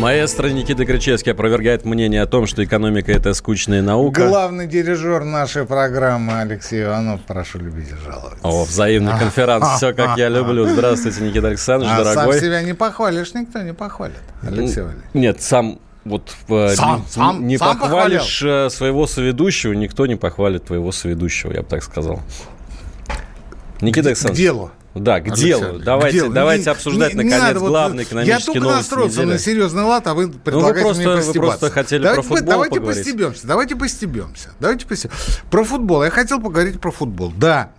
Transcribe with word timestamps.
Маэстро 0.00 0.48
Никита 0.48 0.86
Кричевский 0.86 1.32
опровергает 1.32 1.84
мнение 1.84 2.22
о 2.22 2.26
том, 2.26 2.46
что 2.46 2.64
экономика– 2.64 3.12
это 3.14 3.34
скучная 3.34 3.82
наука. 3.82 4.26
Главный 4.28 4.66
дирижер 4.66 5.24
нашей 5.24 5.66
программы 5.66 6.40
Алексей 6.40 6.84
Иванов. 6.84 7.20
Прошу 7.26 7.58
любить 7.58 7.88
и 7.90 8.04
жаловать. 8.10 8.38
О, 8.42 8.64
взаимный 8.64 9.12
конференц. 9.18 9.64
Все, 9.76 9.92
как 9.92 10.16
я 10.16 10.30
люблю. 10.30 10.66
Здравствуйте, 10.66 11.20
Никита 11.20 11.48
Александрович, 11.48 11.92
А 11.94 12.02
дорогой. 12.02 12.32
сам 12.32 12.42
себя 12.42 12.62
не 12.62 12.72
похвалишь, 12.72 13.34
никто 13.34 13.60
не 13.60 13.74
похвалит, 13.74 14.16
Алексей 14.42 14.80
Валерьевич. 14.80 15.04
Нет, 15.12 15.42
сам 15.42 15.78
вот 16.06 16.34
э, 16.48 16.74
Сам, 16.76 17.00
не, 17.00 17.06
сам, 17.10 17.46
не 17.46 17.58
сам 17.58 17.78
похвалишь 17.78 18.42
э, 18.42 18.70
своего 18.70 19.06
соведущего, 19.06 19.74
никто 19.74 20.06
не 20.06 20.16
похвалит 20.16 20.64
твоего 20.64 20.92
соведущего, 20.92 21.52
я 21.52 21.60
бы 21.60 21.68
так 21.68 21.82
сказал. 21.82 22.20
Никита 23.82 24.04
К 24.04 24.06
Александрович. 24.08 24.38
делу. 24.38 24.70
Да, 24.94 25.20
к 25.20 25.26
Алексей 25.28 25.44
делу. 25.46 25.78
Давайте, 25.78 26.18
к 26.18 26.22
делу. 26.22 26.34
давайте 26.34 26.64
Не- 26.64 26.70
обсуждать, 26.70 27.14
не- 27.14 27.18
не 27.18 27.24
наконец, 27.30 27.42
надо, 27.48 27.60
вот, 27.60 27.68
главные 27.68 28.06
Я 28.24 28.40
только 28.40 28.60
настроился 28.60 29.22
на 29.22 29.38
серьезный 29.38 29.82
лад, 29.84 30.06
а 30.08 30.14
вы 30.14 30.28
предлагаете 30.30 30.80
просто- 30.82 31.02
мне 31.02 31.10
вы 31.12 31.16
постебаться. 31.18 31.58
просто 31.58 31.70
хотели 31.70 32.02
давайте, 32.02 32.22
про 32.28 32.36
футбол 32.36 32.52
Давайте 32.54 32.74
поговорить. 32.76 33.04
постебемся, 33.04 33.46
давайте 33.46 33.76
постебемся. 33.76 34.48
Давайте 34.58 34.86
постебемся. 34.86 35.22
Про 35.50 35.64
футбол. 35.64 36.02
Я 36.02 36.10
хотел 36.10 36.40
поговорить 36.40 36.80
про 36.80 36.90
футбол. 36.90 37.32
Да. 37.36 37.70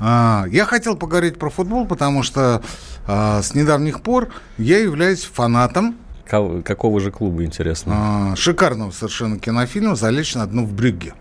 А, 0.00 0.46
Я 0.50 0.64
хотел 0.64 0.96
поговорить 0.96 1.38
про 1.38 1.50
футбол, 1.50 1.86
потому 1.86 2.22
что 2.22 2.62
а, 3.06 3.42
с 3.42 3.54
недавних 3.54 4.00
пор 4.00 4.28
я 4.56 4.78
являюсь 4.78 5.24
фанатом 5.24 5.96
Кого- 6.26 6.62
Какого 6.62 7.00
же 7.00 7.10
клуба, 7.10 7.42
интересно? 7.44 7.92
а, 8.32 8.36
шикарного 8.36 8.90
совершенно 8.90 9.38
кинофильма 9.38 9.96
«Залечь 9.96 10.34
на 10.34 10.46
дно 10.46 10.62
в 10.64 10.72
Брюгге». 10.72 11.14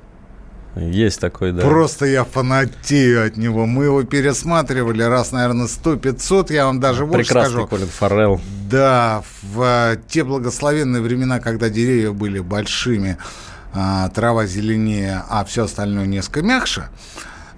Есть 0.79 1.19
такой, 1.19 1.51
да. 1.51 1.63
Просто 1.63 2.05
я 2.05 2.23
фанатею 2.23 3.25
от 3.25 3.37
него. 3.37 3.65
Мы 3.65 3.85
его 3.85 4.03
пересматривали 4.03 5.03
раз, 5.03 5.31
наверное, 5.31 5.67
100-500. 5.67 6.53
Я 6.53 6.65
вам 6.65 6.79
даже 6.79 7.05
больше 7.05 7.25
Прекрасный 7.25 7.51
скажу. 7.51 7.67
Колин 7.67 7.87
Фаррелл. 7.87 8.41
Да, 8.69 9.23
в 9.41 9.61
э, 9.61 9.97
те 10.07 10.23
благословенные 10.23 11.01
времена, 11.01 11.39
когда 11.39 11.69
деревья 11.69 12.11
были 12.11 12.39
большими, 12.39 13.17
а, 13.73 14.09
трава 14.09 14.45
зеленее, 14.45 15.23
а 15.29 15.45
все 15.45 15.65
остальное 15.65 16.05
несколько 16.05 16.41
мягче, 16.41 16.89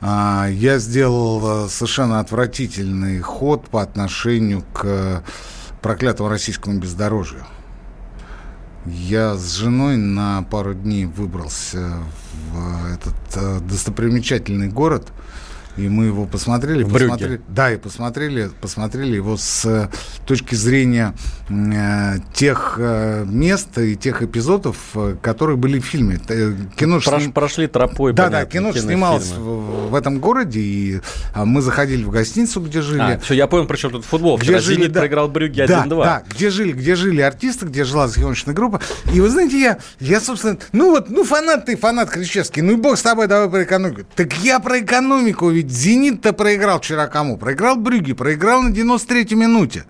а, 0.01 0.47
я 0.49 0.77
сделал 0.77 1.65
э, 1.65 1.69
совершенно 1.69 2.19
отвратительный 2.19 3.19
ход 3.19 3.67
по 3.69 3.81
отношению 3.81 4.63
к 4.73 5.23
проклятому 5.81 6.29
российскому 6.29 6.79
бездорожью. 6.79 7.45
Я 8.91 9.35
с 9.35 9.53
женой 9.53 9.97
на 9.97 10.43
пару 10.49 10.73
дней 10.73 11.05
выбрался 11.05 11.99
в 12.51 12.93
этот 12.93 13.15
э, 13.35 13.59
достопримечательный 13.59 14.67
город, 14.67 15.07
и 15.79 15.87
мы 15.87 16.05
его 16.05 16.25
посмотрели. 16.25 16.83
В 16.83 16.91
посмотрели 16.91 17.41
да, 17.47 17.71
и 17.71 17.77
посмотрели, 17.77 18.49
посмотрели 18.61 19.15
его 19.15 19.37
с 19.37 19.65
э, 19.65 19.89
точки 20.25 20.55
зрения 20.55 21.13
э, 21.49 22.17
тех 22.33 22.75
э, 22.77 23.25
мест 23.25 23.77
и 23.77 23.95
тех 23.95 24.21
эпизодов, 24.21 24.77
э, 24.95 25.15
которые 25.21 25.55
были 25.57 25.79
в 25.79 25.85
фильме. 25.85 26.19
Э, 26.27 26.53
Кино 26.75 26.97
Прош- 26.97 27.21
сним- 27.21 27.31
Прошли 27.33 27.67
тропой, 27.67 28.13
да, 28.13 28.25
понятно, 28.25 28.45
да, 28.45 28.51
кино 28.51 28.73
снималось 28.73 29.31
в, 29.31 29.89
в 29.89 29.95
этом 29.95 30.19
городе, 30.19 30.59
и 30.59 31.01
а, 31.33 31.45
мы 31.45 31.61
заходили 31.61 32.03
в 32.03 32.09
гостиницу, 32.09 32.59
где 32.59 32.81
жили. 32.81 32.99
А, 32.99 33.19
все, 33.19 33.33
я 33.33 33.47
понял, 33.47 33.65
при 33.65 33.77
чем 33.77 33.91
тут 33.91 34.05
футбол. 34.05 34.37
Вчера 34.37 34.59
жили, 34.59 34.77
«Зенит» 34.77 34.91
да. 34.91 34.99
проиграл 34.99 35.29
Брюгге 35.29 35.65
Да, 35.65 35.85
1-2. 35.85 36.03
Да, 36.03 36.23
где 36.29 36.49
жили, 36.49 36.73
где 36.73 36.95
жили 36.95 37.21
артисты, 37.21 37.65
где 37.65 37.83
жила 37.85 38.07
съемочная 38.07 38.53
группа. 38.53 38.81
И 39.13 39.21
вы 39.21 39.29
знаете, 39.29 39.59
я, 39.59 39.77
я, 39.99 40.19
собственно, 40.19 40.57
ну 40.73 40.91
вот, 40.91 41.09
ну 41.09 41.23
фанат 41.23 41.65
ты, 41.65 41.77
фанат 41.77 42.09
Кричевский, 42.09 42.61
ну 42.61 42.73
и 42.73 42.75
бог 42.75 42.97
с 42.97 43.01
тобой, 43.01 43.27
давай 43.27 43.49
про 43.49 43.63
экономику. 43.63 44.01
Так 44.15 44.33
я 44.39 44.59
про 44.59 44.79
экономику, 44.79 45.49
ведь 45.49 45.68
«Зенит»-то 45.69 46.33
проиграл 46.33 46.79
вчера 46.79 47.07
кому? 47.07 47.37
Проиграл 47.37 47.75
Брюги, 47.75 48.13
проиграл 48.13 48.63
на 48.63 48.69
93-й 48.69 49.35
минуте. 49.35 49.85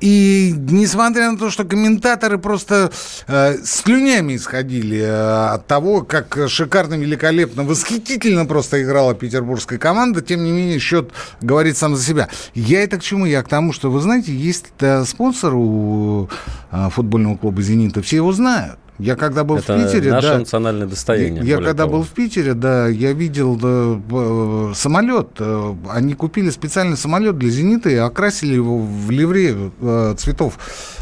И 0.00 0.52
несмотря 0.56 1.30
на 1.30 1.38
то, 1.38 1.48
что 1.48 1.64
комментаторы 1.64 2.38
просто 2.38 2.90
э, 3.28 3.58
слюнями 3.62 4.34
исходили 4.34 4.98
э, 4.98 5.46
от 5.54 5.68
того, 5.68 6.02
как 6.02 6.36
шикарно, 6.48 6.94
великолепно, 6.94 7.62
восхитительно 7.62 8.46
просто 8.46 8.82
играла 8.82 9.14
петербургская 9.14 9.78
команда, 9.78 10.22
тем 10.22 10.42
не 10.42 10.50
менее 10.50 10.80
счет 10.80 11.12
говорит 11.40 11.76
сам 11.76 11.94
за 11.94 12.02
себя. 12.02 12.28
Я 12.54 12.82
это 12.82 12.98
к 12.98 13.02
чему? 13.02 13.24
Я 13.24 13.44
к 13.44 13.48
тому, 13.48 13.72
что, 13.72 13.92
вы 13.92 14.00
знаете, 14.00 14.34
есть 14.34 14.66
э, 14.80 15.04
спонсор 15.04 15.54
у 15.54 16.28
э, 16.72 16.88
футбольного 16.90 17.36
клуба 17.36 17.62
«Зенита», 17.62 18.02
все 18.02 18.16
его 18.16 18.32
знают. 18.32 18.80
Я 19.02 19.16
когда 19.16 19.42
был 19.42 19.56
Это 19.56 19.76
в 19.76 19.84
Питере... 19.84 20.10
наше 20.12 20.28
да, 20.28 20.38
национальное 20.38 20.86
достояние. 20.86 21.44
я 21.44 21.56
когда 21.56 21.84
того. 21.84 21.98
был 21.98 22.02
в 22.04 22.10
Питере, 22.10 22.54
да, 22.54 22.86
я 22.88 23.12
видел 23.12 23.56
да, 23.56 23.94
б- 23.94 24.74
самолет. 24.74 25.28
э, 25.38 25.74
Они 25.90 26.14
купили 26.14 26.50
специальный 26.50 26.96
самолет 26.96 27.36
для 27.36 27.50
«Зенита» 27.50 27.90
и 27.90 27.96
окрасили 27.96 28.54
его 28.54 28.78
в 28.78 29.10
ливрею 29.10 29.72
э, 29.80 30.14
цветов 30.18 30.58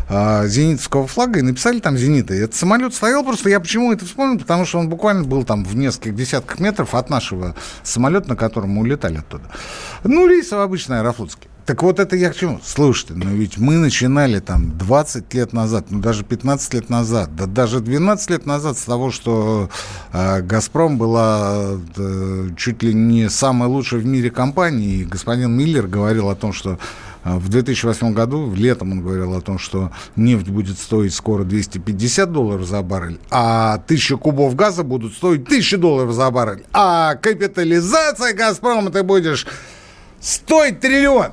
э, 0.08 0.46
зенитовского 0.48 1.06
флага 1.06 1.38
и 1.40 1.42
написали 1.42 1.80
там 1.80 1.98
«Зенита». 1.98 2.32
И 2.34 2.38
этот 2.38 2.54
самолет 2.56 2.94
стоял 2.94 3.22
просто, 3.22 3.50
я 3.50 3.60
почему 3.60 3.92
это 3.92 4.06
вспомнил, 4.06 4.38
потому 4.38 4.64
что 4.64 4.78
он 4.78 4.88
буквально 4.88 5.24
был 5.24 5.44
там 5.44 5.64
в 5.64 5.76
нескольких 5.76 6.14
десятках 6.14 6.58
метров 6.58 6.94
от 6.94 7.10
нашего 7.10 7.54
самолета, 7.82 8.30
на 8.30 8.36
котором 8.36 8.70
мы 8.70 8.80
улетали 8.80 9.18
оттуда. 9.18 9.44
Ну, 10.04 10.26
рейсов 10.26 10.60
обычный 10.60 11.00
аэрофлотский. 11.00 11.49
Так 11.66 11.82
вот 11.82 12.00
это 12.00 12.16
я 12.16 12.30
к 12.30 12.36
чему? 12.36 12.60
Слушайте, 12.64 13.14
ну 13.14 13.30
ведь 13.30 13.58
мы 13.58 13.76
начинали 13.76 14.40
там 14.40 14.76
20 14.78 15.34
лет 15.34 15.52
назад, 15.52 15.86
ну 15.90 16.00
даже 16.00 16.24
15 16.24 16.74
лет 16.74 16.90
назад, 16.90 17.34
да 17.36 17.46
даже 17.46 17.80
12 17.80 18.30
лет 18.30 18.46
назад 18.46 18.78
с 18.78 18.82
того, 18.82 19.10
что 19.10 19.68
э, 20.12 20.42
«Газпром» 20.42 20.98
была 20.98 21.78
э, 21.96 22.48
чуть 22.56 22.82
ли 22.82 22.94
не 22.94 23.28
самой 23.28 23.68
лучшей 23.68 24.00
в 24.00 24.06
мире 24.06 24.30
компанией. 24.30 25.02
И 25.02 25.04
господин 25.04 25.56
Миллер 25.56 25.86
говорил 25.86 26.28
о 26.30 26.34
том, 26.34 26.52
что 26.52 26.78
э, 27.24 27.36
в 27.36 27.48
2008 27.48 28.14
году, 28.14 28.52
летом 28.54 28.92
он 28.92 29.02
говорил 29.02 29.36
о 29.36 29.40
том, 29.40 29.58
что 29.58 29.92
нефть 30.16 30.48
будет 30.48 30.78
стоить 30.78 31.14
скоро 31.14 31.44
250 31.44 32.32
долларов 32.32 32.66
за 32.66 32.82
баррель, 32.82 33.18
а 33.30 33.74
1000 33.74 34.16
кубов 34.16 34.56
газа 34.56 34.82
будут 34.82 35.14
стоить 35.14 35.42
1000 35.42 35.78
долларов 35.78 36.12
за 36.12 36.30
баррель. 36.30 36.64
А 36.72 37.14
капитализация 37.16 38.34
«Газпрома» 38.34 38.90
ты 38.90 39.02
будешь 39.02 39.46
стоить 40.20 40.80
триллион. 40.80 41.32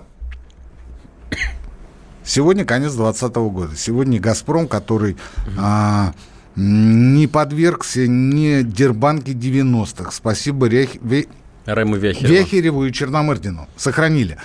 Сегодня 2.27 2.65
конец 2.65 2.93
2020 2.93 3.35
года. 3.53 3.75
Сегодня 3.77 4.19
«Газпром», 4.19 4.67
который 4.67 5.15
а, 5.57 6.13
не 6.57 7.25
подвергся 7.27 8.05
ни 8.05 8.63
Дербанке 8.63 9.31
90-х. 9.31 10.11
Спасибо 10.11 10.67
Рях- 10.67 10.97
Ве- 11.01 11.29
Рэму 11.65 11.95
Вяхереву. 11.95 12.33
Вехереву 12.33 12.85
и 12.85 12.91
Черномырдину. 12.91 13.67
Сохранили. 13.77 14.37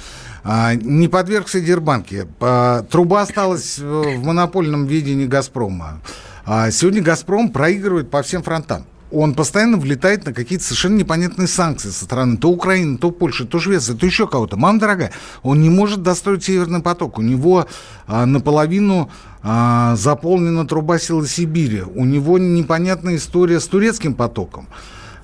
А, 0.45 0.75
не 0.77 1.09
подвергся 1.09 1.61
Дербанке. 1.61 2.29
А, 2.41 2.83
труба 2.85 3.23
осталась 3.23 3.79
в 3.79 4.25
монопольном 4.25 4.87
видении 4.87 5.27
«Газпрома». 5.27 6.01
А, 6.45 6.71
сегодня 6.71 7.03
«Газпром» 7.03 7.51
проигрывает 7.51 8.11
по 8.11 8.23
всем 8.23 8.43
фронтам. 8.45 8.85
Он 9.13 9.35
постоянно 9.35 9.77
влетает 9.77 10.25
на 10.25 10.33
какие-то 10.33 10.65
совершенно 10.65 10.97
непонятные 10.97 11.47
санкции 11.47 11.91
со 11.91 12.05
стороны 12.05 12.39
то 12.39 12.51
Украины, 12.51 12.97
то 12.97 13.11
Польши, 13.11 13.45
то 13.45 13.61
Швеции, 13.61 13.95
то 13.95 14.07
еще 14.07 14.27
кого-то. 14.27 14.57
Мама 14.57 14.79
дорогая, 14.81 15.13
он 15.43 15.61
не 15.61 15.69
может 15.69 16.03
достроить 16.03 16.45
Северный 16.45 16.81
поток. 16.81 17.19
У 17.19 17.23
него 17.23 17.67
а, 18.07 18.25
наполовину 18.25 19.11
а, 19.43 19.95
заполнена 19.97 20.67
труба 20.67 20.99
силы 20.99 21.27
Сибири. 21.27 21.83
У 21.83 22.05
него 22.05 22.39
непонятная 22.39 23.17
история 23.17 23.61
с 23.61 23.67
турецким 23.67 24.15
потоком. 24.15 24.67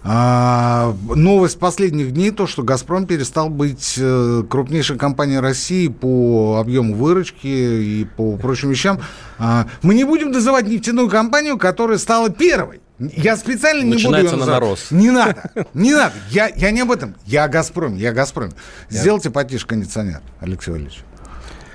А, 0.04 0.94
новость 1.14 1.58
последних 1.58 2.12
дней 2.12 2.30
то, 2.30 2.46
что 2.46 2.62
«Газпром» 2.62 3.06
перестал 3.06 3.48
быть 3.48 3.96
э, 3.98 4.44
крупнейшей 4.48 4.96
компанией 4.96 5.40
России 5.40 5.88
по 5.88 6.58
объему 6.60 6.94
выручки 6.94 7.46
и 7.46 8.06
по 8.16 8.36
прочим 8.36 8.70
вещам. 8.70 9.00
А, 9.38 9.66
мы 9.82 9.94
не 9.94 10.04
будем 10.04 10.30
называть 10.30 10.66
нефтяную 10.68 11.08
компанию, 11.08 11.58
которая 11.58 11.98
стала 11.98 12.30
первой. 12.30 12.80
Я 12.98 13.36
специально 13.36 13.82
не 13.82 14.02
буду 14.02 14.16
ее 14.16 14.32
на 14.32 14.46
нарос. 14.46 14.90
Не 14.90 15.10
надо, 15.10 15.50
не 15.74 15.92
надо. 15.92 16.14
Я, 16.30 16.48
я 16.48 16.70
не 16.70 16.80
об 16.80 16.90
этом. 16.90 17.14
Я 17.26 17.44
о 17.44 17.48
«Газпроме», 17.48 17.98
я 18.00 18.10
о 18.10 18.12
«Газпроме». 18.12 18.52
Сделайте 18.90 19.30
потише 19.30 19.66
кондиционер, 19.66 20.20
Алексей 20.40 20.70
Валерьевич. 20.72 21.00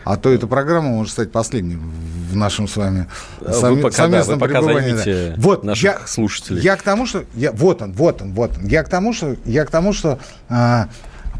А 0.03 0.17
то 0.17 0.29
эта 0.33 0.47
программа 0.47 0.89
может 0.89 1.13
стать 1.13 1.31
последней 1.31 1.77
в 1.77 2.35
нашем 2.35 2.67
с 2.67 2.75
вами 2.75 3.07
совме- 3.39 3.81
пока, 3.81 3.89
да, 3.89 4.03
совместном 4.03 4.39
пока 4.39 4.59
пребывании, 4.61 5.29
да. 5.29 5.35
Вот, 5.37 5.63
наших 5.63 5.83
я, 5.83 5.99
слушателей. 6.05 6.61
Я 6.61 6.75
к 6.75 6.81
тому, 6.81 7.05
что... 7.05 7.23
Я, 7.35 7.53
вот 7.53 7.81
он, 7.81 7.93
вот 7.93 8.21
он, 8.21 8.33
вот 8.33 8.57
он. 8.57 8.67
Я 8.67 8.83
к 8.83 8.89
тому, 8.89 9.13
что... 9.13 9.37
Я 9.45 9.63
к 9.63 9.71
тому, 9.71 9.93
что 9.93 10.19
а, 10.49 10.89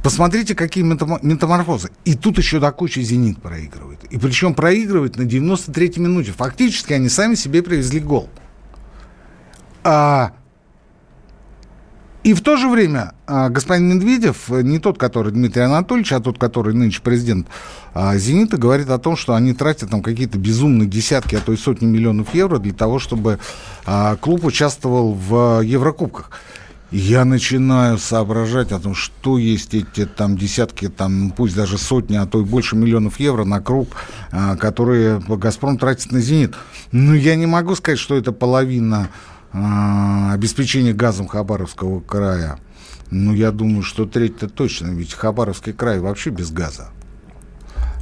посмотрите, 0.02 0.56
какие 0.56 0.86
метамо- 0.86 1.20
метаморфозы. 1.22 1.90
И 2.06 2.14
тут 2.16 2.38
еще 2.38 2.62
до 2.62 2.72
кучи 2.72 3.00
«Зенит» 3.02 3.42
проигрывает. 3.42 4.00
И 4.06 4.18
причем 4.18 4.54
проигрывает 4.54 5.18
на 5.18 5.24
93-й 5.24 6.00
минуте. 6.00 6.32
Фактически 6.32 6.94
они 6.94 7.10
сами 7.10 7.36
себе 7.36 7.64
привезли 7.64 8.00
гол. 8.00 8.30
А, 9.84 10.32
И 12.24 12.34
в 12.34 12.42
то 12.42 12.56
же 12.56 12.70
время 12.70 13.16
а, 13.28 13.50
господин 13.50 13.90
Медведев, 13.90 14.48
не 14.48 14.80
тот, 14.80 14.98
который 14.98 15.34
Дмитрий 15.34 15.64
Анатольевич, 15.64 16.14
а 16.14 16.22
тот, 16.22 16.40
который 16.40 16.74
нынче 16.74 17.02
президент 17.02 17.48
а, 17.94 18.18
«Зенита», 18.18 18.56
говорит 18.56 18.90
о 18.90 18.98
том, 18.98 19.18
что 19.18 19.34
они 19.36 19.54
тратят 19.54 19.90
там 19.90 20.02
какие-то 20.02 20.38
безумные 20.38 20.88
десятки, 20.88 21.36
а 21.36 21.42
то 21.42 21.52
и 21.52 21.58
сотни 21.58 21.86
миллионов 21.86 22.34
евро 22.34 22.60
для 22.60 22.74
того, 22.74 23.00
чтобы 23.00 23.40
клуб 24.22 24.46
участвовал 24.46 25.14
в 25.14 25.62
Еврокубках. 25.62 26.32
Я 26.92 27.26
начинаю 27.26 27.98
соображать 27.98 28.72
о 28.72 28.80
том, 28.80 28.94
что 28.94 29.40
есть 29.40 29.74
эти 29.74 30.06
там 30.06 30.38
десятки, 30.38 30.90
там, 30.90 31.34
пусть 31.36 31.56
даже 31.56 31.80
сотни, 31.80 32.16
а 32.16 32.28
то 32.28 32.40
и 32.40 32.46
больше 32.46 32.76
миллионов 32.76 33.20
евро 33.20 33.46
на 33.46 33.60
круг, 33.62 33.90
которые 34.60 35.20
«Газпром» 35.20 35.78
тратит 35.78 36.12
на 36.12 36.22
«Зенит». 36.22 36.54
Но 36.92 37.16
я 37.16 37.36
не 37.36 37.48
могу 37.48 37.76
сказать, 37.76 38.00
что 38.00 38.16
это 38.16 38.32
половина 38.32 39.10
обеспечение 39.54 40.94
газом 40.94 41.28
Хабаровского 41.28 42.00
края. 42.00 42.60
Ну, 43.12 43.34
я 43.34 43.52
думаю, 43.52 43.84
что 43.84 44.06
треть-то 44.06 44.50
точно, 44.50 44.88
ведь 44.88 45.14
Хабаровский 45.14 45.74
край 45.74 46.00
вообще 46.00 46.32
без 46.32 46.52
газа. 46.52 46.90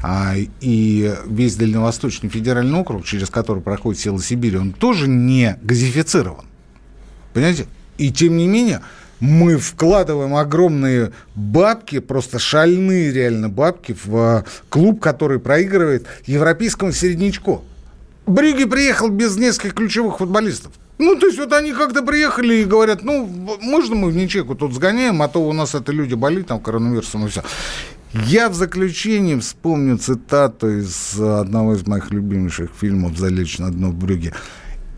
А, 0.03 0.33
и 0.61 1.13
весь 1.27 1.55
Дальневосточный 1.57 2.29
федеральный 2.29 2.79
округ, 2.79 3.05
через 3.05 3.29
который 3.29 3.61
проходит 3.61 3.99
села 4.01 4.21
Сибири, 4.21 4.57
он 4.57 4.71
тоже 4.71 5.07
не 5.07 5.59
газифицирован. 5.61 6.45
Понимаете? 7.33 7.67
И 7.97 8.11
тем 8.11 8.37
не 8.37 8.47
менее, 8.47 8.81
мы 9.19 9.57
вкладываем 9.57 10.35
огромные 10.35 11.11
бабки, 11.35 11.99
просто 11.99 12.39
шальные 12.39 13.11
реально 13.11 13.49
бабки 13.49 13.95
в 14.03 14.15
а, 14.15 14.45
клуб, 14.69 14.99
который 14.99 15.39
проигрывает 15.39 16.07
европейскому 16.25 16.93
середнячку. 16.93 17.63
Брюги 18.25 18.65
приехал 18.65 19.09
без 19.09 19.35
нескольких 19.35 19.75
ключевых 19.75 20.17
футболистов. 20.17 20.71
Ну, 21.01 21.15
то 21.15 21.25
есть 21.25 21.39
вот 21.39 21.51
они 21.51 21.73
как-то 21.73 22.03
приехали 22.03 22.57
и 22.57 22.63
говорят, 22.63 23.01
ну, 23.01 23.25
можно 23.59 23.95
мы 23.95 24.11
в 24.11 24.15
ничейку 24.15 24.53
тут 24.53 24.71
сгоняем, 24.75 25.23
а 25.23 25.27
то 25.27 25.39
у 25.39 25.51
нас 25.51 25.73
это 25.73 25.91
люди 25.91 26.13
болеют 26.13 26.47
там 26.47 26.59
коронавирусом 26.59 27.25
и 27.25 27.29
все. 27.29 27.43
Я 28.13 28.49
в 28.49 28.53
заключении 28.53 29.35
вспомню 29.39 29.97
цитату 29.97 30.69
из 30.69 31.19
одного 31.19 31.73
из 31.73 31.87
моих 31.87 32.11
любимейших 32.11 32.69
фильмов 32.79 33.17
«Залечь 33.17 33.57
на 33.57 33.71
дно 33.71 33.89
в 33.89 33.95
брюге». 33.95 34.35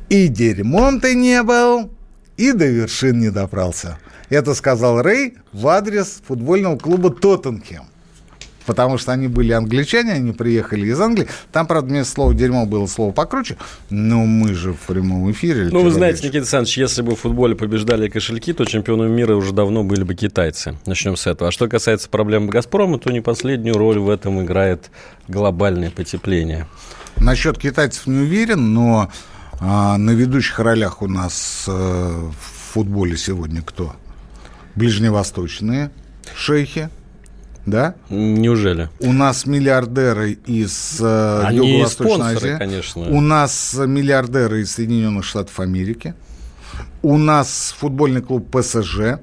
«И 0.10 0.28
дерьмом 0.28 1.00
ты 1.00 1.16
не 1.16 1.42
был, 1.42 1.90
и 2.36 2.52
до 2.52 2.66
вершин 2.66 3.22
не 3.22 3.30
добрался». 3.30 3.98
Это 4.28 4.56
сказал 4.56 5.02
Рэй 5.02 5.36
в 5.54 5.66
адрес 5.70 6.22
футбольного 6.28 6.78
клуба 6.78 7.12
«Тоттенхем» 7.12 7.84
потому 8.66 8.98
что 8.98 9.12
они 9.12 9.28
были 9.28 9.52
англичане, 9.52 10.14
они 10.14 10.32
приехали 10.32 10.88
из 10.88 11.00
Англии. 11.00 11.28
Там, 11.52 11.68
правда, 11.68 11.90
вместо 11.90 12.14
слова 12.14 12.34
«дерьмо» 12.34 12.66
было 12.66 12.88
слово 12.88 13.12
покруче, 13.12 13.58
но 13.90 14.26
мы 14.26 14.54
же 14.54 14.74
в 14.74 14.80
прямом 14.80 15.32
эфире. 15.32 15.70
Ну, 15.72 15.82
вы 15.82 15.92
знаете, 15.92 16.20
Никита 16.20 16.40
Александрович, 16.40 16.78
если 16.78 17.02
бы 17.02 17.16
в 17.16 17.20
футболе 17.20 17.56
побеждали 17.56 18.08
кошельки, 18.08 18.54
то 18.54 18.66
чемпионами 18.66 19.10
мира 19.10 19.36
уже 19.36 19.54
давно 19.54 19.84
были 19.84 20.04
бы 20.04 20.16
китайцы. 20.16 20.78
Начнем 20.86 21.16
с 21.16 21.28
этого. 21.28 21.50
А 21.50 21.52
что 21.52 21.68
касается 21.68 22.10
проблем 22.10 22.48
«Газпрома», 22.48 23.00
то 23.00 23.12
не 23.12 23.22
последнюю 23.22 23.78
роль 23.78 24.00
в 24.00 24.10
этом 24.10 24.42
играет 24.44 24.90
глобальное 25.28 25.92
потепление. 25.92 26.68
Насчет 27.18 27.58
китайцев 27.58 28.08
не 28.08 28.20
уверен, 28.20 28.74
но 28.74 29.12
а, 29.60 29.98
на 29.98 30.12
ведущих 30.12 30.60
ролях 30.60 31.02
у 31.02 31.08
нас 31.08 31.66
а, 31.68 32.30
в 32.32 32.74
футболе 32.74 33.18
сегодня 33.18 33.62
кто? 33.62 33.96
Ближневосточные 34.76 35.92
шейхи, 36.36 36.90
да? 37.66 37.96
Неужели? 38.10 38.90
У 39.00 39.14
нас 39.14 39.46
миллиардеры 39.46 40.34
из 40.46 40.98
э, 41.02 41.50
Юго-Восточной 41.52 42.36
Азии. 42.36 42.58
конечно. 42.58 43.02
У 43.04 43.22
нас 43.22 43.74
миллиардеры 43.74 44.62
из 44.62 44.74
Соединенных 44.74 45.24
Штатов 45.24 45.60
Америки. 45.60 46.14
У 47.02 47.18
нас 47.18 47.74
футбольный 47.78 48.22
клуб 48.22 48.50
ПСЖ, 48.52 49.20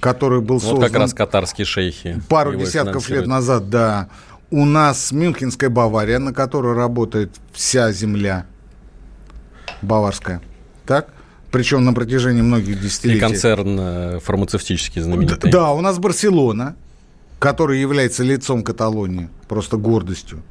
который 0.00 0.40
был 0.40 0.56
вот 0.56 0.62
создан... 0.62 0.90
как 0.90 1.00
раз 1.00 1.14
катарские 1.14 1.64
шейхи. 1.64 2.20
Пару 2.28 2.54
десятков 2.56 3.08
лет 3.08 3.26
назад, 3.26 3.70
да. 3.70 4.08
У 4.50 4.64
нас 4.64 5.12
Мюнхенская 5.12 5.70
Бавария, 5.70 6.18
на 6.18 6.34
которой 6.34 6.74
работает 6.74 7.36
вся 7.52 7.92
земля 7.92 8.46
баварская. 9.80 10.40
Так? 10.86 11.08
Причем 11.52 11.84
на 11.84 11.92
протяжении 11.92 12.42
многих 12.42 12.80
десятилетий. 12.80 13.18
И 13.18 13.20
концерн 13.20 13.78
э, 13.80 14.20
фармацевтический 14.20 15.02
знаменитый. 15.02 15.50
Да, 15.50 15.72
у 15.72 15.80
нас 15.80 15.98
Барселона, 15.98 16.76
который 17.40 17.80
является 17.80 18.22
лицом 18.22 18.62
Каталонии, 18.62 19.30
просто 19.48 19.78
гордостью. 19.78 20.42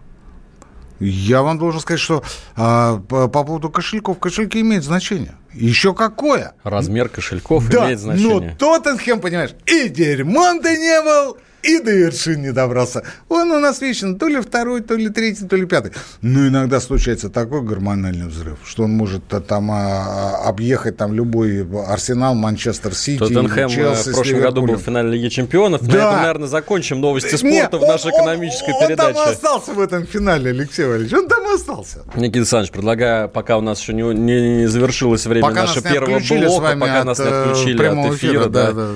Я 0.99 1.43
вам 1.43 1.57
должен 1.57 1.79
сказать, 1.79 2.01
что 2.01 2.23
а, 2.57 2.97
по, 2.97 3.29
по 3.29 3.45
поводу 3.45 3.69
кошельков, 3.69 4.19
кошельки 4.19 4.59
имеют 4.59 4.83
значение. 4.83 5.35
Еще 5.53 5.93
какое? 5.93 6.55
Размер 6.63 7.07
кошельков 7.07 7.69
да, 7.69 7.85
имеет 7.85 7.99
значение. 7.99 8.49
но 8.49 8.55
Тоттенхэм, 8.57 9.21
понимаешь, 9.21 9.51
и 9.65 9.87
дерьмом 9.87 10.61
ты 10.61 10.77
не 10.77 11.01
был, 11.01 11.37
и 11.63 11.79
до 11.79 11.91
вершин 11.91 12.41
не 12.41 12.51
добрался. 12.51 13.03
Он 13.27 13.51
у 13.51 13.59
нас 13.59 13.81
вечно 13.81 14.17
то 14.17 14.27
ли 14.27 14.39
второй, 14.39 14.81
то 14.81 14.95
ли 14.95 15.09
третий, 15.09 15.45
то 15.45 15.55
ли 15.55 15.65
пятый. 15.65 15.91
Но 16.21 16.47
иногда 16.47 16.79
случается 16.79 17.29
такой 17.29 17.61
гормональный 17.61 18.27
взрыв, 18.27 18.59
что 18.65 18.83
он 18.83 18.91
может 18.91 19.33
а, 19.33 19.41
там 19.41 19.71
а, 19.71 20.41
объехать 20.45 20.97
там 20.97 21.13
любой 21.13 21.67
Арсенал, 21.87 22.35
Манчестер 22.35 22.95
Сити, 22.95 23.19
Тоттенхэм 23.19 23.69
Челси, 23.69 24.09
в 24.09 24.13
прошлом 24.13 24.39
году 24.41 24.65
был 24.65 24.75
в 24.75 24.81
финале 24.81 25.11
Лиги 25.11 25.29
Чемпионов. 25.29 25.81
Да. 25.85 25.87
На 25.87 25.97
этом, 25.97 26.15
наверное, 26.21 26.47
закончим 26.47 27.01
новости 27.01 27.35
спорта 27.35 27.47
Нет, 27.47 27.73
в 27.73 27.81
нашей 27.81 28.11
он, 28.11 28.21
экономической 28.21 28.73
он, 28.73 28.87
передаче. 28.87 29.09
Он 29.09 29.25
там 29.25 29.33
остался 29.33 29.71
в 29.73 29.79
этом 29.79 30.05
финале, 30.05 30.51
Алексей 30.51 30.85
Валерьевич. 30.85 31.13
Он 31.13 31.27
там 31.27 31.53
остался. 31.53 32.03
Никита 32.15 32.39
Александрович, 32.39 32.71
предлагаю, 32.71 33.29
пока 33.29 33.57
у 33.57 33.61
нас 33.61 33.81
еще 33.81 33.93
не, 33.93 34.03
не, 34.03 34.57
не 34.59 34.67
завершилось 34.67 35.25
время 35.25 35.47
пока 35.47 35.61
нашего 35.61 35.89
первого 35.89 36.19
блока, 36.19 36.77
пока 36.79 37.03
нас 37.03 37.19
не 37.19 37.25
э, 37.25 37.41
отключили 37.41 37.85
от 37.85 38.15
эфира, 38.15 38.15
эфира 38.15 38.49
да, 38.49 38.71
да, 38.71 38.73
да 38.73 38.93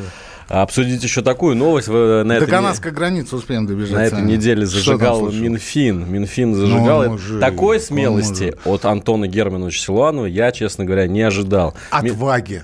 обсудить 0.49 1.03
еще 1.03 1.21
такую 1.21 1.55
новость. 1.55 1.87
Вы 1.87 2.23
на 2.23 2.39
До 2.39 2.47
канадской 2.47 2.91
не... 2.91 2.97
границы 2.97 3.35
успеем 3.35 3.65
добежать. 3.65 3.93
На 3.95 4.05
этой 4.05 4.21
неделе 4.21 4.65
зажигал 4.65 5.31
Минфин. 5.31 6.09
Минфин 6.11 6.55
зажигал. 6.55 7.03
Ну, 7.03 7.17
же, 7.17 7.39
Такой 7.39 7.79
смелости 7.79 8.55
от 8.65 8.85
Антона 8.85 9.27
Германовича 9.27 9.83
Силуанова 9.85 10.25
я, 10.25 10.51
честно 10.51 10.85
говоря, 10.85 11.07
не 11.07 11.21
ожидал. 11.21 11.73
Отваги. 11.89 12.63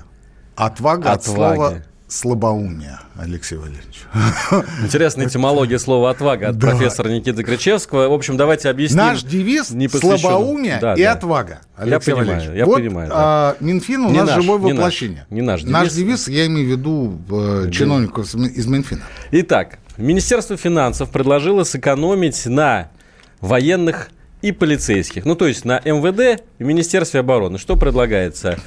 Отвага 0.56 1.12
Отваги. 1.12 1.14
от 1.14 1.24
слова 1.24 1.82
слабоумие, 2.10 2.98
Алексей 3.16 3.56
Валерьевич. 3.56 4.02
Интересная 4.82 5.28
этимология 5.28 5.78
слова 5.78 6.10
«отвага» 6.10 6.48
от 6.48 6.58
да. 6.58 6.68
профессора 6.68 7.08
Никиты 7.08 7.44
Кричевского. 7.44 8.08
В 8.08 8.12
общем, 8.12 8.36
давайте 8.36 8.68
объясним. 8.68 8.98
Наш 8.98 9.22
девиз– 9.22 9.68
слабоумие 10.00 10.78
да, 10.80 10.94
и 10.94 11.02
да. 11.02 11.12
отвага, 11.12 11.60
Алексей 11.76 12.10
я 12.10 12.16
Валерьевич. 12.16 12.42
Понимаю, 12.44 12.58
я 12.58 12.66
вот, 12.66 12.74
понимаю. 12.74 13.08
Да. 13.08 13.14
А, 13.16 13.56
Минфин 13.60 14.04
у 14.04 14.10
не 14.10 14.18
нас 14.18 14.30
наш, 14.30 14.42
живое 14.42 14.60
не 14.60 14.72
воплощение. 14.72 15.26
Наш, 15.30 15.30
не 15.30 15.42
наш 15.42 15.60
девиз. 15.60 15.72
Наш 15.72 15.92
девиз, 15.92 16.28
я 16.28 16.46
имею 16.46 16.66
в 16.66 16.70
виду 16.70 17.18
э, 17.30 17.70
чиновников 17.70 18.34
из 18.34 18.66
Минфина. 18.66 19.02
Итак, 19.30 19.78
Министерство 19.96 20.56
финансов 20.56 21.10
предложило 21.10 21.62
сэкономить 21.64 22.46
на 22.46 22.90
военных 23.40 24.10
и 24.42 24.52
полицейских. 24.52 25.24
Ну, 25.24 25.34
то 25.34 25.46
есть 25.46 25.64
на 25.64 25.80
МВД 25.84 26.42
и 26.58 26.64
Министерстве 26.64 27.20
обороны. 27.20 27.58
Что 27.58 27.76
предлагается? 27.76 28.58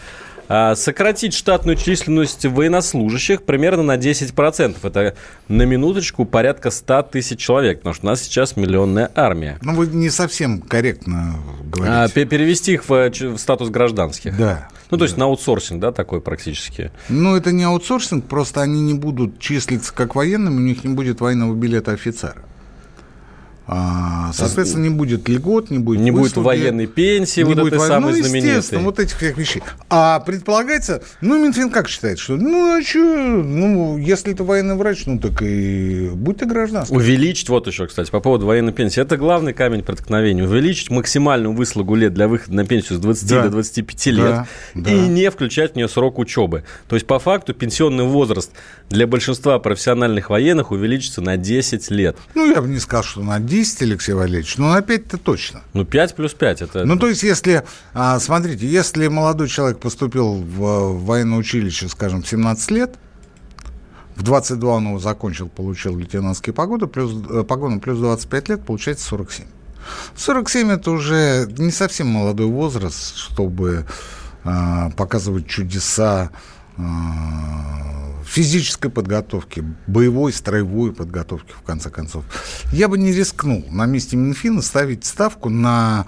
А, 0.55 0.75
сократить 0.75 1.33
штатную 1.33 1.75
численность 1.75 2.45
военнослужащих 2.45 3.41
примерно 3.41 3.81
на 3.81 3.97
10%. 3.97 4.77
Это 4.83 5.15
на 5.47 5.63
минуточку 5.63 6.25
порядка 6.25 6.69
100 6.69 7.01
тысяч 7.11 7.39
человек, 7.39 7.79
потому 7.79 7.95
что 7.95 8.05
у 8.05 8.09
нас 8.11 8.21
сейчас 8.21 8.55
миллионная 8.55 9.09
армия. 9.15 9.57
Ну, 9.63 9.73
вы 9.73 9.87
не 9.87 10.11
совсем 10.11 10.61
корректно 10.61 11.37
говорите. 11.63 11.91
А, 11.91 12.07
перевести 12.07 12.73
их 12.73 12.87
в, 12.87 13.09
в 13.09 13.37
статус 13.39 13.71
гражданских. 13.71 14.37
Да. 14.37 14.69
Ну, 14.91 14.97
то 14.97 14.99
да. 14.99 15.05
есть 15.05 15.17
на 15.17 15.25
аутсорсинг, 15.25 15.79
да, 15.79 15.91
такой 15.91 16.21
практически? 16.21 16.91
Ну, 17.09 17.35
это 17.35 17.51
не 17.51 17.63
аутсорсинг, 17.63 18.25
просто 18.25 18.61
они 18.61 18.79
не 18.81 18.93
будут 18.93 19.39
числиться 19.39 19.91
как 19.91 20.13
военными, 20.13 20.57
у 20.57 20.63
них 20.63 20.83
не 20.83 20.93
будет 20.93 21.19
военного 21.19 21.55
билета 21.55 21.93
офицера. 21.93 22.43
А, 23.65 24.31
соответственно, 24.33 24.83
не 24.83 24.89
будет 24.89 25.29
льгот, 25.29 25.69
не 25.69 25.79
будет 25.79 26.01
Не 26.01 26.11
выслуги, 26.11 26.33
будет 26.33 26.45
военной 26.45 26.85
пенсии, 26.85 27.39
не 27.39 27.45
вот 27.45 27.59
будет 27.59 27.73
этой 27.73 27.87
самой 27.87 28.13
ну, 28.13 28.23
знаменитой. 28.23 28.79
вот 28.79 28.99
этих 28.99 29.15
всех 29.15 29.37
вещей. 29.37 29.63
А 29.89 30.19
предполагается, 30.19 31.01
ну, 31.21 31.41
Минфин 31.41 31.69
как 31.69 31.87
считает, 31.87 32.19
что, 32.19 32.35
ну, 32.35 32.77
а 32.77 32.81
что, 32.81 32.99
ну, 32.99 33.97
если 33.97 34.33
ты 34.33 34.43
военный 34.43 34.75
врач, 34.75 35.05
ну, 35.05 35.17
так 35.17 35.41
и 35.41 36.09
будь 36.13 36.37
ты 36.37 36.45
гражданский. 36.45 36.93
Увеличить, 36.93 37.47
вот 37.47 37.65
еще, 37.67 37.87
кстати, 37.87 38.11
по 38.11 38.19
поводу 38.19 38.47
военной 38.47 38.73
пенсии, 38.73 39.01
это 39.01 39.15
главный 39.15 39.53
камень 39.53 39.81
преткновения. 39.81 40.43
Увеличить 40.43 40.89
максимальную 40.89 41.53
выслугу 41.53 41.95
лет 41.95 42.13
для 42.13 42.27
выхода 42.27 42.55
на 42.55 42.65
пенсию 42.65 42.97
с 42.97 43.01
20 43.01 43.29
да. 43.29 43.43
до 43.43 43.49
25 43.49 44.05
лет 44.07 44.25
да. 44.25 44.47
и 44.75 44.81
да. 44.81 44.91
не 44.91 45.31
включать 45.31 45.73
в 45.73 45.75
нее 45.77 45.87
срок 45.87 46.19
учебы. 46.19 46.65
То 46.89 46.97
есть, 46.97 47.07
по 47.07 47.17
факту, 47.17 47.53
пенсионный 47.53 48.03
возраст 48.03 48.51
для 48.89 49.07
большинства 49.07 49.57
профессиональных 49.59 50.29
военных 50.29 50.71
увеличится 50.71 51.21
на 51.21 51.37
10 51.37 51.91
лет. 51.91 52.17
Ну, 52.35 52.51
я 52.51 52.61
бы 52.61 52.67
не 52.67 52.79
сказал, 52.79 53.03
что 53.03 53.21
на 53.21 53.39
10 53.39 53.52
10, 53.53 53.83
Алексей 53.83 54.13
Валерьевич, 54.13 54.57
ну, 54.57 54.69
на 54.69 54.79
5-то 54.79 55.19
точно. 55.19 55.61
Ну, 55.73 55.85
5 55.85 56.15
плюс 56.15 56.33
5 56.33 56.61
это... 56.63 56.85
Ну, 56.85 56.97
то 56.97 57.07
есть, 57.07 57.21
если, 57.21 57.63
а, 57.93 58.19
смотрите, 58.19 58.65
если 58.67 59.07
молодой 59.07 59.47
человек 59.47 59.77
поступил 59.77 60.41
в 60.41 61.05
военное 61.05 61.37
училище, 61.37 61.87
скажем, 61.87 62.23
в 62.23 62.27
17 62.27 62.71
лет, 62.71 62.95
в 64.15 64.23
22 64.23 64.73
он 64.73 64.87
его 64.87 64.99
закончил, 64.99 65.49
получил 65.49 65.95
лейтенантские 65.95 66.55
погоды, 66.55 66.87
плюс, 66.87 67.13
э, 67.29 67.43
погоны, 67.43 67.79
плюс 67.79 67.99
25 67.99 68.49
лет, 68.49 68.65
получается 68.65 69.05
47. 69.05 69.45
47 70.15 70.71
это 70.71 70.89
уже 70.89 71.47
не 71.55 71.69
совсем 71.69 72.07
молодой 72.07 72.47
возраст, 72.47 73.15
чтобы 73.15 73.85
э, 74.45 74.89
показывать 74.97 75.45
чудеса 75.45 76.31
э, 76.77 76.81
физической 78.33 78.89
подготовки, 78.89 79.63
боевой, 79.85 80.33
строевой 80.33 80.91
подготовки, 80.91 81.53
в 81.53 81.61
конце 81.61 81.91
концов. 81.91 82.25
Я 82.71 82.87
бы 82.87 82.97
не 82.97 83.13
рискнул 83.13 83.63
на 83.69 83.85
месте 83.85 84.17
Минфина 84.17 84.63
ставить 84.63 85.05
ставку 85.05 85.49
на 85.49 86.07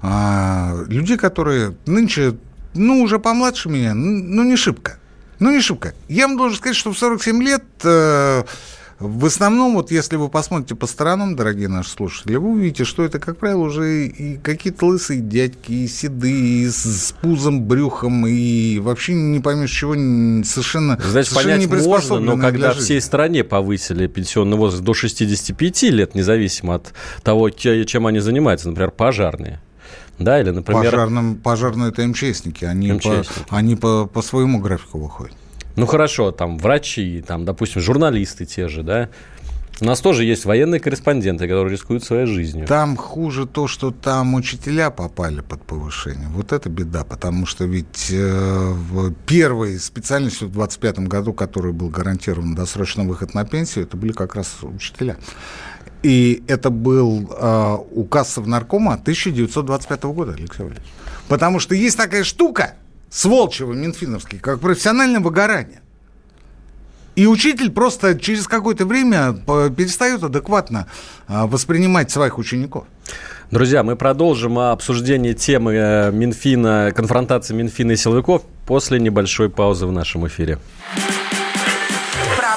а, 0.00 0.84
людей, 0.88 1.18
которые 1.18 1.76
нынче, 1.84 2.38
ну, 2.72 3.02
уже 3.02 3.18
помладше 3.18 3.68
меня, 3.68 3.92
ну, 3.92 4.42
не 4.42 4.56
шибко. 4.56 4.98
Ну, 5.38 5.50
не 5.50 5.60
шибко. 5.60 5.92
Я 6.08 6.28
вам 6.28 6.38
должен 6.38 6.56
сказать, 6.56 6.76
что 6.76 6.92
в 6.92 6.98
47 6.98 7.42
лет... 7.42 7.64
Э, 7.84 8.44
в 8.98 9.26
основном, 9.26 9.74
вот 9.74 9.90
если 9.90 10.16
вы 10.16 10.30
посмотрите 10.30 10.74
по 10.74 10.86
сторонам, 10.86 11.36
дорогие 11.36 11.68
наши 11.68 11.90
слушатели, 11.90 12.36
вы 12.36 12.52
увидите, 12.52 12.84
что 12.84 13.04
это, 13.04 13.18
как 13.18 13.36
правило, 13.36 13.64
уже 13.64 14.06
и 14.06 14.38
какие-то 14.38 14.86
лысые 14.86 15.20
дядьки, 15.20 15.70
и 15.70 15.86
седые, 15.86 16.62
и 16.62 16.68
с, 16.68 16.84
с 16.84 17.12
пузом, 17.12 17.64
брюхом, 17.64 18.26
и 18.26 18.78
вообще 18.78 19.12
не 19.12 19.40
поймешь 19.40 19.70
чего, 19.70 19.92
совершенно, 19.92 20.98
Значит, 20.98 21.32
совершенно 21.32 21.68
понять 21.68 21.86
можно, 21.86 22.20
но 22.20 22.38
когда 22.38 22.72
всей 22.72 23.02
стране 23.02 23.44
повысили 23.44 24.06
пенсионный 24.06 24.56
возраст 24.56 24.82
до 24.82 24.94
65 24.94 25.82
лет, 25.84 26.14
независимо 26.14 26.76
от 26.76 26.94
того, 27.22 27.50
чем 27.50 28.06
они 28.06 28.20
занимаются, 28.20 28.70
например, 28.70 28.92
пожарные, 28.92 29.60
да, 30.18 30.40
или, 30.40 30.50
например... 30.50 30.84
Пожарным, 30.84 31.36
пожарные 31.36 31.90
это 31.90 32.06
МЧСники, 32.06 32.64
они, 32.64 32.92
МЧСники. 32.92 33.28
По, 33.48 33.56
они 33.56 33.76
по, 33.76 34.06
по 34.06 34.22
своему 34.22 34.58
графику 34.58 34.98
выходят. 34.98 35.36
Ну 35.76 35.86
хорошо, 35.86 36.32
там 36.32 36.58
врачи, 36.58 37.22
там, 37.26 37.44
допустим, 37.44 37.82
журналисты 37.82 38.46
те 38.46 38.68
же, 38.68 38.82
да. 38.82 39.10
У 39.78 39.84
нас 39.84 40.00
тоже 40.00 40.24
есть 40.24 40.46
военные 40.46 40.80
корреспонденты, 40.80 41.46
которые 41.46 41.70
рискуют 41.70 42.02
своей 42.02 42.24
жизнью. 42.24 42.66
Там 42.66 42.96
хуже 42.96 43.46
то, 43.46 43.68
что 43.68 43.90
там 43.90 44.32
учителя 44.32 44.90
попали 44.90 45.42
под 45.42 45.62
повышение. 45.64 46.28
Вот 46.28 46.52
это 46.52 46.70
беда, 46.70 47.04
потому 47.04 47.44
что 47.44 47.66
ведь 47.66 48.08
э, 48.10 48.74
первой 49.26 49.78
специальностью 49.78 50.48
в 50.48 50.52
25 50.52 51.00
году, 51.00 51.34
которой 51.34 51.74
был 51.74 51.90
гарантирован 51.90 52.54
досрочный 52.54 53.04
выход 53.04 53.34
на 53.34 53.44
пенсию, 53.44 53.84
это 53.84 53.98
были 53.98 54.12
как 54.12 54.34
раз 54.34 54.56
учителя. 54.62 55.18
И 56.02 56.42
это 56.48 56.70
был 56.70 57.30
э, 57.30 57.76
указ 57.90 58.32
Совнаркома 58.32 58.94
1925 58.94 60.04
года, 60.04 60.32
Алексей 60.32 60.62
Валерьевич. 60.62 60.88
Потому 61.28 61.60
что 61.60 61.74
есть 61.74 61.98
такая 61.98 62.24
штука– 62.24 62.76
Сволчева 63.10 63.72
Минфиновский, 63.72 64.38
как 64.38 64.60
профессиональное 64.60 65.20
выгорание. 65.20 65.80
И 67.14 67.26
учитель 67.26 67.70
просто 67.70 68.18
через 68.18 68.46
какое-то 68.46 68.84
время 68.84 69.34
перестает 69.74 70.22
адекватно 70.22 70.86
а, 71.26 71.46
воспринимать 71.46 72.10
своих 72.10 72.36
учеников. 72.36 72.84
Друзья, 73.50 73.82
мы 73.82 73.96
продолжим 73.96 74.58
обсуждение 74.58 75.32
темы 75.32 75.74
э, 75.74 76.10
Минфина, 76.12 76.92
конфронтации 76.94 77.54
Минфина 77.54 77.92
и 77.92 77.96
силовиков 77.96 78.42
после 78.66 78.98
небольшой 78.98 79.48
паузы 79.48 79.86
в 79.86 79.92
нашем 79.92 80.26
эфире 80.26 80.58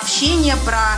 общение, 0.09 0.55
про 0.65 0.97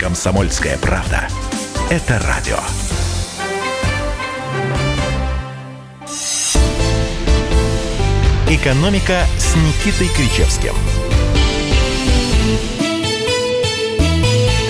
Комсомольская 0.00 0.78
правда. 0.78 1.28
Это 1.90 2.18
радио. 2.26 2.56
«Экономика» 8.48 9.20
с 9.36 9.54
Никитой 9.56 10.08
Кричевским. 10.16 10.72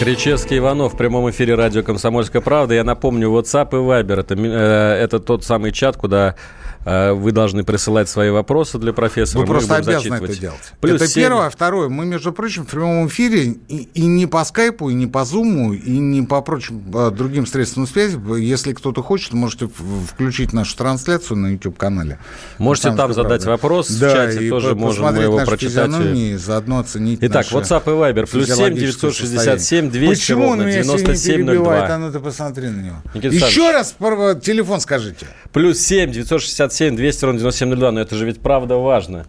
Кричевский 0.01 0.59
Иванов 0.59 0.95
в 0.95 0.97
прямом 0.97 1.31
эфире 1.31 1.55
радио 1.55 1.85
«Комсомольская 1.85 2.43
правда». 2.43 2.75
Я 2.75 2.83
напомню, 2.83 3.29
WhatsApp 3.29 3.69
и 3.71 3.77
Viber 3.77 4.19
это, 4.19 4.35
э, 4.35 5.05
это 5.05 5.21
тот 5.21 5.45
самый 5.45 5.71
чат, 5.71 5.97
куда 5.97 6.35
вы 6.85 7.33
должны 7.33 7.63
присылать 7.63 8.09
свои 8.09 8.31
вопросы 8.31 8.79
для 8.79 8.93
профессора. 8.93 9.43
Вы 9.43 9.47
просто 9.47 9.77
обязаны 9.77 10.15
это 10.15 10.37
делать. 10.39 10.73
Плюс 10.81 10.97
это 10.97 11.07
7... 11.07 11.23
первое. 11.23 11.51
Второе. 11.51 11.89
Мы, 11.89 12.07
между 12.07 12.33
прочим, 12.33 12.65
в 12.65 12.71
прямом 12.71 13.09
эфире 13.09 13.57
и, 13.69 13.89
и 13.95 14.07
не 14.07 14.27
по 14.27 14.45
скайпу, 14.45 14.89
и 14.89 14.95
не 14.95 15.07
по 15.07 15.25
зуму, 15.25 15.75
и 15.75 15.99
не 15.99 16.23
по 16.23 16.41
прочим 16.41 16.83
а, 16.95 17.11
другим 17.11 17.47
средствам 17.47 17.87
связи. 17.87 18.19
Если 18.41 18.73
кто-то 18.73 19.03
хочет, 19.03 19.33
можете 19.33 19.69
включить 19.69 20.53
нашу 20.53 20.77
трансляцию 20.77 21.37
на 21.39 21.49
YouTube-канале. 21.49 22.19
Можете 22.59 22.89
там, 22.89 22.97
там 22.97 23.13
задать 23.13 23.43
правда. 23.43 23.51
вопрос. 23.51 23.91
Да, 23.91 24.09
в 24.09 24.13
чате 24.13 24.49
тоже 24.49 24.75
можем 24.75 25.15
мы 25.15 25.23
его 25.23 25.39
прочитать. 25.45 25.91
И 26.15 26.37
заодно 26.37 26.79
оценить 26.79 27.19
Итак, 27.23 27.47
WhatsApp 27.47 27.83
и 27.85 27.91
Viber. 27.91 28.31
Плюс 28.31 28.49
7 28.49 28.75
967 28.75 29.91
200 29.91 30.15
Почему 30.15 30.43
ровно 30.45 30.71
9702. 30.71 31.87
А 31.87 31.99
ну 31.99 32.13
ты 32.13 32.21
посмотри 32.21 32.69
на 32.69 32.81
него. 32.81 32.97
Никита 33.15 33.35
Еще 33.35 33.71
раз 33.71 33.95
телефон 34.43 34.81
скажите. 34.81 35.27
Плюс 35.53 35.79
7 35.81 36.13
967 36.13 36.70
67 36.71 36.97
200 36.97 37.25
ровно 37.25 37.39
9702. 37.41 37.93
Но 37.93 38.01
это 38.01 38.17
же 38.17 38.27
ведь 38.27 38.41
правда 38.41 38.77
важно. 38.77 39.27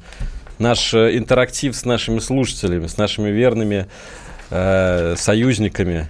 Наш 0.60 0.94
э, 0.94 1.18
интерактив 1.18 1.76
с 1.76 1.86
нашими 1.86 2.20
слушателями, 2.20 2.88
с 2.88 2.98
нашими 2.98 3.30
верными 3.30 3.88
э, 4.50 5.16
союзниками. 5.18 6.08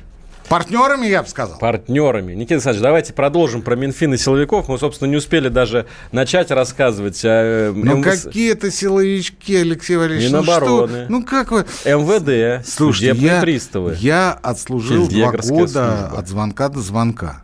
Партнерами, 0.50 1.06
я 1.06 1.24
бы 1.24 1.30
сказал. 1.30 1.58
Партнерами. 1.58 2.34
Никита 2.34 2.56
Александрович, 2.56 2.84
давайте 2.84 3.14
продолжим 3.14 3.62
про 3.62 3.78
Минфин 3.78 4.14
и 4.14 4.18
силовиков. 4.18 4.68
Мы, 4.68 4.78
собственно, 4.78 5.08
не 5.08 5.16
успели 5.16 5.48
даже 5.48 5.86
начать 6.12 6.52
рассказывать. 6.52 7.22
О, 7.24 7.72
ну, 7.74 8.00
МВС... 8.00 8.24
какие 8.24 8.52
это 8.52 8.70
силовички, 8.70 9.54
Алексей 9.54 9.96
Валерьевич? 9.96 10.30
Минобороны. 10.30 11.06
Ну, 11.08 11.20
ну 11.20 11.26
как 11.26 11.52
вы... 11.52 11.66
МВД, 11.86 12.68
Слушайте, 12.68 13.18
я, 13.26 13.40
приставы. 13.40 13.96
Я 14.00 14.34
отслужил 14.34 15.08
два 15.08 15.32
года 15.32 15.44
служба. 15.44 16.12
от 16.18 16.28
звонка 16.28 16.68
до 16.68 16.82
звонка. 16.82 17.44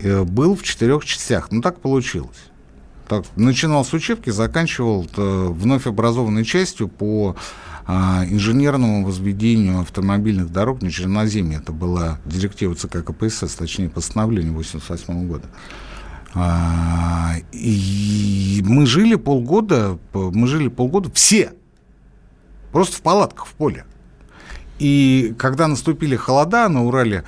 Э, 0.00 0.22
был 0.22 0.56
в 0.56 0.62
четырех 0.62 1.04
частях. 1.04 1.48
Ну, 1.50 1.60
так 1.60 1.80
получилось 1.80 2.53
так, 3.08 3.24
начинал 3.36 3.84
с 3.84 3.92
учебки, 3.92 4.30
заканчивал 4.30 5.06
э, 5.16 5.46
вновь 5.50 5.86
образованной 5.86 6.44
частью 6.44 6.88
по 6.88 7.36
а, 7.86 8.24
инженерному 8.26 9.04
возведению 9.04 9.80
автомобильных 9.80 10.50
дорог 10.50 10.80
на 10.80 10.90
Черноземье. 10.90 11.58
Это 11.58 11.72
была 11.72 12.18
директива 12.24 12.74
ЦК 12.74 13.04
КПСС, 13.04 13.54
точнее, 13.54 13.90
постановление 13.90 14.52
1988 14.52 15.28
года. 15.28 15.44
А, 16.34 17.34
и 17.52 18.62
мы 18.64 18.86
жили 18.86 19.16
полгода, 19.16 19.98
мы 20.14 20.46
жили 20.46 20.68
полгода 20.68 21.10
все, 21.12 21.52
просто 22.72 22.96
в 22.96 23.02
палатках 23.02 23.46
в 23.46 23.52
поле. 23.52 23.84
И 24.78 25.34
когда 25.38 25.68
наступили 25.68 26.16
холода 26.16 26.68
на 26.68 26.84
Урале, 26.84 27.24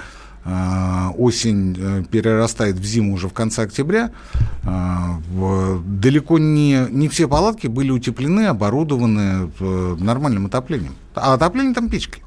осень 1.17 1.77
э, 1.79 2.05
перерастает 2.11 2.77
в 2.77 2.85
зиму 2.85 3.15
уже 3.15 3.29
в 3.29 3.33
конце 3.33 3.63
октября, 3.63 4.11
а, 4.65 5.21
далеко 5.85 6.39
не, 6.39 6.87
не 6.91 7.09
все 7.09 7.27
палатки 7.27 7.67
были 7.67 7.91
утеплены, 7.91 8.47
оборудованы 8.47 9.51
э, 9.59 9.97
нормальным 9.99 10.47
отоплением. 10.47 10.95
А 11.15 11.35
отопление 11.35 11.75
там 11.75 11.89
печки. 11.89 12.23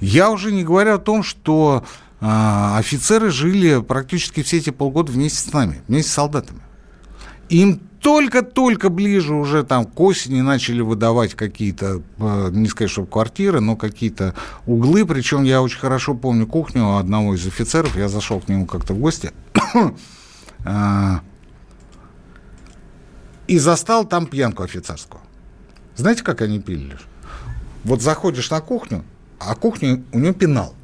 Я 0.00 0.30
уже 0.30 0.52
не 0.52 0.64
говорю 0.64 0.94
о 0.94 0.98
том, 0.98 1.22
что 1.22 1.84
а, 2.20 2.78
офицеры 2.78 3.30
жили 3.30 3.82
практически 3.82 4.42
все 4.42 4.58
эти 4.58 4.70
полгода 4.70 5.12
вместе 5.12 5.38
с 5.38 5.52
нами, 5.52 5.82
вместе 5.88 6.10
с 6.10 6.14
солдатами. 6.14 6.60
Им 7.48 7.80
только-только 8.02 8.88
ближе 8.88 9.32
уже 9.32 9.62
там 9.62 9.86
к 9.86 9.98
осени 10.00 10.40
начали 10.40 10.80
выдавать 10.80 11.34
какие-то, 11.34 12.02
э, 12.18 12.50
не 12.50 12.68
сказать, 12.68 12.90
что 12.90 13.06
квартиры, 13.06 13.60
но 13.60 13.76
какие-то 13.76 14.34
углы. 14.66 15.06
Причем 15.06 15.44
я 15.44 15.62
очень 15.62 15.78
хорошо 15.78 16.14
помню 16.14 16.48
кухню 16.48 16.96
одного 16.96 17.34
из 17.34 17.46
офицеров. 17.46 17.96
Я 17.96 18.08
зашел 18.08 18.40
к 18.40 18.48
нему 18.48 18.66
как-то 18.66 18.92
в 18.92 18.98
гости. 18.98 19.32
А, 20.64 21.22
и 23.48 23.58
застал 23.58 24.04
там 24.04 24.26
пьянку 24.26 24.62
офицерскую. 24.62 25.20
Знаете, 25.96 26.22
как 26.22 26.40
они 26.40 26.60
пили? 26.60 26.96
Вот 27.82 28.00
заходишь 28.00 28.48
на 28.48 28.60
кухню, 28.60 29.04
а 29.40 29.56
кухня 29.56 30.04
у 30.12 30.20
него 30.20 30.34
пенал. 30.34 30.76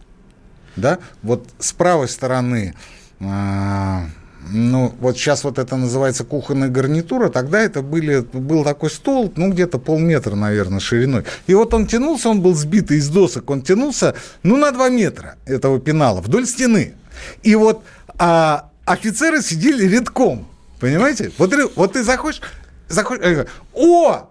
Да? 0.74 0.98
Вот 1.22 1.48
с 1.60 1.72
правой 1.72 2.08
стороны 2.08 2.74
а, 3.20 4.06
ну, 4.50 4.94
вот 5.00 5.16
сейчас 5.16 5.44
вот 5.44 5.58
это 5.58 5.76
называется 5.76 6.24
кухонная 6.24 6.68
гарнитура, 6.68 7.28
тогда 7.28 7.60
это 7.60 7.82
были, 7.82 8.20
был 8.20 8.64
такой 8.64 8.90
стол, 8.90 9.32
ну, 9.36 9.50
где-то 9.50 9.78
полметра, 9.78 10.34
наверное, 10.34 10.80
шириной. 10.80 11.24
И 11.46 11.54
вот 11.54 11.74
он 11.74 11.86
тянулся, 11.86 12.28
он 12.28 12.40
был 12.40 12.54
сбитый 12.54 12.98
из 12.98 13.08
досок, 13.08 13.50
он 13.50 13.62
тянулся, 13.62 14.14
ну, 14.42 14.56
на 14.56 14.70
2 14.72 14.88
метра 14.90 15.36
этого 15.46 15.80
пенала 15.80 16.20
вдоль 16.20 16.46
стены. 16.46 16.94
И 17.42 17.54
вот 17.54 17.82
а, 18.18 18.70
офицеры 18.84 19.42
сидели 19.42 19.84
редком, 19.84 20.46
понимаете? 20.80 21.32
Вот, 21.38 21.52
вот 21.76 21.92
ты 21.92 22.02
заходишь, 22.02 22.40
заходишь, 22.88 23.46
о, 23.74 24.28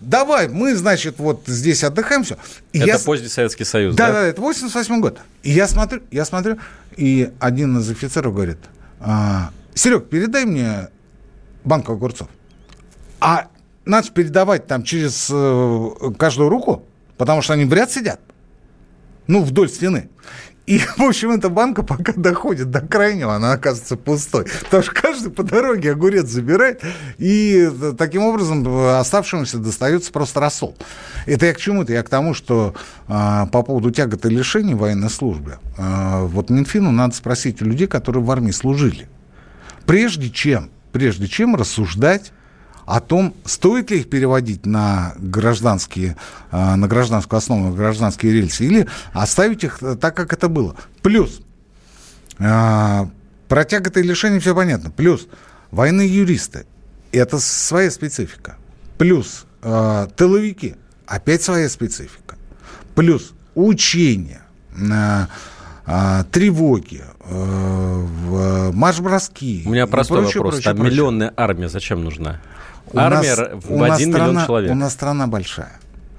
давай, 0.00 0.48
мы, 0.48 0.74
значит, 0.74 1.18
вот 1.18 1.42
здесь 1.46 1.84
отдыхаем, 1.84 2.24
все. 2.24 2.36
И 2.72 2.78
Это 2.78 2.86
я... 2.88 2.98
поздний 2.98 3.28
Советский 3.28 3.64
Союз, 3.64 3.94
Да, 3.94 4.08
да? 4.08 4.12
да, 4.14 4.26
это 4.26 4.40
88 4.40 5.00
год. 5.00 5.18
И 5.42 5.50
я 5.50 5.66
смотрю, 5.68 6.02
я 6.10 6.24
смотрю, 6.24 6.58
и 6.96 7.30
один 7.40 7.78
из 7.78 7.90
офицеров 7.90 8.34
говорит, 8.34 8.58
а, 9.04 9.50
Серег, 9.74 10.08
передай 10.08 10.44
мне 10.46 10.88
банку 11.64 11.92
огурцов. 11.92 12.28
А 13.20 13.48
надо 13.84 14.10
передавать 14.10 14.66
там 14.66 14.82
через 14.82 15.28
э, 15.30 15.90
каждую 16.18 16.48
руку, 16.48 16.84
потому 17.16 17.42
что 17.42 17.52
они 17.52 17.64
в 17.64 17.72
ряд 17.72 17.90
сидят. 17.90 18.20
Ну, 19.26 19.42
вдоль 19.42 19.68
стены. 19.68 20.08
И, 20.66 20.78
в 20.78 21.02
общем, 21.02 21.30
эта 21.30 21.50
банка 21.50 21.82
пока 21.82 22.12
доходит 22.14 22.70
до 22.70 22.80
крайнего, 22.80 23.34
она 23.34 23.52
оказывается 23.52 23.96
пустой. 23.96 24.46
Потому 24.64 24.82
что 24.82 24.92
каждый 24.92 25.30
по 25.30 25.42
дороге 25.42 25.92
огурец 25.92 26.26
забирает, 26.26 26.82
и 27.18 27.68
э, 27.70 27.92
таким 27.96 28.22
образом 28.22 28.66
э, 28.66 28.98
оставшемуся 28.98 29.58
достается 29.58 30.10
просто 30.10 30.40
рассол. 30.40 30.74
Это 31.26 31.46
я 31.46 31.54
к 31.54 31.58
чему-то? 31.58 31.92
Я 31.92 32.02
к 32.02 32.08
тому, 32.08 32.32
что 32.32 32.74
э, 33.08 33.46
по 33.52 33.62
поводу 33.62 33.90
тягот 33.90 34.24
и 34.24 34.30
лишений 34.30 34.74
военной 34.74 35.10
службе, 35.10 35.58
э, 35.76 36.24
вот 36.24 36.48
Минфину 36.48 36.90
надо 36.90 37.14
спросить 37.14 37.60
у 37.60 37.66
людей, 37.66 37.86
которые 37.86 38.24
в 38.24 38.30
армии 38.30 38.52
служили. 38.52 39.08
Прежде 39.84 40.30
чем, 40.30 40.70
прежде 40.92 41.28
чем 41.28 41.56
рассуждать 41.56 42.32
о 42.86 43.00
том, 43.00 43.34
стоит 43.44 43.90
ли 43.90 44.00
их 44.00 44.10
переводить 44.10 44.66
на 44.66 45.14
гражданские, 45.18 46.16
э, 46.52 46.74
на 46.74 46.86
гражданскую 46.86 47.38
основу, 47.38 47.70
на 47.70 47.76
гражданские 47.76 48.32
рельсы, 48.32 48.64
или 48.64 48.86
оставить 49.12 49.64
их 49.64 49.82
э, 49.82 49.96
так, 49.96 50.14
как 50.16 50.32
это 50.32 50.48
было. 50.48 50.76
Плюс, 51.02 51.40
э, 52.38 53.06
про 53.48 53.64
тяготы 53.64 54.00
и 54.00 54.02
лишения 54.02 54.40
все 54.40 54.54
понятно. 54.54 54.90
Плюс, 54.90 55.26
военные 55.70 56.08
юристы, 56.08 56.66
это 57.12 57.38
своя 57.38 57.90
специфика. 57.90 58.56
Плюс, 58.98 59.46
э, 59.62 60.06
тыловики, 60.16 60.76
опять 61.06 61.42
своя 61.42 61.68
специфика. 61.68 62.36
Плюс, 62.94 63.32
учения, 63.54 64.42
э, 64.76 65.26
э, 65.86 66.24
тревоги, 66.30 67.02
э, 67.20 68.04
в- 68.26 68.72
марш-броски. 68.72 69.62
У 69.66 69.70
меня 69.70 69.86
простой 69.86 70.22
прочее, 70.22 70.38
вопрос. 70.42 70.54
прочее, 70.56 70.64
Там 70.64 70.76
прочее. 70.76 70.92
миллионная 70.92 71.32
армия 71.36 71.68
зачем 71.68 72.04
нужна? 72.04 72.40
У 72.92 72.98
Армия 72.98 73.34
нас- 73.36 73.64
в 73.64 73.72
у 73.72 73.78
нас 73.78 73.96
один 73.96 74.10
страна- 74.12 74.28
миллион 74.30 74.46
человек. 74.46 74.72
У 74.72 74.74
нас 74.74 74.92
страна 74.92 75.26
большая. 75.26 75.72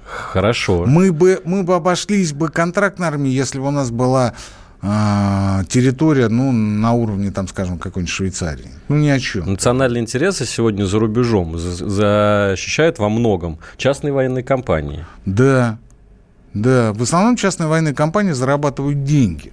Хорошо. 0.04 0.84
Мы 0.86 1.12
бы, 1.12 1.40
мы 1.44 1.62
бы 1.62 1.74
обошлись 1.74 2.32
бы 2.32 2.48
контрактной 2.48 3.08
армией, 3.08 3.34
если 3.34 3.58
бы 3.58 3.66
у 3.68 3.70
нас 3.70 3.90
была 3.90 4.34
а, 4.82 5.64
территория, 5.64 6.28
ну, 6.28 6.52
на 6.52 6.92
уровне, 6.92 7.30
там, 7.32 7.48
скажем, 7.48 7.78
какой-нибудь 7.78 8.12
Швейцарии. 8.12 8.68
Ну, 8.88 8.96
ни 8.96 9.08
о 9.08 9.18
чем. 9.18 9.46
Национальные 9.50 10.02
интересы 10.02 10.44
сегодня 10.44 10.84
за 10.84 10.98
рубежом 10.98 11.58
за- 11.58 11.88
защищают 11.88 12.98
во 12.98 13.08
многом 13.08 13.58
частные 13.78 14.12
военные 14.12 14.44
компании. 14.44 15.04
Да, 15.24 15.78
да. 16.54 16.92
В 16.92 17.02
основном 17.02 17.36
частные 17.36 17.68
военные 17.68 17.94
компании 17.94 18.32
зарабатывают 18.32 19.02
деньги 19.02 19.52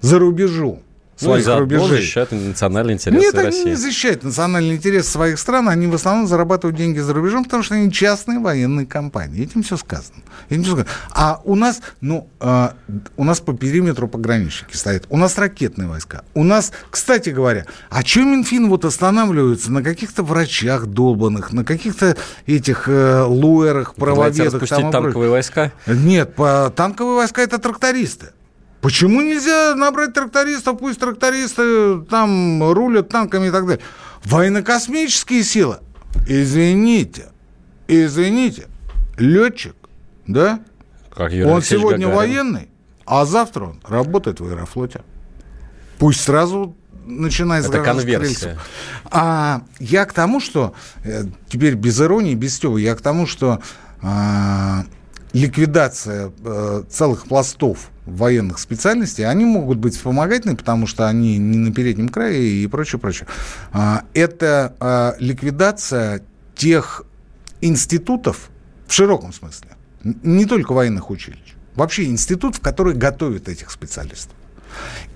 за 0.00 0.18
рубежом 0.18 0.80
своих 1.20 1.44
заодно 1.44 1.64
рубежей. 1.64 1.98
защищают 1.98 2.32
национальные 2.32 2.94
интересы 2.94 3.24
Нет, 3.26 3.34
они 3.34 3.46
России. 3.46 3.68
не 3.70 3.74
защищают 3.74 4.24
национальные 4.24 4.76
интересы 4.76 5.10
своих 5.10 5.38
стран, 5.38 5.68
они 5.68 5.86
в 5.86 5.94
основном 5.94 6.26
зарабатывают 6.26 6.76
деньги 6.76 6.98
за 6.98 7.12
рубежом, 7.12 7.44
потому 7.44 7.62
что 7.62 7.74
они 7.74 7.92
частные 7.92 8.38
военные 8.38 8.86
компании. 8.86 9.42
Этим 9.42 9.62
все 9.62 9.76
сказано. 9.76 10.22
Этим 10.48 10.62
всё 10.64 10.72
сказано. 10.72 10.90
А 11.10 11.40
у 11.44 11.54
нас, 11.54 11.80
ну, 12.00 12.28
а, 12.40 12.74
у 13.16 13.24
нас 13.24 13.40
по 13.40 13.52
периметру 13.52 14.08
пограничники 14.08 14.76
стоят, 14.76 15.04
у 15.10 15.16
нас 15.16 15.36
ракетные 15.38 15.88
войска. 15.88 16.22
У 16.34 16.44
нас, 16.44 16.72
кстати 16.90 17.30
говоря, 17.30 17.66
а 17.90 18.02
что 18.02 18.20
Минфин 18.20 18.68
вот 18.68 18.84
останавливается 18.84 19.70
на 19.72 19.82
каких-то 19.82 20.22
врачах 20.22 20.86
долбанных, 20.86 21.52
на 21.52 21.64
каких-то 21.64 22.16
этих 22.46 22.88
э, 22.88 23.22
луэрах, 23.22 23.94
правоведах? 23.94 24.66
там 24.68 24.90
танковые 24.90 25.30
войска? 25.30 25.72
Нет, 25.86 26.34
по 26.34 26.72
танковые 26.74 27.16
войска 27.16 27.42
это 27.42 27.58
трактористы. 27.58 28.28
Почему 28.80 29.20
нельзя 29.20 29.74
набрать 29.74 30.14
трактористов, 30.14 30.78
пусть 30.78 30.98
трактористы 30.98 32.00
там 32.02 32.72
рулят 32.72 33.08
танками 33.08 33.48
и 33.48 33.50
так 33.50 33.66
далее? 33.66 33.82
Военно-космические 34.24 35.44
силы. 35.44 35.78
Извините, 36.26 37.28
извините, 37.88 38.68
летчик, 39.18 39.76
да? 40.26 40.60
Как 41.14 41.32
Юрий 41.32 41.44
он 41.44 41.56
Алексеевич 41.56 41.82
сегодня 41.82 42.06
Гагарин. 42.06 42.16
военный, 42.16 42.68
а 43.04 43.24
завтра 43.26 43.64
он 43.64 43.80
работает 43.86 44.40
в 44.40 44.46
аэрофлоте. 44.46 45.02
Пусть 45.98 46.22
сразу 46.22 46.74
начинает 47.04 47.64
с 47.66 47.68
Это 47.68 47.82
конверсия. 47.82 48.58
А 49.10 49.62
я 49.78 50.06
к 50.06 50.12
тому, 50.12 50.40
что 50.40 50.74
э, 51.04 51.24
теперь 51.48 51.74
без 51.74 52.00
иронии, 52.00 52.34
без 52.34 52.56
стёба, 52.56 52.78
я 52.78 52.94
к 52.94 53.00
тому, 53.02 53.26
что 53.26 53.60
а, 54.02 54.84
ликвидация 55.32 56.32
э, 56.42 56.82
целых 56.88 57.26
пластов 57.26 57.90
военных 58.06 58.58
специальностей, 58.58 59.24
они 59.24 59.44
могут 59.44 59.78
быть 59.78 59.94
вспомогательны, 59.94 60.56
потому 60.56 60.86
что 60.86 61.08
они 61.08 61.38
не 61.38 61.58
на 61.58 61.72
переднем 61.72 62.08
крае 62.08 62.42
и 62.42 62.66
прочее, 62.66 62.98
прочее. 62.98 63.28
А, 63.72 64.04
это 64.14 64.74
а, 64.80 65.14
ликвидация 65.18 66.22
тех 66.56 67.04
институтов 67.60 68.50
в 68.86 68.92
широком 68.92 69.32
смысле, 69.32 69.68
не 70.02 70.46
только 70.46 70.72
военных 70.72 71.10
училищ, 71.10 71.54
вообще 71.76 72.06
институтов, 72.06 72.60
которые 72.60 72.96
готовят 72.96 73.48
этих 73.48 73.70
специалистов. 73.70 74.34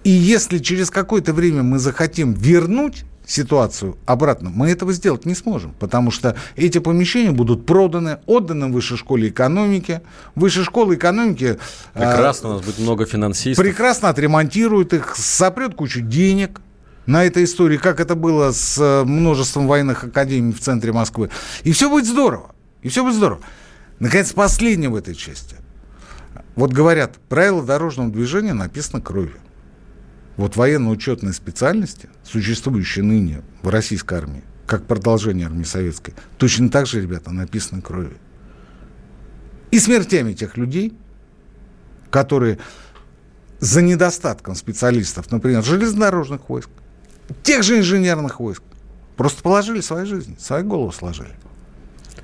И 0.05 0.11
если 0.11 0.59
через 0.59 0.91
какое-то 0.91 1.33
время 1.33 1.63
мы 1.63 1.79
захотим 1.79 2.33
вернуть 2.33 3.05
ситуацию 3.27 3.97
обратно, 4.07 4.51
мы 4.51 4.69
этого 4.69 4.93
сделать 4.93 5.25
не 5.25 5.35
сможем, 5.35 5.75
потому 5.79 6.11
что 6.11 6.37
эти 6.57 6.79
помещения 6.79 7.31
будут 7.31 7.67
проданы, 7.67 8.19
отданы 8.27 8.69
высшей 8.69 8.97
школе 8.97 9.29
экономики. 9.29 10.03
Высшая 10.35 10.65
школа 10.65 10.95
экономики 10.95 11.59
а, 11.95 11.99
Прекрасно, 11.99 12.51
у 12.51 12.53
нас 12.55 12.63
будет 12.63 12.79
много 12.79 13.07
финансистов. 13.07 13.65
прекрасно 13.65 14.09
отремонтирует 14.09 14.93
их, 14.93 15.17
сопрет 15.17 15.75
кучу 15.75 16.01
денег 16.01 16.61
на 17.07 17.25
этой 17.25 17.45
истории, 17.45 17.77
как 17.77 18.01
это 18.01 18.15
было 18.15 18.53
с 18.53 18.79
э, 18.79 19.05
множеством 19.05 19.67
военных 19.67 20.05
академий 20.05 20.53
в 20.53 20.61
центре 20.61 20.93
Москвы. 20.93 21.31
И 21.63 21.73
все 21.73 21.91
будет 21.91 22.07
здорово. 22.07 22.55
И 22.83 22.89
все 22.89 23.03
будет 23.03 23.15
здорово. 23.15 23.41
Наконец, 23.99 24.33
последнее 24.33 24.91
в 24.91 24.97
этой 24.97 25.15
части. 25.15 25.57
Вот 26.57 26.73
говорят, 26.73 27.17
правила 27.29 27.63
дорожного 27.63 28.11
движения 28.11 28.55
написано 28.55 29.01
кровью. 29.01 29.37
Вот 30.37 30.57
военно-учетные 30.57 31.33
специальности, 31.33 32.09
существующие 32.25 33.05
ныне 33.05 33.43
в 33.63 33.69
российской 33.69 34.19
армии, 34.19 34.43
как 34.67 34.87
продолжение 34.87 35.47
армии 35.47 35.65
советской, 35.65 36.15
точно 36.39 36.69
так 36.71 36.87
же, 36.87 37.01
ребята, 37.01 37.31
написаны 37.31 37.83
кровью. 37.83 38.17
И 39.71 39.79
смертями 39.79 40.33
тех 40.33 40.57
людей, 40.57 40.93
которые 42.11 42.59
за 43.61 43.83
недостатком 43.83 44.55
специалистов, 44.55 45.31
например, 45.31 45.63
железнодорожных 45.63 46.49
войск, 46.49 46.69
тех 47.43 47.63
же 47.63 47.79
инженерных 47.79 48.41
войск, 48.41 48.63
просто 49.17 49.43
положили 49.43 49.81
свои 49.81 50.05
жизни, 50.05 50.37
свои 50.39 50.63
головы 50.63 50.93
сложили. 50.93 51.35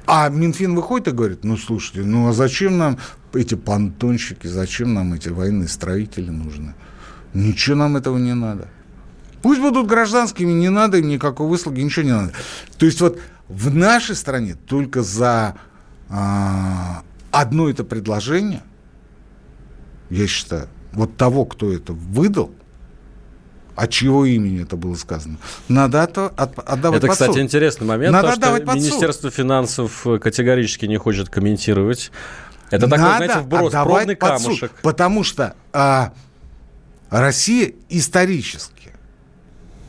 А 0.06 0.28
Минфин 0.28 0.74
выходит 0.74 1.08
и 1.08 1.12
говорит, 1.12 1.44
ну, 1.44 1.56
слушайте, 1.56 2.02
ну, 2.02 2.28
а 2.28 2.32
зачем 2.32 2.78
нам 2.78 2.98
эти 3.32 3.54
понтонщики, 3.54 4.48
зачем 4.48 4.94
нам 4.94 5.12
эти 5.12 5.28
военные 5.28 5.68
строители 5.68 6.30
нужны? 6.30 6.74
Ничего 7.34 7.76
нам 7.76 7.96
этого 7.96 8.18
не 8.18 8.34
надо. 8.34 8.68
Пусть 9.42 9.60
будут 9.60 9.86
гражданскими, 9.86 10.52
не 10.52 10.68
надо 10.68 10.98
им 10.98 11.08
никакой 11.08 11.46
выслуги, 11.48 11.80
ничего 11.80 12.04
не 12.04 12.12
надо. 12.12 12.32
То 12.78 12.86
есть 12.86 13.00
вот 13.00 13.18
в 13.48 13.74
нашей 13.74 14.14
стране 14.16 14.54
только 14.66 15.02
за 15.02 15.54
а, 16.08 17.02
одно 17.30 17.68
это 17.70 17.84
предложение, 17.84 18.62
я 20.10 20.26
считаю, 20.26 20.68
вот 20.92 21.16
того, 21.16 21.44
кто 21.44 21.72
это 21.72 21.92
выдал, 21.92 22.50
от 23.76 23.90
чьего 23.90 24.26
имени 24.26 24.62
это 24.62 24.76
было 24.76 24.94
сказано, 24.94 25.38
надо 25.68 26.02
от- 26.02 26.18
от- 26.18 26.58
отдавать 26.68 26.98
Это, 26.98 27.06
под 27.06 27.12
кстати, 27.14 27.30
суд. 27.32 27.40
интересный 27.40 27.86
момент, 27.86 28.12
Надо 28.12 28.32
потому 28.32 28.56
что 28.56 28.66
под 28.66 28.74
суд. 28.74 28.82
Министерство 28.82 29.30
финансов 29.30 30.06
э, 30.06 30.18
категорически 30.18 30.84
не 30.86 30.96
хочет 30.98 31.28
комментировать. 31.30 32.10
Это 32.70 32.86
такой, 32.88 32.98
Надо 33.04 33.16
знаете, 33.24 33.40
вброс, 33.40 33.72
пробный 33.72 34.16
под 34.16 34.38
суд, 34.38 34.42
камушек. 34.46 34.72
потому 34.82 35.24
что 35.24 35.54
а, 35.72 36.12
Россия 37.10 37.72
исторически 37.88 38.92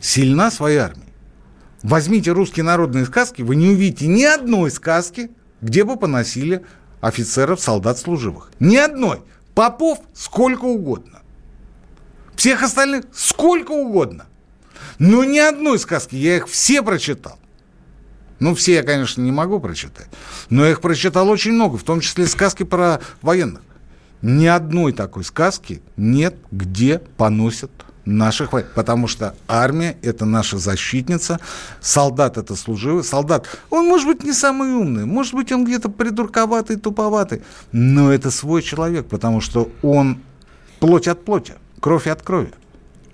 сильна 0.00 0.50
своей 0.50 0.78
армией. 0.78 1.12
Возьмите 1.82 2.32
русские 2.32 2.64
народные 2.64 3.06
сказки, 3.06 3.42
вы 3.42 3.56
не 3.56 3.68
увидите 3.70 4.08
ни 4.08 4.24
одной 4.24 4.70
сказки, 4.70 5.30
где 5.60 5.84
бы 5.84 5.96
поносили 5.96 6.64
офицеров, 7.00 7.60
солдат 7.60 7.98
служивых. 7.98 8.50
Ни 8.58 8.76
одной. 8.76 9.22
Попов 9.54 10.00
сколько 10.14 10.64
угодно. 10.64 11.20
Всех 12.34 12.62
остальных 12.62 13.04
сколько 13.12 13.72
угодно. 13.72 14.26
Но 14.98 15.24
ни 15.24 15.38
одной 15.38 15.78
сказки, 15.78 16.16
я 16.16 16.36
их 16.36 16.48
все 16.48 16.82
прочитал. 16.82 17.38
Ну, 18.40 18.56
все 18.56 18.74
я, 18.74 18.82
конечно, 18.82 19.20
не 19.20 19.30
могу 19.30 19.60
прочитать. 19.60 20.08
Но 20.50 20.64
я 20.64 20.72
их 20.72 20.80
прочитал 20.80 21.28
очень 21.28 21.52
много, 21.52 21.76
в 21.76 21.84
том 21.84 22.00
числе 22.00 22.26
сказки 22.26 22.64
про 22.64 23.00
военных. 23.20 23.62
Ни 24.22 24.46
одной 24.46 24.92
такой 24.92 25.24
сказки 25.24 25.82
нет, 25.96 26.36
где 26.50 26.98
поносят 26.98 27.70
наших 28.04 28.52
войн. 28.52 28.66
Потому 28.74 29.08
что 29.08 29.34
армия– 29.48 29.96
это 30.02 30.24
наша 30.24 30.58
защитница, 30.58 31.40
солдат– 31.80 32.36
это 32.38 32.56
служивый. 32.56 33.04
Солдат, 33.04 33.46
он 33.70 33.86
может 33.86 34.06
быть 34.06 34.24
не 34.24 34.32
самый 34.32 34.72
умный, 34.72 35.04
может 35.04 35.34
быть, 35.34 35.52
он 35.52 35.64
где-то 35.64 35.88
придурковатый, 35.88 36.76
туповатый, 36.76 37.42
но 37.72 38.12
это 38.12 38.30
свой 38.30 38.62
человек, 38.62 39.06
потому 39.06 39.40
что 39.40 39.70
он 39.82 40.18
плоть 40.80 41.08
от 41.08 41.24
плоти, 41.24 41.54
кровь 41.80 42.06
от 42.06 42.22
крови. 42.22 42.52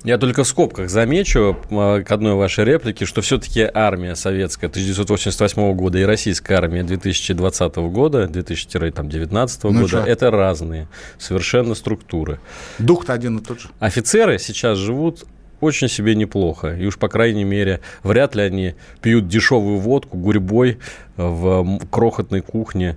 Я 0.05 0.17
только 0.17 0.45
в 0.45 0.49
скобках 0.49 0.91
замечу 0.91 1.59
а, 1.71 2.03
к 2.03 2.13
одной 2.13 2.35
вашей 2.35 2.65
реплике, 2.65 3.05
что 3.05 3.21
все-таки 3.21 3.69
армия 3.73 4.15
советская 4.15 4.71
1988 4.71 5.75
года 5.75 5.99
и 5.99 6.05
российская 6.05 6.55
армия 6.55 6.85
2020 6.85 7.77
года, 7.77 8.29
2019 8.29 9.65
ну, 9.65 9.73
года, 9.73 9.89
что? 9.89 9.99
это 9.99 10.31
разные 10.31 10.89
совершенно 11.19 11.75
структуры. 11.75 12.39
Дух-то 12.79 13.13
один 13.13 13.39
и 13.39 13.43
тот 13.43 13.61
же. 13.61 13.69
Офицеры 13.81 14.39
сейчас 14.39 14.79
живут 14.79 15.25
очень 15.61 15.89
себе 15.89 16.15
неплохо. 16.15 16.75
И 16.75 16.87
уж, 16.87 16.97
по 16.97 17.09
крайней 17.09 17.45
мере, 17.45 17.81
вряд 18.05 18.37
ли 18.37 18.43
они 18.43 18.75
пьют 19.03 19.27
дешевую 19.27 19.79
водку 19.79 20.17
гурьбой 20.17 20.79
в 21.17 21.81
крохотной 21.91 22.43
кухне 22.43 22.97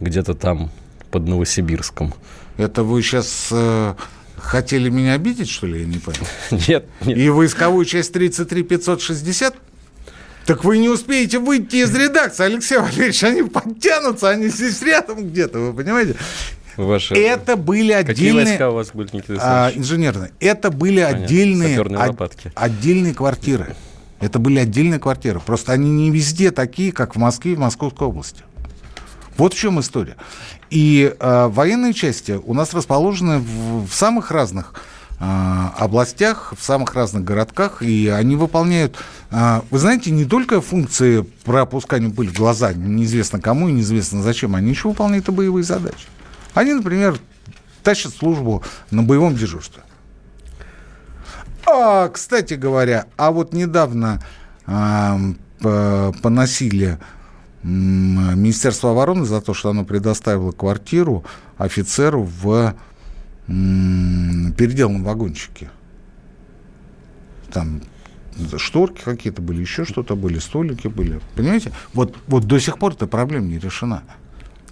где-то 0.00 0.34
там 0.34 0.70
под 1.12 1.28
Новосибирском. 1.28 2.14
Это 2.56 2.82
вы 2.82 3.02
сейчас 3.02 3.48
э, 3.52 3.94
хотели 4.42 4.90
меня 4.90 5.14
обидеть, 5.14 5.48
что 5.48 5.66
ли, 5.66 5.80
я 5.80 5.86
не 5.86 5.98
понял? 5.98 6.26
Нет, 6.68 6.86
нет. 7.04 7.18
И 7.18 7.28
войсковую 7.30 7.84
часть 7.84 8.12
33 8.12 8.62
560? 8.62 9.54
Так 10.44 10.64
вы 10.64 10.78
не 10.78 10.88
успеете 10.88 11.38
выйти 11.38 11.76
из 11.76 11.94
редакции, 11.94 12.44
Алексей 12.44 12.76
Валерьевич, 12.78 13.22
они 13.22 13.42
подтянутся, 13.44 14.30
они 14.30 14.48
здесь 14.48 14.82
рядом 14.82 15.28
где-то, 15.28 15.60
вы 15.60 15.72
понимаете? 15.72 16.16
Ваши... 16.76 17.14
Это 17.14 17.56
были 17.56 17.92
отдельные... 17.92 18.14
Какие 18.14 18.32
войска 18.32 18.70
у 18.70 18.74
вас 18.74 18.90
были, 18.92 19.08
Никита 19.12 19.38
а, 19.40 19.72
Инженерные. 19.72 20.32
Это 20.40 20.70
были 20.70 21.02
Понятно. 21.02 21.24
отдельные, 21.24 21.80
от, 21.80 22.36
отдельные 22.54 23.14
квартиры. 23.14 23.76
Это 24.20 24.38
были 24.38 24.58
отдельные 24.58 24.98
квартиры. 24.98 25.40
Просто 25.40 25.72
они 25.72 25.90
не 25.90 26.10
везде 26.10 26.50
такие, 26.50 26.92
как 26.92 27.14
в 27.14 27.18
Москве 27.18 27.52
и 27.52 27.54
в 27.54 27.58
Московской 27.58 28.08
области. 28.08 28.42
Вот 29.36 29.54
в 29.54 29.58
чем 29.58 29.80
история. 29.80 30.16
И 30.70 31.14
э, 31.18 31.46
военные 31.48 31.92
части 31.92 32.32
у 32.32 32.54
нас 32.54 32.74
расположены 32.74 33.38
в, 33.38 33.86
в 33.86 33.94
самых 33.94 34.30
разных 34.30 34.74
э, 35.20 35.24
областях, 35.78 36.54
в 36.58 36.62
самых 36.62 36.94
разных 36.94 37.24
городках, 37.24 37.82
и 37.82 38.08
они 38.08 38.36
выполняют, 38.36 38.96
э, 39.30 39.60
вы 39.70 39.78
знаете, 39.78 40.10
не 40.10 40.24
только 40.24 40.60
функции 40.60 41.22
пропускания 41.44 42.10
пыль 42.10 42.28
в 42.28 42.36
глаза, 42.36 42.72
неизвестно 42.72 43.40
кому 43.40 43.68
и 43.68 43.72
неизвестно 43.72 44.22
зачем, 44.22 44.54
они 44.54 44.70
еще 44.70 44.88
выполняют 44.88 45.28
и 45.28 45.32
боевые 45.32 45.64
задачи. 45.64 46.06
Они, 46.54 46.74
например, 46.74 47.18
тащат 47.82 48.14
службу 48.14 48.62
на 48.90 49.02
боевом 49.02 49.34
дежурстве. 49.34 49.82
А, 51.66 52.08
кстати 52.08 52.54
говоря, 52.54 53.06
а 53.16 53.30
вот 53.30 53.52
недавно 53.52 54.22
э, 54.66 56.12
поносили 56.22 56.98
Министерство 57.62 58.90
обороны 58.90 59.24
за 59.24 59.40
то, 59.40 59.54
что 59.54 59.70
оно 59.70 59.84
предоставило 59.84 60.52
квартиру 60.52 61.24
офицеру 61.56 62.24
в 62.24 62.74
переделанном 63.46 65.04
вагончике. 65.04 65.70
Там 67.52 67.82
шторки 68.56 69.02
какие-то 69.04 69.42
были, 69.42 69.60
еще 69.60 69.84
что-то 69.84 70.16
были, 70.16 70.38
столики 70.38 70.88
были. 70.88 71.20
Понимаете? 71.36 71.72
Вот, 71.92 72.16
вот 72.26 72.44
до 72.44 72.58
сих 72.58 72.78
пор 72.78 72.92
эта 72.92 73.06
проблема 73.06 73.46
не 73.46 73.58
решена. 73.58 74.02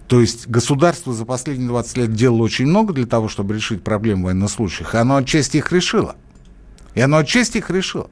То 0.09 0.21
есть 0.21 0.49
государство 0.49 1.13
за 1.13 1.25
последние 1.25 1.69
20 1.69 1.97
лет 1.99 2.13
делало 2.15 2.43
очень 2.43 2.67
много 2.67 2.93
для 2.93 3.07
того, 3.07 3.29
чтобы 3.29 3.55
решить 3.55 3.85
проблемы 3.85 4.25
военнослужащих, 4.25 4.95
и 4.95 4.99
оно 4.99 5.17
отчасти 5.17 5.59
их 5.59 5.71
решило. 5.71 6.17
И 6.95 7.01
оно 7.01 7.19
отчасти 7.19 7.59
их 7.59 7.71
решило. 7.71 8.11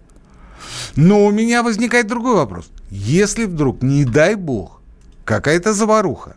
Но 0.96 1.24
у 1.24 1.30
меня 1.30 1.62
возникает 1.62 2.06
другой 2.06 2.34
вопрос. 2.34 2.70
Если 2.90 3.44
вдруг, 3.44 3.82
не 3.82 4.04
дай 4.04 4.34
бог, 4.34 4.80
какая-то 5.24 5.72
заваруха 5.72 6.36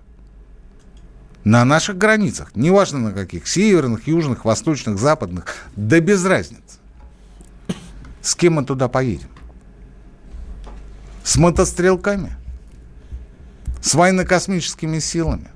на 1.43 1.65
наших 1.65 1.97
границах, 1.97 2.51
неважно 2.55 2.99
на 2.99 3.11
каких, 3.11 3.47
северных, 3.47 4.07
южных, 4.07 4.45
восточных, 4.45 4.99
западных, 4.99 5.45
да 5.75 5.99
без 5.99 6.23
разницы, 6.25 6.79
с 8.21 8.35
кем 8.35 8.53
мы 8.53 8.65
туда 8.65 8.87
поедем? 8.87 9.29
С 11.23 11.37
мотострелками? 11.37 12.35
С 13.81 13.95
военно-космическими 13.95 14.99
силами? 14.99 15.47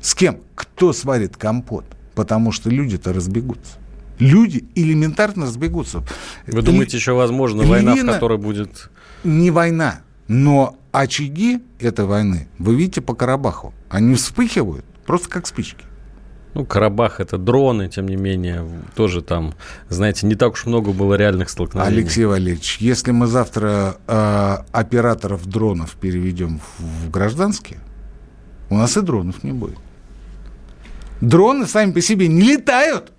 С 0.00 0.14
кем? 0.14 0.40
Кто 0.54 0.92
сварит 0.92 1.36
компот? 1.36 1.84
Потому 2.14 2.52
что 2.52 2.70
люди-то 2.70 3.12
разбегутся. 3.12 3.78
Люди 4.18 4.68
элементарно 4.74 5.46
разбегутся. 5.46 6.02
Вы 6.52 6.62
думаете, 6.62 6.96
еще 6.96 7.12
возможно 7.12 7.64
война, 7.64 7.94
в 7.94 8.06
которой 8.06 8.38
будет... 8.38 8.90
Не 9.24 9.50
война, 9.50 10.00
но 10.28 10.78
очаги 10.92 11.60
этой 11.80 12.04
войны, 12.04 12.48
вы 12.58 12.76
видите 12.76 13.00
по 13.00 13.14
Карабаху, 13.14 13.74
они 13.88 14.14
вспыхивают 14.14 14.84
просто 15.06 15.28
как 15.28 15.46
спички. 15.46 15.84
Ну, 16.54 16.64
Карабах 16.64 17.20
это 17.20 17.36
дроны, 17.36 17.88
тем 17.88 18.08
не 18.08 18.16
менее, 18.16 18.66
тоже 18.94 19.22
там, 19.22 19.54
знаете, 19.88 20.26
не 20.26 20.34
так 20.34 20.54
уж 20.54 20.66
много 20.66 20.92
было 20.92 21.14
реальных 21.14 21.50
столкновений. 21.50 21.98
Алексей 21.98 22.24
Валерьевич, 22.24 22.78
если 22.78 23.10
мы 23.12 23.26
завтра 23.26 23.98
э, 24.06 24.56
операторов 24.72 25.46
дронов 25.46 25.96
переведем 25.96 26.60
в, 26.78 27.06
в 27.06 27.10
гражданские, 27.10 27.80
у 28.70 28.76
нас 28.76 28.96
и 28.96 29.02
дронов 29.02 29.44
не 29.44 29.52
будет. 29.52 29.78
Дроны 31.20 31.66
сами 31.66 31.92
по 31.92 32.00
себе 32.00 32.28
не 32.28 32.42
летают. 32.42 33.12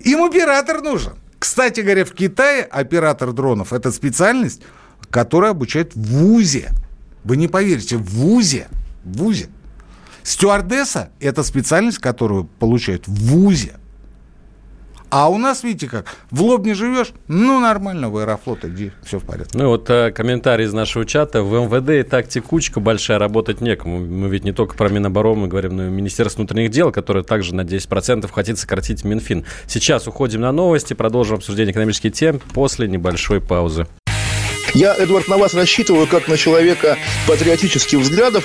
Им 0.00 0.22
оператор 0.24 0.82
нужен. 0.82 1.14
Кстати 1.44 1.82
говоря, 1.82 2.06
в 2.06 2.12
Китае 2.12 2.62
оператор 2.62 3.34
дронов– 3.34 3.72
это 3.74 3.92
специальность, 3.92 4.62
которая 5.10 5.50
обучает 5.50 5.94
в 5.94 6.00
ВУЗе. 6.00 6.70
Вы 7.22 7.36
не 7.36 7.48
поверите, 7.48 7.98
в 7.98 8.04
ВУЗе. 8.06 8.66
В 9.04 9.18
ВУЗе. 9.18 9.48
Стюардесса– 10.22 11.10
это 11.20 11.42
специальность, 11.42 11.98
которую 11.98 12.44
получают 12.44 13.06
в 13.06 13.12
ВУЗе. 13.12 13.74
А 15.16 15.28
у 15.28 15.38
нас, 15.38 15.62
видите 15.62 15.86
как, 15.86 16.06
в 16.32 16.42
лоб 16.42 16.66
не 16.66 16.74
живешь, 16.74 17.12
ну, 17.28 17.60
нормально, 17.60 18.10
в 18.10 18.16
Аэрофлот 18.16 18.64
иди, 18.64 18.90
все 19.04 19.20
в 19.20 19.22
порядке. 19.22 19.56
Ну, 19.56 19.68
вот 19.68 19.88
э, 19.88 20.10
комментарий 20.10 20.64
из 20.64 20.72
нашего 20.72 21.06
чата. 21.06 21.44
В 21.44 21.52
МВД 21.52 21.90
и 21.90 22.02
так 22.02 22.26
текучка 22.26 22.80
большая, 22.80 23.20
работать 23.20 23.60
некому. 23.60 24.00
Мы 24.00 24.28
ведь 24.28 24.42
не 24.42 24.50
только 24.50 24.74
про 24.74 24.88
Минобороны 24.88 25.42
мы 25.42 25.46
говорим, 25.46 25.76
но 25.76 25.86
и 25.86 25.88
Министерство 25.88 26.40
внутренних 26.40 26.72
дел, 26.72 26.90
которое 26.90 27.22
также 27.22 27.54
на 27.54 27.60
10% 27.60 28.28
хотит 28.32 28.58
сократить 28.58 29.04
Минфин. 29.04 29.44
Сейчас 29.68 30.08
уходим 30.08 30.40
на 30.40 30.50
новости, 30.50 30.94
продолжим 30.94 31.36
обсуждение 31.36 31.70
экономических 31.70 32.12
тем 32.12 32.40
после 32.52 32.88
небольшой 32.88 33.40
паузы. 33.40 33.86
Я, 34.74 34.96
Эдвард, 34.96 35.28
на 35.28 35.38
вас 35.38 35.54
рассчитываю 35.54 36.08
как 36.08 36.26
на 36.26 36.36
человека 36.36 36.98
патриотических 37.28 38.00
взглядов. 38.00 38.44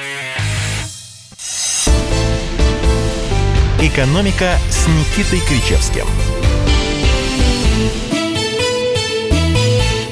«Экономика» 3.81 4.57
с 4.69 4.87
Никитой 4.87 5.39
Кричевским– 5.47 6.05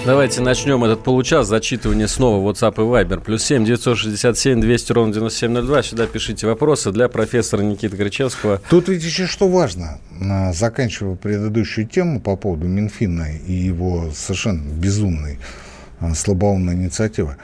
Давайте 0.09 0.41
начнем 0.41 0.83
этот 0.83 1.03
получас 1.03 1.47
зачитывания 1.47 2.07
снова 2.07 2.51
WhatsApp 2.51 2.73
и 2.77 2.79
Viber. 2.79 3.21
Плюс 3.21 3.43
7 3.43 3.63
967 3.63 4.59
200 4.59 4.91
ровно 4.91 5.13
9702. 5.13 5.83
Сюда 5.83 6.07
пишите 6.07 6.47
вопросы 6.47 6.91
для 6.91 7.09
профессора 7.09 7.61
Никиты 7.61 7.95
Кричевского. 7.95 8.59
Тут 8.71 8.89
ведь 8.89 9.03
еще 9.03 9.27
что 9.27 9.47
важно. 9.47 9.99
Заканчивая 10.51 11.15
предыдущую 11.15 11.85
тему 11.85 12.19
по 12.19 12.35
поводу 12.37 12.67
Минфина 12.67 13.27
и 13.45 13.53
его 13.53 14.09
совершенно 14.11 14.67
безумной 14.67 15.37
а, 15.99 16.15
слабоумной 16.15 16.73
инициативы. 16.73 17.35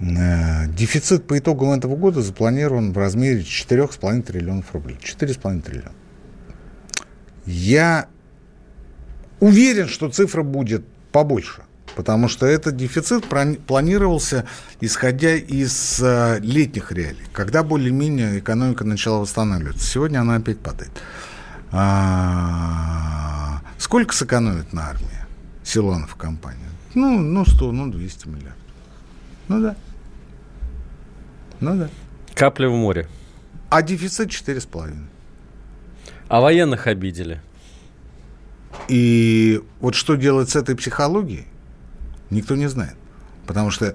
Э, 0.00 0.66
дефицит 0.68 1.26
по 1.26 1.38
итогам 1.38 1.70
этого 1.70 1.96
года 1.96 2.22
запланирован 2.22 2.92
в 2.92 2.98
размере 2.98 3.40
4,5 3.40 4.22
триллионов 4.22 4.72
рублей. 4.72 4.96
4,5 5.02 5.62
триллиона. 5.62 5.92
Я 7.46 8.08
уверен, 9.40 9.88
что 9.88 10.08
цифра 10.10 10.42
будет 10.42 10.84
побольше 11.12 11.62
потому 11.98 12.28
что 12.28 12.46
этот 12.46 12.76
дефицит 12.76 13.24
планировался, 13.66 14.44
исходя 14.80 15.34
из 15.34 15.98
э, 16.00 16.38
летних 16.38 16.92
реалий, 16.92 17.24
когда 17.32 17.64
более-менее 17.64 18.38
экономика 18.38 18.84
начала 18.84 19.18
восстанавливаться. 19.18 19.84
Сегодня 19.84 20.20
она 20.20 20.36
опять 20.36 20.60
падает. 20.60 20.92
А, 21.72 23.62
сколько 23.78 24.14
сэкономит 24.14 24.72
на 24.72 24.90
армии? 24.90 25.08
Силанов 25.64 26.14
компания. 26.14 26.70
Ну, 26.94 27.18
ну 27.18 27.44
100, 27.44 27.72
ну 27.72 27.90
200 27.90 28.28
миллиардов. 28.28 28.67
Ну 29.48 29.60
да. 29.62 29.76
Ну 31.60 31.76
да. 31.76 31.88
Капля 32.34 32.68
в 32.68 32.74
море. 32.74 33.08
А 33.70 33.82
дефицит 33.82 34.28
4,5. 34.28 34.94
А 36.28 36.40
военных 36.40 36.86
обидели. 36.86 37.40
И 38.88 39.60
вот 39.80 39.94
что 39.94 40.14
делать 40.14 40.50
с 40.50 40.56
этой 40.56 40.76
психологией, 40.76 41.46
никто 42.30 42.54
не 42.54 42.68
знает. 42.68 42.94
Потому 43.46 43.70
что 43.70 43.94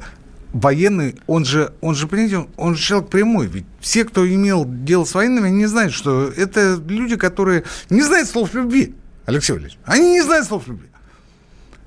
военный, 0.52 1.16
он 1.28 1.46
же, 1.46 1.74
он 1.82 1.96
же, 1.96 2.08
понимаете, 2.08 2.48
он 2.58 2.76
же 2.76 2.82
человек 2.82 3.10
прямой. 3.10 3.48
Ведь 3.48 3.66
все, 3.80 4.04
кто 4.04 4.28
имел 4.28 4.66
дело 4.68 5.06
с 5.06 5.14
военными, 5.14 5.48
они 5.48 5.58
не 5.58 5.66
знают, 5.68 5.94
что 5.94 6.30
это 6.30 6.82
люди, 6.88 7.16
которые 7.16 7.64
не 7.90 8.02
знают 8.02 8.28
слов 8.28 8.54
любви, 8.54 8.96
Алексей 9.26 9.54
Валерьевич. 9.54 9.80
Они 9.86 10.12
не 10.12 10.22
знают 10.22 10.48
слов 10.48 10.68
любви. 10.68 10.90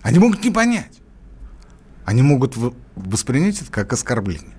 Они 0.03 0.19
могут 0.19 0.43
не 0.45 0.51
понять. 0.51 1.01
Они 2.05 2.23
могут 2.23 2.57
воспринять 2.97 3.63
это 3.63 3.71
как 3.71 3.93
оскорбление. 3.93 4.55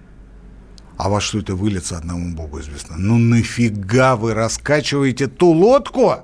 А 0.98 1.10
во 1.10 1.22
что 1.22 1.40
это 1.40 1.56
выльется, 1.56 1.98
одному 1.98 2.34
Богу 2.34 2.60
известно. 2.60 2.96
Ну 2.98 3.18
нафига 3.18 4.16
вы 4.16 4.34
раскачиваете 4.34 5.28
ту 5.28 5.50
лодку, 5.50 6.16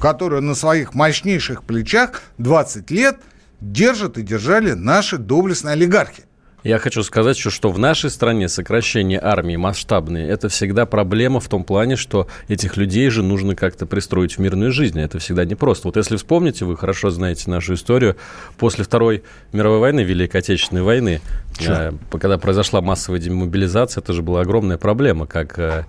которую 0.00 0.42
на 0.42 0.54
своих 0.54 0.94
мощнейших 0.94 1.62
плечах 1.62 2.22
20 2.38 2.90
лет 2.90 3.20
держат 3.60 4.18
и 4.18 4.22
держали 4.22 4.72
наши 4.72 5.16
доблестные 5.16 5.72
олигархи? 5.72 6.24
Я 6.64 6.78
хочу 6.78 7.02
сказать 7.02 7.36
еще, 7.36 7.50
что 7.50 7.70
в 7.70 7.78
нашей 7.78 8.08
стране 8.08 8.48
сокращение 8.48 9.20
армии 9.22 9.54
масштабные– 9.54 10.26
это 10.30 10.48
всегда 10.48 10.86
проблема 10.86 11.38
в 11.38 11.46
том 11.46 11.62
плане, 11.62 11.96
что 11.96 12.26
этих 12.48 12.78
людей 12.78 13.10
же 13.10 13.22
нужно 13.22 13.54
как-то 13.54 13.84
пристроить 13.84 14.38
в 14.38 14.38
мирную 14.38 14.72
жизнь. 14.72 14.98
Это 14.98 15.18
всегда 15.18 15.44
непросто. 15.44 15.88
Вот 15.88 15.98
если 15.98 16.16
вспомните, 16.16 16.64
вы 16.64 16.78
хорошо 16.78 17.10
знаете 17.10 17.50
нашу 17.50 17.74
историю, 17.74 18.16
после 18.56 18.82
Второй 18.82 19.24
мировой 19.52 19.78
войны, 19.78 20.00
Великой 20.00 20.38
Отечественной 20.38 20.80
войны, 20.80 21.20
э, 21.60 21.92
когда 22.10 22.38
произошла 22.38 22.80
массовая 22.80 23.20
демобилизация, 23.20 24.00
это 24.00 24.14
же 24.14 24.22
была 24.22 24.40
огромная 24.40 24.78
проблема, 24.78 25.26
как, 25.26 25.58
э, 25.58 25.84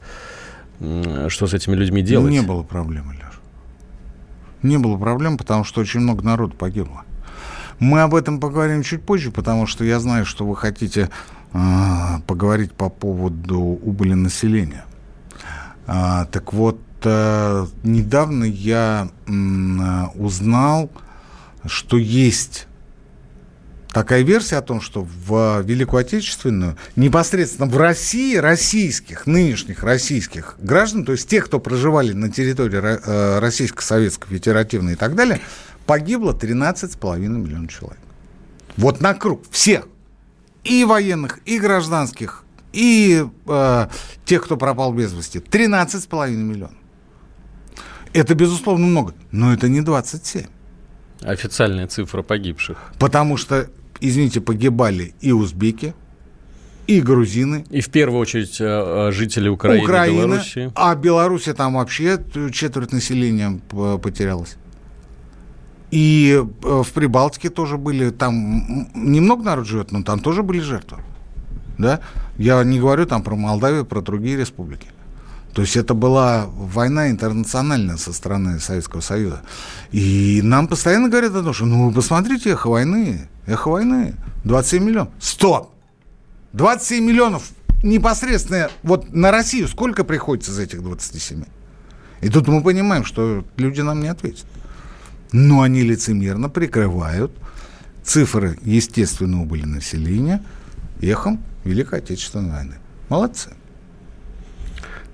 что 1.30 1.48
с 1.48 1.54
этими 1.54 1.76
людьми 1.76 2.02
делать. 2.02 2.30
Не 2.30 2.42
было 2.42 2.64
проблемы, 2.64 3.14
Леша. 3.14 3.32
Не 4.62 4.78
было 4.78 4.98
проблем, 4.98 5.38
потому 5.38 5.64
что 5.64 5.80
очень 5.80 6.02
много 6.02 6.22
народу 6.22 6.54
погибло. 6.58 7.06
Мы 7.80 8.02
об 8.02 8.16
этом 8.16 8.40
поговорим 8.40 8.84
чуть 8.84 9.04
позже, 9.04 9.32
потому 9.32 9.68
что 9.68 9.84
я 9.84 10.00
знаю, 10.00 10.26
что 10.26 10.46
вы 10.46 10.56
хотите 10.56 11.10
э, 11.54 11.58
поговорить 12.26 12.72
по 12.74 12.90
поводу 12.90 13.60
убыли 13.60 14.14
населения. 14.14 14.86
А, 15.88 16.26
так 16.26 16.54
вот, 16.54 16.80
э, 17.04 17.66
недавно 17.84 18.46
я 18.46 19.10
э, 19.28 19.32
узнал, 20.16 20.90
что 21.66 21.98
есть 21.98 22.68
такая 23.96 24.24
версия 24.24 24.58
о 24.58 24.62
том, 24.62 24.82
что 24.82 25.08
в 25.26 25.62
Великую 25.62 26.02
Отечественную 26.02 26.76
непосредственно 26.98 27.70
в 27.70 27.78
России 27.78 28.36
российских, 28.36 29.26
нынешних 29.26 29.84
российских 29.84 30.56
граждан, 30.60 31.06
то 31.06 31.14
есть 31.14 31.30
тех, 31.30 31.46
кто 31.46 31.60
проживали 31.60 32.12
на 32.12 32.30
территории 32.30 32.78
э, 32.78 33.40
Российско-Советской 33.40 34.28
Федеративной 34.28 34.94
и 34.94 34.96
так 34.96 35.16
далее, 35.16 35.40
погибло 35.86 36.34
13,5 36.34 37.20
миллионов 37.20 37.72
человек. 37.72 38.00
Вот 38.78 39.02
на 39.02 39.14
круг 39.14 39.44
всех. 39.52 39.88
И 40.64 40.84
военных, 40.84 41.40
и 41.46 41.60
гражданских, 41.60 42.44
и 42.74 43.24
э, 43.46 43.88
тех, 44.26 44.44
кто 44.44 44.58
пропал 44.58 44.94
без 44.94 45.14
вести. 45.14 45.38
13,5 45.40 46.32
миллионов. 46.32 46.76
Это, 48.14 48.34
безусловно, 48.34 48.88
много, 48.88 49.14
но 49.32 49.54
это 49.54 49.68
не 49.68 49.82
27. 49.82 50.46
Официальная 51.22 51.88
цифра 51.88 52.24
погибших. 52.24 52.94
Потому 52.98 53.38
что, 53.38 53.70
извините, 54.02 54.42
погибали 54.42 55.14
и 55.22 55.32
узбеки, 55.32 55.94
и 56.88 57.02
грузины. 57.02 57.66
И 57.70 57.82
в 57.82 57.90
первую 57.90 58.20
очередь 58.20 58.58
э, 58.60 59.12
жители 59.12 59.50
Украины, 59.50 59.84
Украина, 59.84 60.26
Белоруссии. 60.26 60.72
А 60.76 60.96
Беларуси 60.96 61.54
там 61.54 61.76
вообще 61.76 62.20
четверть 62.52 62.92
населения 62.92 63.60
потерялась. 64.02 64.56
И 65.96 66.44
э, 66.44 66.84
в 66.84 66.92
Прибалтике 66.92 67.50
тоже 67.50 67.78
были, 67.78 68.10
там 68.10 68.90
немного 68.94 69.46
народ 69.46 69.66
живет, 69.66 69.94
но 69.94 70.04
там 70.04 70.20
тоже 70.20 70.44
были 70.44 70.60
жертвы. 70.60 70.98
Да? 71.78 72.02
Я 72.38 72.62
не 72.66 72.82
говорю 72.82 73.06
там 73.06 73.24
про 73.24 73.38
Молдавию, 73.38 73.86
про 73.86 74.02
другие 74.02 74.36
республики. 74.36 74.90
То 75.54 75.62
есть 75.62 75.78
это 75.78 75.94
была 75.94 76.48
война 76.48 77.10
интернациональная 77.10 77.96
со 77.96 78.12
стороны 78.12 78.60
Советского 78.60 79.00
Союза. 79.00 79.44
И 79.94 80.42
нам 80.44 80.68
постоянно 80.68 81.08
говорят 81.08 81.34
о 81.34 81.44
том, 81.44 81.54
что 81.54 81.66
ну 81.66 81.88
вы 81.88 81.94
посмотрите, 81.94 82.50
эхо 82.50 82.68
войны, 82.68 83.30
эхо 83.46 83.70
войны, 83.70 84.16
27 84.44 84.84
миллионов. 84.84 85.14
Стоп! 85.22 85.72
27 86.52 87.06
миллионов 87.06 87.52
непосредственно 87.84 88.70
вот 88.84 89.14
на 89.14 89.32
Россию 89.32 89.70
сколько 89.70 90.04
приходится 90.04 90.52
из 90.52 90.60
этих 90.60 90.84
27? 90.84 91.46
И 92.20 92.28
тут 92.28 92.50
мы 92.50 92.62
понимаем, 92.62 93.06
что 93.06 93.46
люди 93.56 93.80
нам 93.80 94.02
не 94.02 94.10
ответят 94.10 94.46
но 95.36 95.64
они 95.64 95.82
лицемерно 95.82 96.48
прикрывают 96.48 97.30
цифры 98.04 98.58
естественной 98.64 99.42
убыли 99.42 99.66
населения 99.66 100.42
эхом 101.02 101.44
Великой 101.66 102.00
Отечественной 102.00 102.52
войны. 102.52 102.76
Молодцы. 103.10 103.50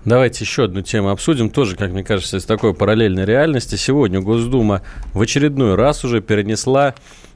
Давайте 0.06 0.44
еще 0.44 0.66
одну 0.66 0.84
тему 0.84 1.10
обсудим, 1.10 1.50
тоже, 1.50 1.76
как 1.76 1.92
мне 1.92 2.04
кажется, 2.04 2.38
из 2.38 2.46
такой 2.46 2.76
параллельной 2.76 3.26
реальности. 3.26 3.76
Сегодня 3.78 4.22
Госдума 4.22 4.84
в 5.14 5.22
очередной 5.22 5.74
раз 5.74 6.06
уже 6.06 6.22
перенесла 6.22 6.94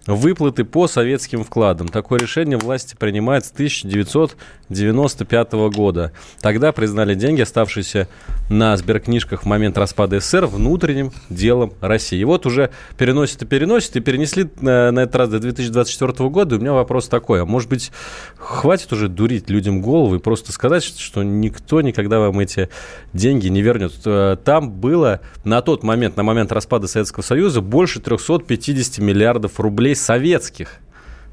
выплаты 0.07 0.65
по 0.65 0.87
советским 0.87 1.43
вкладам. 1.43 1.87
Такое 1.87 2.19
решение 2.19 2.57
власти 2.57 2.95
принимают 2.97 3.45
с 3.45 3.51
1995 3.51 5.53
года. 5.73 6.11
Тогда 6.41 6.71
признали 6.71 7.15
деньги, 7.15 7.41
оставшиеся 7.41 8.07
на 8.49 8.77
сберкнижках 8.77 9.43
в 9.43 9.45
момент 9.45 9.77
распада 9.77 10.19
СССР, 10.19 10.45
внутренним 10.45 11.11
делом 11.29 11.73
России. 11.81 12.19
И 12.19 12.23
вот 12.23 12.45
уже 12.45 12.69
переносят 12.97 13.41
и 13.41 13.45
переносят, 13.45 13.95
и 13.95 13.99
перенесли 13.99 14.47
на, 14.61 14.91
на 14.91 15.01
этот 15.01 15.15
раз 15.15 15.29
до 15.29 15.39
2024 15.39 16.29
года. 16.29 16.55
И 16.55 16.59
у 16.59 16.61
меня 16.61 16.73
вопрос 16.73 17.07
такой, 17.07 17.41
а 17.41 17.45
может 17.45 17.69
быть, 17.69 17.91
хватит 18.37 18.93
уже 18.93 19.09
дурить 19.09 19.49
людям 19.49 19.81
голову 19.81 20.15
и 20.15 20.19
просто 20.19 20.51
сказать, 20.51 20.83
что 20.83 21.23
никто 21.23 21.81
никогда 21.81 22.19
вам 22.19 22.39
эти 22.39 22.69
деньги 23.13 23.47
не 23.47 23.61
вернет. 23.61 23.93
Э, 24.05 24.37
там 24.43 24.71
было 24.71 25.21
на 25.43 25.61
тот 25.61 25.83
момент, 25.83 26.17
на 26.17 26.23
момент 26.23 26.51
распада 26.51 26.87
Советского 26.87 27.23
Союза, 27.23 27.61
больше 27.61 27.99
350 27.99 28.99
миллиардов 28.99 29.59
рублей 29.59 29.94
советских 29.95 30.79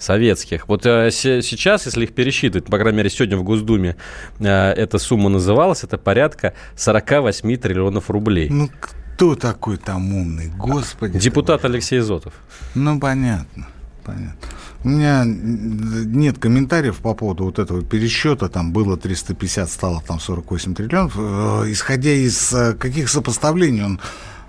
советских. 0.02 0.68
Вот 0.68 0.84
э, 0.84 1.10
сейчас, 1.10 1.86
если 1.86 2.04
их 2.04 2.12
пересчитывать, 2.12 2.66
по 2.66 2.76
крайней 2.76 2.98
мере, 2.98 3.10
сегодня 3.10 3.36
в 3.36 3.44
Госдуме 3.44 3.96
э, 4.40 4.48
эта 4.48 4.98
сумма 4.98 5.28
называлась, 5.28 5.84
это 5.84 5.96
порядка 5.96 6.54
48 6.76 7.56
триллионов 7.56 8.10
рублей. 8.10 8.48
Ну, 8.50 8.68
кто 8.80 9.36
такой 9.36 9.76
там 9.76 10.12
умный? 10.12 10.48
Господи. 10.48 11.18
Депутат 11.18 11.64
Алексей 11.64 12.00
Зотов. 12.00 12.34
Ну, 12.74 12.98
понятно. 12.98 13.68
Понятно. 14.04 14.48
У 14.84 14.88
меня 14.88 15.22
нет 15.24 16.38
комментариев 16.38 16.96
по 16.96 17.14
поводу 17.14 17.44
вот 17.44 17.60
этого 17.60 17.82
пересчета. 17.82 18.48
Там 18.48 18.72
было 18.72 18.96
350, 18.96 19.70
стало 19.70 20.02
там 20.04 20.18
48 20.18 20.74
триллионов. 20.74 21.14
Э, 21.16 21.64
исходя 21.68 22.10
из 22.10 22.52
э, 22.52 22.74
каких 22.74 23.08
сопоставлений 23.08 23.84
он 23.84 24.00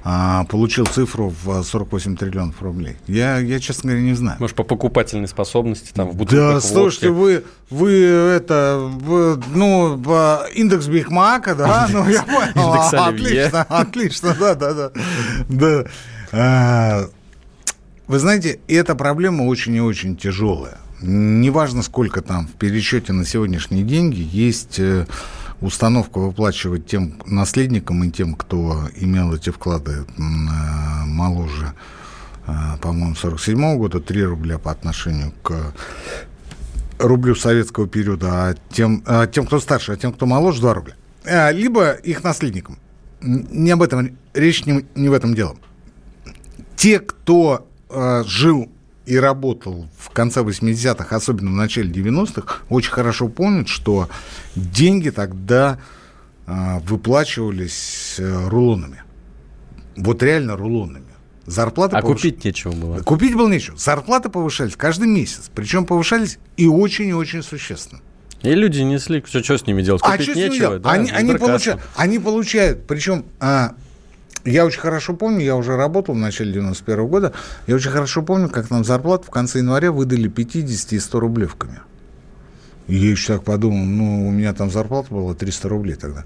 а, 0.06 0.44
получил 0.46 0.86
цифру 0.86 1.34
в 1.44 1.64
48 1.64 2.18
триллионов 2.18 2.62
рублей. 2.62 2.98
Я, 3.08 3.38
я, 3.38 3.60
честно 3.60 3.92
говоря, 3.92 4.06
не 4.06 4.14
знаю. 4.14 4.38
Может, 4.40 4.56
по 4.56 4.64
покупательной 4.64 5.30
способности, 5.30 5.92
там, 5.94 6.10
в 6.10 6.16
бутылках 6.16 6.56
Да, 6.56 6.62
слушайте, 6.62 7.10
вы, 7.10 7.46
вы 7.70 7.92
это, 7.92 8.80
вы, 8.82 9.42
ну, 9.54 9.96
индекс 10.54 10.88
Бигмака, 10.88 11.56
да? 11.56 11.88
Ну, 11.90 12.10
я 12.10 12.24
понял. 12.24 12.52
Индекс 12.56 12.94
Отлично, 12.94 13.62
отлично, 13.70 14.36
да, 14.38 14.56
да, 14.56 14.74
да. 14.74 14.92
да. 15.48 15.86
А, 16.34 17.06
вы 18.08 18.20
знаете, 18.20 18.60
эта 18.68 18.96
проблема 18.96 19.44
очень 19.44 19.76
и 19.76 19.82
очень 19.82 20.18
тяжелая. 20.18 20.80
Неважно, 21.02 21.82
сколько 21.82 22.22
там 22.22 22.48
в 22.48 22.52
пересчете 22.54 23.14
на 23.14 23.26
сегодняшние 23.26 23.84
деньги 23.84 24.28
есть 24.32 24.80
э, 25.64 25.66
установка 25.66 26.20
выплачивать 26.20 26.86
тем 26.86 27.20
наследникам 27.26 28.04
и 28.04 28.12
тем, 28.12 28.36
кто 28.36 28.90
имел 28.96 29.34
эти 29.34 29.50
вклады 29.50 30.06
моложе, 30.18 31.74
э, 32.48 32.52
по-моему, 32.82 33.16
47 33.16 33.78
года, 33.78 34.00
3 34.00 34.24
рубля 34.24 34.58
по 34.58 34.72
отношению 34.72 35.32
к 35.42 35.74
рублю 37.00 37.36
советского 37.36 37.88
периода, 37.88 38.50
а 38.50 38.56
тем, 38.72 39.04
а 39.06 39.28
тем, 39.28 39.46
кто 39.46 39.60
старше, 39.60 39.94
а 39.94 39.96
тем, 39.98 40.14
кто 40.14 40.26
моложе, 40.26 40.62
2 40.62 40.74
рубля. 40.74 40.96
А, 41.26 41.52
либо 41.52 41.92
их 41.92 42.24
наследникам. 42.24 42.78
Не 43.22 43.72
об 43.72 43.82
этом, 43.82 44.18
речь 44.34 44.66
не, 44.66 44.86
не 44.96 45.10
в 45.10 45.14
этом 45.14 45.34
дело. 45.34 45.56
Те, 46.76 47.00
кто 47.00 47.68
э, 47.90 48.24
жил 48.26 48.70
и 49.06 49.18
работал 49.18 49.88
в 49.98 50.10
конце 50.10 50.42
80-х, 50.42 51.16
особенно 51.16 51.52
в 51.52 51.56
начале 51.56 51.90
90-х, 51.92 52.60
очень 52.70 52.92
хорошо 52.92 53.28
помнят, 53.28 53.68
что 53.68 54.10
деньги 54.56 55.10
тогда 55.10 55.80
э, 56.48 56.80
выплачивались 56.86 58.16
э, 58.18 58.48
рулонами. 58.48 59.04
Вот 59.98 60.24
реально 60.24 60.56
рулонами. 60.56 61.06
Зарплаты 61.46 61.98
А 61.98 62.00
повыш- 62.00 62.14
купить 62.16 62.46
нечего 62.46 62.72
было. 62.72 63.00
Купить 63.02 63.36
было 63.36 63.50
нечего. 63.50 63.78
Зарплаты 63.78 64.30
повышались 64.30 64.76
каждый 64.78 65.08
месяц. 65.10 65.52
Причем 65.54 65.86
повышались 65.86 66.40
и 66.56 66.68
очень 66.68 67.10
и 67.10 67.14
очень 67.14 67.44
существенно. 67.44 68.02
И 68.42 68.54
люди 68.54 68.80
несли, 68.82 69.24
что, 69.26 69.44
что 69.44 69.58
с 69.58 69.68
ними 69.68 69.82
делать? 69.82 70.02
А 70.06 70.12
Купить 70.12 70.24
что 70.24 70.34
с 70.34 70.36
ними 70.38 70.46
нечего? 70.50 70.60
делать? 70.68 70.82
Да, 70.82 70.92
они, 70.92 71.10
они, 71.12 71.34
получают, 71.36 71.82
они 71.96 72.20
получают, 72.20 72.88
причем 72.88 73.26
а, 73.40 73.74
я 74.46 74.66
очень 74.66 74.80
хорошо 74.80 75.14
помню, 75.14 75.42
я 75.42 75.56
уже 75.56 75.76
работал 75.76 76.16
в 76.16 76.18
начале 76.18 76.52
91 76.52 77.08
года, 77.08 77.34
я 77.68 77.76
очень 77.76 77.92
хорошо 77.92 78.22
помню, 78.24 78.50
как 78.50 78.70
нам 78.70 78.84
зарплату 78.84 79.26
в 79.28 79.30
конце 79.30 79.60
января 79.60 79.92
выдали 79.92 80.28
50 80.28 80.94
и 80.94 81.00
100 81.00 81.20
рублевками. 81.20 81.80
И 82.88 82.96
я 82.96 83.12
еще 83.12 83.34
так 83.34 83.44
подумал, 83.44 83.86
ну, 83.86 84.28
у 84.28 84.32
меня 84.32 84.54
там 84.54 84.70
зарплата 84.70 85.14
была 85.14 85.34
300 85.34 85.70
рублей 85.70 85.96
тогда. 85.96 86.26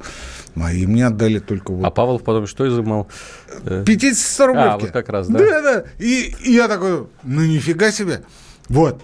А 0.55 0.73
и 0.73 0.87
мне 0.87 1.05
отдали 1.05 1.37
только 1.37 1.71
вот 1.71 1.85
А 1.85 1.91
Павлов 1.91 2.23
потом 2.23 2.47
что 2.47 2.67
изымал? 2.67 3.07
Э, 3.63 3.83
50-100 3.85 4.45
рублевки. 4.47 4.69
А, 4.69 4.77
вот 4.79 4.91
как 4.91 5.09
раз, 5.09 5.27
да. 5.27 5.37
Да, 5.37 5.61
да. 5.61 5.83
И, 5.99 6.33
и 6.43 6.53
я 6.53 6.67
такой, 6.67 7.05
ну 7.23 7.45
нифига 7.45 7.91
себе. 7.91 8.23
Вот. 8.69 9.01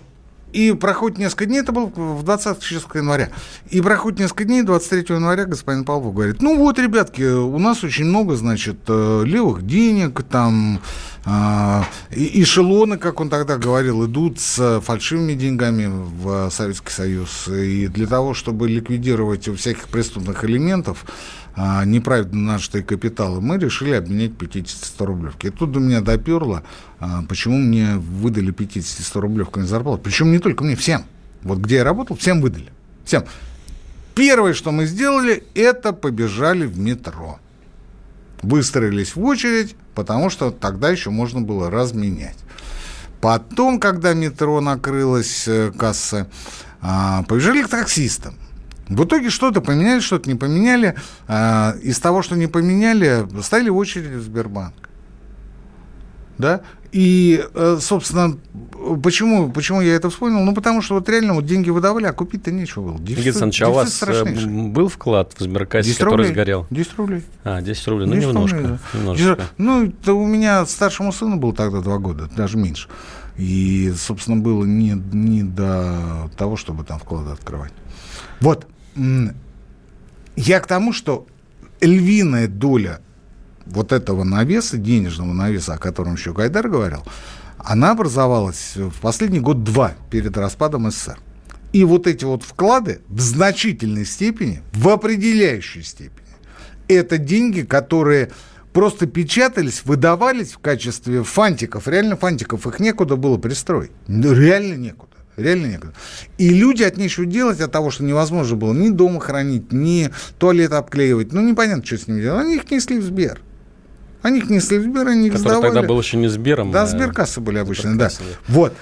И 0.53 0.71
проходит 0.73 1.17
несколько 1.17 1.47
дней, 1.47 1.61
это 1.61 1.71
было 1.71 1.85
в 1.87 2.23
20 2.23 2.61
число 2.61 2.89
января. 2.95 3.29
И 3.71 3.81
проходит 3.81 4.19
несколько 4.19 4.45
дней, 4.45 4.61
23 4.61 5.15
января 5.15 5.45
господин 5.45 5.83
Павлов 5.83 6.13
говорит, 6.13 6.41
ну 6.41 6.57
вот, 6.57 6.77
ребятки, 6.79 7.23
у 7.23 7.57
нас 7.57 7.83
очень 7.83 8.05
много, 8.05 8.35
значит, 8.35 8.77
э, 8.87 9.23
левых 9.25 9.65
денег, 9.65 10.23
там 10.23 10.79
и- 11.25 12.41
эшелоны, 12.43 12.97
как 12.97 13.21
он 13.21 13.29
тогда 13.29 13.57
говорил, 13.57 14.05
идут 14.05 14.41
с 14.41 14.81
фальшивыми 14.81 15.35
деньгами 15.35 15.89
в 15.89 16.49
Советский 16.51 16.91
Союз. 16.91 17.47
И 17.47 17.87
для 17.87 18.07
того, 18.07 18.33
чтобы 18.33 18.67
ликвидировать 18.67 19.47
у 19.47 19.55
всяких 19.55 19.87
преступных 19.87 20.43
элементов 20.43 21.05
а, 21.55 21.85
неправильно 21.85 22.53
нажитые 22.53 22.83
капиталы, 22.83 23.39
мы 23.39 23.57
решили 23.57 23.91
обменять 23.91 24.31
50-100 24.31 25.05
рублевки. 25.05 25.47
И 25.47 25.49
тут 25.51 25.71
до 25.71 25.79
меня 25.79 26.01
доперло, 26.01 26.63
а, 26.99 27.23
почему 27.29 27.57
мне 27.57 27.95
выдали 27.97 28.51
50-100 28.51 29.19
рублевками 29.19 29.65
зарплату. 29.65 30.01
Причем 30.03 30.31
не 30.31 30.39
только 30.39 30.63
мне, 30.63 30.75
всем. 30.75 31.05
Вот 31.43 31.59
где 31.59 31.77
я 31.77 31.83
работал, 31.83 32.15
всем 32.15 32.41
выдали. 32.41 32.69
Всем. 33.05 33.23
Первое, 34.15 34.53
что 34.53 34.71
мы 34.71 34.85
сделали, 34.85 35.43
это 35.53 35.93
побежали 35.93 36.65
в 36.65 36.79
метро. 36.79 37.39
Выстроились 38.41 39.15
в 39.15 39.23
очередь, 39.23 39.75
потому 39.95 40.29
что 40.29 40.51
тогда 40.51 40.89
еще 40.89 41.09
можно 41.09 41.41
было 41.41 41.69
разменять. 41.69 42.37
Потом, 43.21 43.79
когда 43.79 44.13
метро 44.13 44.59
накрылась 44.59 45.47
э, 45.47 45.71
касса, 45.71 46.27
а, 46.81 47.23
побежали 47.23 47.63
к 47.63 47.69
таксистам. 47.69 48.35
В 48.89 49.05
итоге 49.05 49.29
что-то 49.29 49.61
поменяли, 49.61 49.99
что-то 50.01 50.29
не 50.29 50.35
поменяли. 50.35 50.95
А, 51.27 51.75
Из 51.81 51.99
того, 51.99 52.21
что 52.21 52.35
не 52.35 52.47
поменяли, 52.47 53.25
стояли 53.41 53.69
в 53.69 53.77
очереди 53.77 54.15
в 54.15 54.21
Сбербанк. 54.21 54.73
Да? 56.37 56.61
И, 56.91 57.43
э, 57.55 57.77
собственно, 57.81 58.37
почему, 59.01 59.51
почему 59.51 59.81
я 59.81 59.95
это 59.95 60.09
вспомнил? 60.11 60.41
Ну, 60.41 60.53
потому 60.53 60.81
что 60.83 60.95
вот 60.95 61.09
реально 61.09 61.33
вот 61.33 61.45
деньги 61.45 61.69
выдавали, 61.71 62.05
а 62.05 62.13
купить-то 62.13 62.51
нечего 62.51 62.83
было. 62.83 62.93
Никита 62.93 63.21
Дефицит- 63.21 63.25
Александрович, 63.25 63.61
а 63.63 63.69
у 63.69 63.73
вас 63.73 63.87
э, 63.87 63.91
страшнейший. 63.91 64.51
был 64.69 64.87
вклад 64.89 65.33
в 65.35 65.41
Сберкассе, 65.41 65.87
10 65.89 65.97
который 65.99 66.11
рублей. 66.17 66.33
сгорел? 66.33 66.67
10 66.69 66.97
рублей. 66.97 67.23
А, 67.43 67.61
10 67.61 67.87
рублей, 67.87 68.07
ну 68.07 68.13
10 68.15 68.27
немножко. 68.27 68.57
рублей, 68.57 68.71
да. 68.93 68.97
немножко. 68.99 69.23
Десять- 69.23 69.39
Ну, 69.57 69.85
это 69.87 70.13
у 70.13 70.27
меня 70.27 70.65
старшему 70.67 71.11
сыну 71.13 71.37
было 71.37 71.53
тогда 71.55 71.79
два 71.81 71.97
года, 71.97 72.29
даже 72.35 72.57
меньше. 72.57 72.87
И, 73.37 73.91
собственно, 73.97 74.37
было 74.37 74.63
не, 74.63 74.91
не 75.13 75.41
до 75.41 76.29
того, 76.37 76.57
чтобы 76.57 76.83
там 76.83 76.99
вклады 76.99 77.31
открывать. 77.31 77.73
Вот. 78.39 78.67
Я 78.95 80.59
к 80.59 80.67
тому, 80.67 80.93
что 80.93 81.27
львиная 81.81 82.47
доля 82.47 83.01
вот 83.65 83.91
этого 83.91 84.23
навеса, 84.23 84.77
денежного 84.77 85.33
навеса, 85.33 85.75
о 85.75 85.77
котором 85.77 86.13
еще 86.13 86.33
Гайдар 86.33 86.69
говорил, 86.69 87.03
она 87.57 87.91
образовалась 87.91 88.73
в 88.75 88.99
последний 89.01 89.39
год-два 89.39 89.93
перед 90.09 90.35
распадом 90.37 90.91
СССР. 90.91 91.19
И 91.71 91.83
вот 91.85 92.07
эти 92.07 92.25
вот 92.25 92.43
вклады 92.43 93.01
в 93.07 93.19
значительной 93.19 94.05
степени, 94.05 94.61
в 94.73 94.89
определяющей 94.89 95.81
степени, 95.81 96.27
это 96.87 97.17
деньги, 97.17 97.61
которые 97.61 98.31
просто 98.73 99.07
печатались, 99.07 99.83
выдавались 99.85 100.53
в 100.53 100.59
качестве 100.59 101.23
фантиков. 101.23 101.87
Реально 101.87 102.17
фантиков, 102.17 102.67
их 102.67 102.79
некуда 102.79 103.15
было 103.15 103.37
пристроить. 103.37 103.91
Ну, 104.07 104.33
Реально 104.33 104.75
некуда. 104.75 105.12
Реально 105.35 105.67
некуда. 105.67 105.93
И 106.37 106.49
люди 106.49 106.83
от 106.83 106.97
нечего 106.97 107.25
делать, 107.25 107.59
от 107.59 107.71
того, 107.71 107.89
что 107.89 108.03
невозможно 108.03 108.55
было 108.55 108.73
ни 108.73 108.89
дома 108.89 109.19
хранить, 109.19 109.71
ни 109.71 110.09
туалет 110.37 110.73
обклеивать. 110.73 111.33
Ну, 111.33 111.41
непонятно, 111.41 111.83
что 111.83 111.97
с 111.97 112.07
ними 112.07 112.21
делать. 112.21 112.45
Они 112.45 112.55
их 112.55 112.69
несли 112.69 112.99
в 112.99 113.03
Сбер. 113.03 113.39
Они 114.21 114.39
их 114.39 114.49
несли 114.49 114.77
в 114.77 114.83
Сбер, 114.83 115.07
они 115.07 115.27
их 115.27 115.33
Который 115.33 115.49
сдавали. 115.49 115.73
тогда 115.73 115.87
был 115.87 115.99
еще 115.99 116.17
не 116.17 116.27
Сбером. 116.27 116.71
Да, 116.71 116.83
а 116.83 116.85
сберкассы 116.85 117.41
были 117.41 117.57
обычно, 117.57 117.97
да. 117.97 118.09
Вот. 118.47 118.73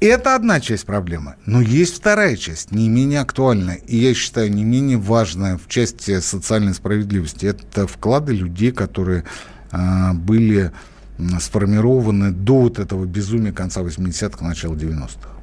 Это 0.00 0.34
одна 0.34 0.60
часть 0.60 0.84
проблемы. 0.84 1.36
Но 1.46 1.62
есть 1.62 1.96
вторая 1.96 2.36
часть, 2.36 2.72
не 2.72 2.88
менее 2.90 3.20
актуальная, 3.20 3.76
и 3.76 3.96
я 3.96 4.12
считаю, 4.12 4.52
не 4.52 4.62
менее 4.62 4.98
важная 4.98 5.56
в 5.56 5.66
части 5.68 6.20
социальной 6.20 6.74
справедливости. 6.74 7.46
Это 7.46 7.86
вклады 7.86 8.34
людей, 8.34 8.70
которые 8.70 9.24
а, 9.70 10.12
были 10.12 10.72
сформированы 11.40 12.32
до 12.32 12.60
вот 12.60 12.78
этого 12.78 13.04
безумия 13.06 13.52
конца 13.52 13.80
80-х, 13.80 14.44
начала 14.44 14.74
90-х. 14.74 15.33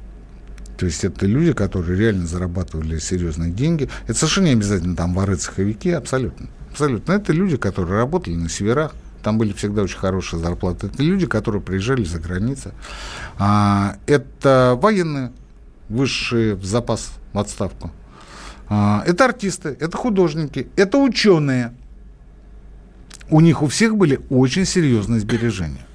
То 0.82 0.86
есть 0.86 1.04
это 1.04 1.26
люди, 1.26 1.52
которые 1.52 1.96
реально 1.96 2.26
зарабатывали 2.26 2.98
серьезные 2.98 3.52
деньги. 3.52 3.88
Это 4.08 4.14
совершенно 4.14 4.46
не 4.46 4.52
обязательно 4.54 4.96
там 4.96 5.14
воры-цеховики, 5.14 5.90
абсолютно. 5.90 6.48
Абсолютно. 6.72 7.12
Это 7.12 7.32
люди, 7.32 7.56
которые 7.56 7.98
работали 7.98 8.34
на 8.34 8.48
северах, 8.48 8.92
там 9.22 9.38
были 9.38 9.52
всегда 9.52 9.82
очень 9.82 9.98
хорошие 9.98 10.40
зарплаты. 10.40 10.88
Это 10.88 11.00
люди, 11.00 11.24
которые 11.26 11.62
приезжали 11.62 12.02
за 12.02 12.18
границу. 12.18 12.72
А, 13.38 13.94
это 14.06 14.76
военные, 14.82 15.30
высшие 15.88 16.56
в 16.56 16.64
запас, 16.64 17.12
в 17.32 17.38
отставку. 17.38 17.92
А, 18.68 19.04
это 19.06 19.26
артисты, 19.26 19.76
это 19.78 19.96
художники, 19.96 20.66
это 20.74 20.98
ученые. 20.98 21.74
У 23.30 23.38
них 23.38 23.62
у 23.62 23.68
всех 23.68 23.96
были 23.96 24.18
очень 24.30 24.66
серьезные 24.66 25.20
сбережения, 25.20 25.86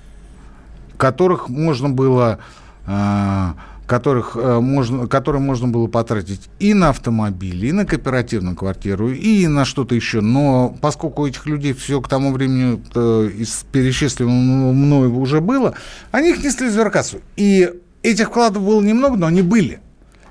которых 0.95 1.49
можно 1.49 1.89
было... 1.89 2.39
а, 2.85 3.57
которых 3.87 4.35
э, 4.35 4.59
можно, 4.59 5.07
которые 5.07 5.41
можно 5.41 5.69
было 5.69 5.87
потратить 5.87 6.49
и 6.59 6.73
на 6.73 6.89
автомобиль, 6.89 7.65
и 7.65 7.71
на 7.71 7.85
кооперативную 7.85 8.55
квартиру, 8.55 9.09
и 9.09 9.47
на 9.47 9.65
что-то 9.65 9.95
еще. 9.95 10.21
Но 10.21 10.77
поскольку 10.81 11.23
у 11.23 11.27
этих 11.27 11.45
людей 11.47 11.73
все 11.73 12.01
к 12.01 12.09
тому 12.09 12.33
времени 12.33 12.83
э, 12.93 13.29
из 13.37 13.65
перечисленного 13.71 14.73
мною 14.73 15.17
уже 15.17 15.39
было, 15.39 15.73
они 16.11 16.31
их 16.31 16.43
несли 16.43 16.67
в 16.67 16.71
сберкассу. 16.71 17.21
И 17.37 17.71
этих 18.03 18.27
вкладов 18.27 18.63
было 18.63 18.81
немного, 18.81 19.17
но 19.17 19.25
они 19.25 19.41
были. 19.41 19.79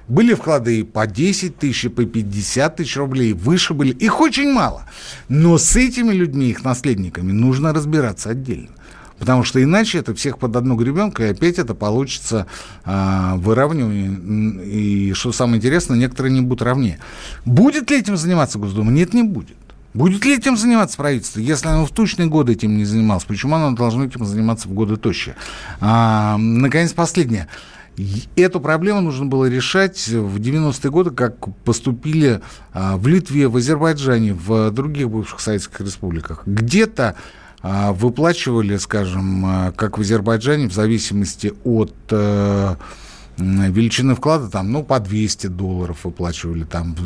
Были 0.07 0.35
вклады 0.35 0.81
и 0.81 0.83
по 0.85 1.07
10 1.07 1.59
тысяч, 1.59 1.87
и 1.87 1.89
по 1.89 2.05
50 2.05 2.77
тысяч 2.77 2.97
рублей, 2.97 3.33
выше 3.33 3.75
были. 3.75 3.93
Их 3.93 4.21
очень 4.21 4.53
мало. 4.53 4.85
Но 5.29 5.59
с 5.59 5.75
этими 5.75 6.13
людьми, 6.13 6.51
их 6.51 6.63
наследниками, 6.63 7.33
нужно 7.33 7.73
разбираться 7.73 8.31
отдельно. 8.31 8.69
Потому 9.19 9.45
что 9.45 9.63
иначе 9.63 9.99
это 9.99 10.15
всех 10.15 10.39
под 10.39 10.55
одну 10.57 10.77
гребенку, 10.77 11.23
и 11.23 11.27
опять 11.27 11.59
это 11.59 11.75
получится 11.75 12.47
а, 12.85 13.37
выравнивание. 13.37 14.65
И 14.65 15.13
что 15.15 15.33
самое 15.33 15.59
интересное, 15.59 15.97
некоторые 15.97 16.33
не 16.33 16.43
будут 16.43 16.63
равнее. 16.63 16.99
Будет 17.45 17.91
ли 17.91 17.99
этим 17.99 18.17
заниматься 18.17 18.59
Госдума? 18.59 18.93
Нет, 18.93 19.15
не 19.15 19.23
будет. 19.23 19.57
Будет 19.95 20.27
ли 20.27 20.37
этим 20.37 20.59
заниматься 20.59 20.99
правительство? 20.99 21.41
Если 21.41 21.69
оно 21.69 21.87
в 21.87 21.91
тучные 21.91 22.29
годы 22.29 22.53
этим 22.53 22.77
не 22.77 22.85
занималось, 22.85 23.25
почему 23.25 23.57
оно 23.57 23.75
должно 23.75 24.05
этим 24.05 24.27
заниматься 24.27 24.69
в 24.69 24.73
годы 24.73 24.99
тощие? 24.99 25.37
А, 25.81 26.37
наконец, 26.37 26.93
последнее. 26.93 27.49
Эту 28.37 28.61
проблему 28.61 29.01
нужно 29.01 29.25
было 29.25 29.47
решать 29.47 30.07
в 30.09 30.39
90-е 30.39 30.91
годы, 30.91 31.13
как 31.13 31.37
поступили 31.65 32.43
а, 32.75 32.99
в 32.99 33.07
Литве, 33.07 33.49
в 33.49 33.57
Азербайджане, 33.57 34.35
в 34.35 34.71
других 34.71 35.09
бывших 35.09 35.41
советских 35.41 35.81
республиках. 35.81 36.43
Где-то 36.45 37.17
выплачивали, 37.63 38.77
скажем, 38.77 39.45
а, 39.45 39.73
как 39.73 39.99
в 39.99 40.01
Азербайджане, 40.01 40.69
в 40.69 40.73
зависимости 40.73 41.53
от 41.65 41.95
э, 42.11 42.77
величины 43.39 44.15
вклада, 44.15 44.49
там, 44.49 44.73
ну, 44.73 44.83
по 44.83 44.99
200 44.99 45.49
долларов 45.49 46.05
выплачивали, 46.05 46.65
там, 46.65 46.97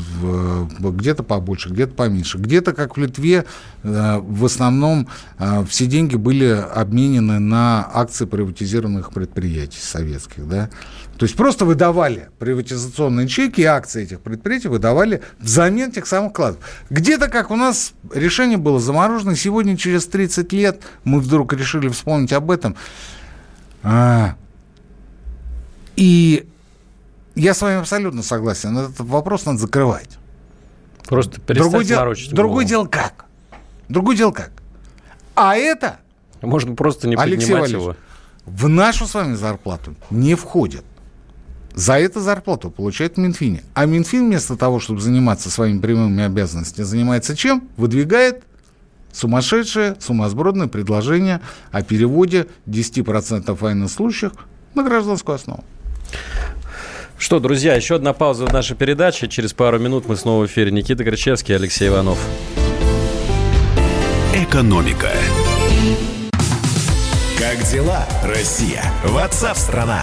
где-то 0.78 1.22
побольше, 1.22 1.70
где-то 1.70 1.94
поменьше. 1.94 2.38
Где-то, 2.38 2.72
как 2.72 2.96
в 2.96 3.00
Литве, 3.00 3.44
э, 3.82 4.18
в 4.22 4.44
основном 4.44 5.08
э, 5.38 5.64
все 5.68 5.86
деньги 5.86 6.16
были 6.16 6.46
обменены 6.46 7.38
на 7.38 7.88
акции 7.92 8.26
приватизированных 8.26 9.12
предприятий 9.12 9.80
советских, 9.80 10.48
да. 10.48 10.70
То 11.20 11.24
есть 11.24 11.36
просто 11.36 11.66
выдавали 11.66 12.30
приватизационные 12.38 13.28
чеки 13.28 13.60
и 13.60 13.64
акции 13.64 14.04
этих 14.04 14.22
предприятий 14.22 14.68
выдавали 14.68 15.20
взамен 15.38 15.92
тех 15.92 16.06
самых 16.06 16.30
вкладов. 16.30 16.60
Где-то, 16.88 17.28
как 17.28 17.50
у 17.50 17.56
нас, 17.56 17.92
решение 18.14 18.56
было 18.56 18.80
заморожено. 18.80 19.36
Сегодня, 19.36 19.76
через 19.76 20.06
30 20.06 20.50
лет, 20.54 20.80
мы 21.04 21.20
вдруг 21.20 21.52
решили 21.52 21.88
вспомнить 21.88 22.32
об 22.32 22.50
этом. 22.50 22.74
А, 23.82 24.34
и 25.94 26.48
я 27.34 27.52
с 27.52 27.60
вами 27.60 27.80
абсолютно 27.80 28.22
согласен. 28.22 28.78
Этот 28.78 29.00
вопрос 29.00 29.44
надо 29.44 29.58
закрывать. 29.58 30.16
Просто 31.06 31.38
Другое 31.46 31.84
дело, 31.84 32.14
другое 32.30 32.64
дело 32.64 32.86
как? 32.86 33.26
Другое 33.90 34.16
дело 34.16 34.30
как? 34.32 34.52
А 35.34 35.54
это 35.54 35.98
Можно 36.40 36.74
просто 36.76 37.08
не 37.08 37.16
Алексей 37.16 37.52
поднимать 37.52 37.72
Валерьевич, 37.72 37.82
его. 37.82 37.96
в 38.46 38.68
нашу 38.68 39.06
с 39.06 39.12
вами 39.12 39.34
зарплату 39.34 39.94
не 40.08 40.34
входят. 40.34 40.84
За 41.74 41.98
эту 41.98 42.20
зарплату 42.20 42.70
получает 42.70 43.16
Минфин. 43.16 43.60
А 43.74 43.86
Минфин 43.86 44.26
вместо 44.26 44.56
того, 44.56 44.80
чтобы 44.80 45.00
заниматься 45.00 45.50
своими 45.50 45.78
прямыми 45.78 46.24
обязанностями, 46.24 46.84
занимается 46.84 47.36
чем? 47.36 47.68
Выдвигает 47.76 48.42
сумасшедшее, 49.12 49.96
сумасбродное 50.00 50.68
предложение 50.68 51.40
о 51.70 51.82
переводе 51.82 52.46
10% 52.66 53.56
военнослужащих 53.58 54.32
на 54.74 54.82
гражданскую 54.82 55.36
основу. 55.36 55.64
Что, 57.18 57.38
друзья, 57.38 57.74
еще 57.74 57.96
одна 57.96 58.14
пауза 58.14 58.46
в 58.46 58.52
нашей 58.52 58.76
передаче. 58.76 59.28
Через 59.28 59.52
пару 59.52 59.78
минут 59.78 60.08
мы 60.08 60.16
снова 60.16 60.44
в 60.44 60.46
эфире. 60.46 60.70
Никита 60.70 61.04
Кричевский, 61.04 61.54
Алексей 61.54 61.88
Иванов. 61.88 62.18
Экономика. 64.34 65.10
Как 67.38 67.62
дела, 67.70 68.06
Россия? 68.24 68.82
Ватсап-страна! 69.04 70.02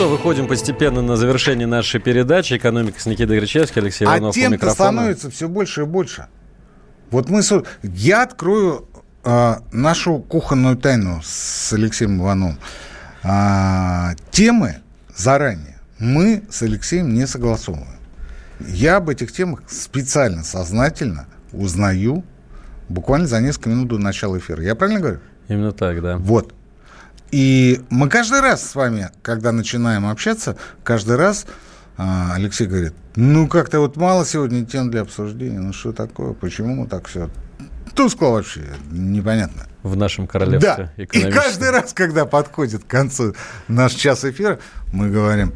Что, 0.00 0.08
выходим 0.08 0.48
постепенно 0.48 1.02
на 1.02 1.16
завершение 1.16 1.66
нашей 1.66 2.00
передачи. 2.00 2.54
Экономика 2.56 2.98
с 2.98 3.04
Никитой 3.04 3.38
Гречевским, 3.38 3.82
Алексей 3.82 4.06
А 4.06 4.16
Иванов 4.16 4.34
тем-то 4.34 4.54
микрофона. 4.54 4.92
становится 4.92 5.30
все 5.30 5.46
больше 5.46 5.82
и 5.82 5.84
больше. 5.84 6.28
Вот 7.10 7.28
мы... 7.28 7.42
Я 7.82 8.22
открою 8.22 8.88
а, 9.24 9.62
нашу 9.72 10.20
кухонную 10.20 10.78
тайну 10.78 11.20
с 11.22 11.70
Алексеем 11.74 12.18
Ивановым. 12.18 12.58
А, 13.22 14.14
темы 14.30 14.76
заранее 15.14 15.78
мы 15.98 16.44
с 16.48 16.62
Алексеем 16.62 17.12
не 17.12 17.26
согласовываем. 17.26 18.00
Я 18.68 18.96
об 18.96 19.10
этих 19.10 19.30
темах 19.32 19.64
специально, 19.68 20.42
сознательно 20.44 21.26
узнаю 21.52 22.24
буквально 22.88 23.26
за 23.26 23.42
несколько 23.42 23.68
минут 23.68 23.88
до 23.88 23.98
начала 23.98 24.38
эфира. 24.38 24.62
Я 24.62 24.74
правильно 24.74 25.00
говорю? 25.00 25.20
Именно 25.48 25.72
так, 25.72 26.00
да. 26.00 26.16
Вот. 26.16 26.54
И 27.30 27.80
мы 27.90 28.08
каждый 28.08 28.40
раз 28.40 28.68
с 28.68 28.74
вами, 28.74 29.10
когда 29.22 29.52
начинаем 29.52 30.06
общаться, 30.06 30.56
каждый 30.82 31.16
раз 31.16 31.46
а, 31.96 32.34
Алексей 32.34 32.66
говорит, 32.66 32.94
ну 33.14 33.46
как-то 33.46 33.80
вот 33.80 33.96
мало 33.96 34.24
сегодня 34.24 34.64
тем 34.64 34.90
для 34.90 35.02
обсуждения, 35.02 35.60
ну 35.60 35.72
что 35.72 35.92
такое, 35.92 36.32
почему 36.32 36.86
так 36.86 37.06
все 37.06 37.30
тускло 37.94 38.28
вообще, 38.28 38.62
непонятно. 38.90 39.66
В 39.82 39.96
нашем 39.96 40.26
королевстве 40.26 40.90
Да, 40.96 41.02
и 41.02 41.30
каждый 41.30 41.70
раз, 41.70 41.92
когда 41.92 42.26
подходит 42.26 42.84
к 42.84 42.86
концу 42.86 43.34
наш 43.68 43.92
час 43.92 44.24
эфира, 44.24 44.58
мы 44.92 45.10
говорим, 45.10 45.54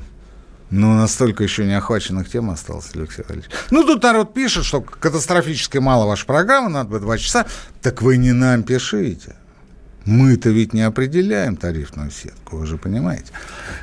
ну, 0.70 0.94
настолько 0.94 1.44
еще 1.44 1.64
не 1.64 1.74
охваченных 1.74 2.28
тем 2.28 2.50
осталось, 2.50 2.90
Алексей 2.94 3.22
Валерьевич. 3.22 3.50
Ну, 3.70 3.84
тут 3.84 4.02
народ 4.02 4.34
пишет, 4.34 4.64
что 4.64 4.80
катастрофически 4.80 5.78
мало 5.78 6.06
ваша 6.06 6.26
программа, 6.26 6.68
надо 6.68 6.90
бы 6.90 7.00
два 7.00 7.18
часа. 7.18 7.46
Так 7.82 8.02
вы 8.02 8.16
не 8.16 8.32
нам 8.32 8.62
пишите. 8.62 9.36
Мы-то 10.06 10.50
ведь 10.50 10.74
не 10.74 10.82
определяем 10.82 11.56
тарифную 11.56 12.10
сетку, 12.10 12.58
вы 12.58 12.66
же 12.66 12.76
понимаете. 12.76 13.32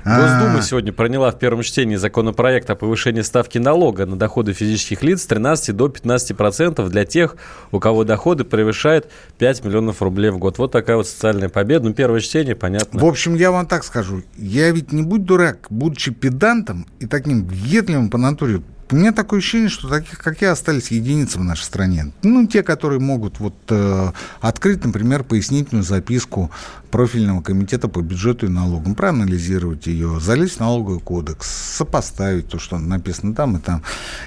Госдума 0.06 0.60
А, 0.60 0.62
сегодня 0.62 0.94
приняла 0.94 1.32
в 1.32 1.40
первом 1.40 1.64
чтении 1.64 1.96
законопроект 1.96 2.70
о 2.70 2.76
повышении 2.76 3.22
ставки 3.22 3.58
налога 3.58 4.06
на 4.06 4.16
доходы 4.16 4.54
физических 4.54 5.02
лиц 5.02 5.24
с 5.24 5.26
13 5.26 5.76
до 5.76 5.90
15 5.90 6.38
процентов 6.38 6.90
для 6.90 7.06
тех, 7.06 7.38
у 7.72 7.80
кого 7.80 8.04
доходы 8.04 8.44
превышают 8.44 9.10
5 9.40 9.64
миллионов 9.66 10.02
рублей 10.02 10.30
в 10.30 10.38
год. 10.38 10.60
Вот 10.60 10.72
такая 10.72 10.98
вот 10.98 11.08
социальная 11.08 11.50
победа. 11.50 11.88
Ну, 11.88 11.94
первое 11.94 12.20
чтение, 12.20 12.56
понятно. 12.56 13.00
В 13.00 13.06
общем, 13.06 13.34
я 13.36 13.52
вам 13.52 13.66
так 13.66 13.84
скажу. 13.84 14.22
Я 14.38 14.70
ведь 14.70 14.92
не 14.92 15.02
будь 15.02 15.26
дурак, 15.26 15.66
будучи 15.70 16.12
педантом 16.12 16.86
и 17.00 17.08
таким 17.08 17.46
въедливым 17.48 18.12
по 18.12 18.20
натуре, 18.20 18.62
у 18.92 18.96
меня 18.96 19.12
такое 19.12 19.40
ощущение, 19.40 19.70
что 19.70 19.88
таких, 19.88 20.20
как 20.20 20.42
я, 20.42 20.52
остались 20.52 20.92
единицы 20.92 21.40
в 21.40 21.44
нашей 21.44 21.64
стране. 21.64 22.12
Ну, 22.24 22.48
те, 22.48 22.64
которые 22.64 23.00
могут 23.00 23.40
вот 23.40 23.56
э, 23.70 24.12
открыть, 24.40 24.84
например, 24.84 25.24
пояснительную 25.24 25.84
записку 25.84 26.52
профильного 26.90 27.42
комитета 27.42 27.88
по 27.88 28.02
бюджету 28.02 28.48
и 28.48 28.50
налогам, 28.50 28.96
проанализировать 28.96 29.88
ее, 29.88 30.20
залезть 30.20 30.58
в 30.58 30.60
налоговый 30.60 31.00
кодекс, 31.00 31.48
сопоставить 31.48 32.50
то, 32.50 32.60
что 32.60 32.78
написано 32.78 33.34
там 33.34 33.58
и 33.58 33.60
там. 33.60 33.84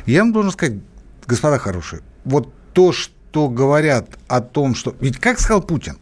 Я 0.07 0.21
вам 0.21 0.33
должен 0.33 0.53
сказать, 0.53 0.79
господа 1.27 1.59
хорошие, 1.59 2.03
вот 2.25 2.53
то, 2.73 2.93
что 2.93 3.49
говорят 3.49 4.09
о 4.29 4.41
том, 4.41 4.75
что... 4.75 4.97
Ведь 5.01 5.19
как 5.19 5.41
сказал 5.41 5.63
Путин? 5.63 5.99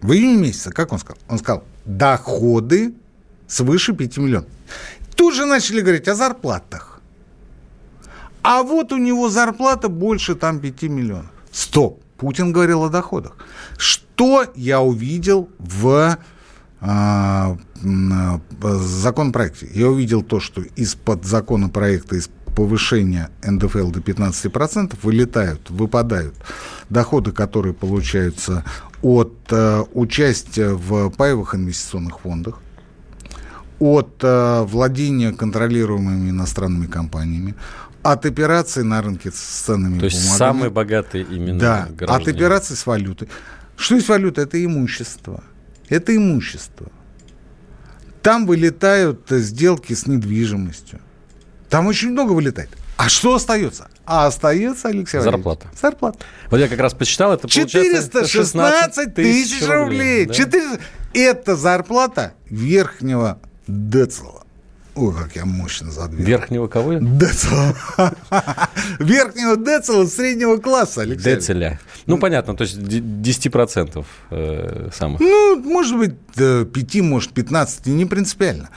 В 0.00 0.12
июне 0.12 0.36
месяце, 0.36 0.70
как 0.70 0.92
он 0.92 0.98
сказал? 0.98 1.18
Он 1.28 1.38
сказал, 1.38 1.64
доходы 1.84 2.94
свыше 3.46 3.94
5 3.94 4.16
миллионов. 4.18 4.48
Тут 5.16 5.34
же 5.34 5.46
начали 5.46 5.80
говорить 5.80 6.06
о 6.06 6.14
зарплатах. 6.14 6.87
А 8.42 8.62
вот 8.62 8.92
у 8.92 8.96
него 8.96 9.28
зарплата 9.28 9.88
больше 9.88 10.34
там 10.34 10.60
5 10.60 10.82
миллионов. 10.82 11.30
Стоп. 11.52 12.02
Путин 12.18 12.52
говорил 12.52 12.82
о 12.82 12.88
доходах. 12.88 13.36
Что 13.76 14.44
я 14.56 14.80
увидел 14.80 15.48
в 15.58 16.18
а, 16.80 17.56
законопроекте? 18.62 19.68
Я 19.72 19.88
увидел 19.88 20.22
то, 20.22 20.40
что 20.40 20.62
из-под 20.62 21.24
законопроекта, 21.24 22.16
из 22.16 22.28
повышения 22.56 23.30
НДФЛ 23.44 23.90
до 23.90 24.00
15% 24.00 24.98
вылетают, 25.02 25.70
выпадают 25.70 26.34
доходы, 26.90 27.30
которые 27.30 27.72
получаются 27.72 28.64
от 29.00 29.32
э, 29.50 29.84
участия 29.94 30.70
в 30.70 31.10
паевых 31.10 31.54
инвестиционных 31.54 32.18
фондах, 32.18 32.58
от 33.78 34.16
э, 34.22 34.62
владения 34.62 35.32
контролируемыми 35.32 36.30
иностранными 36.30 36.86
компаниями, 36.86 37.54
от 38.02 38.24
операций 38.26 38.84
на 38.84 39.02
рынке 39.02 39.30
с 39.30 39.34
ценными 39.34 39.98
То 39.98 40.04
есть 40.06 40.16
бумагами. 40.22 40.38
самые 40.38 40.70
богатые 40.70 41.24
именно 41.24 41.58
Да, 41.58 41.82
от 41.84 41.96
граждане. 41.96 42.36
операций 42.36 42.76
с 42.76 42.86
валютой. 42.86 43.28
Что 43.76 43.94
есть 43.96 44.08
валюта? 44.08 44.42
Это 44.42 44.62
имущество. 44.64 45.42
Это 45.88 46.14
имущество. 46.16 46.88
Там 48.22 48.46
вылетают 48.46 49.26
сделки 49.30 49.94
с 49.94 50.06
недвижимостью. 50.06 51.00
Там 51.68 51.86
очень 51.86 52.10
много 52.10 52.32
вылетает. 52.32 52.70
А 52.96 53.08
что 53.08 53.34
остается? 53.34 53.88
А 54.04 54.26
остается, 54.26 54.88
Алексей 54.88 55.18
Валерьевич, 55.18 55.44
Зарплата. 55.44 55.66
Зарплата. 55.80 56.18
Вот 56.50 56.58
я 56.58 56.66
как 56.68 56.80
раз 56.80 56.94
посчитал, 56.94 57.32
это 57.32 57.42
получается 57.46 58.08
416 58.08 59.14
тысяч 59.14 59.66
рублей. 59.66 60.26
да. 60.26 60.34
400 60.34 60.80
Это 61.14 61.56
зарплата 61.56 62.32
верхнего 62.50 63.38
децела. 63.68 64.44
Ой, 64.98 65.14
как 65.14 65.36
я 65.36 65.44
мощно 65.44 65.92
задвинул. 65.92 66.26
Верхнего 66.26 66.66
кого? 66.66 66.94
я? 66.94 67.00
Верхнего 68.98 69.56
децела 69.56 70.06
среднего 70.06 70.56
класса, 70.58 71.02
Алексей. 71.02 71.36
Децеля. 71.36 71.80
Ну, 72.06 72.18
понятно, 72.18 72.56
то 72.56 72.62
есть 72.64 72.78
д- 72.78 72.98
10% 72.98 74.04
э, 74.30 74.88
самых. 74.94 75.20
Ну, 75.20 75.62
может 75.62 75.96
быть, 75.96 76.14
до 76.34 76.64
5, 76.64 77.00
может, 77.02 77.32
15, 77.32 77.86
не 77.86 78.06
принципиально. 78.06 78.70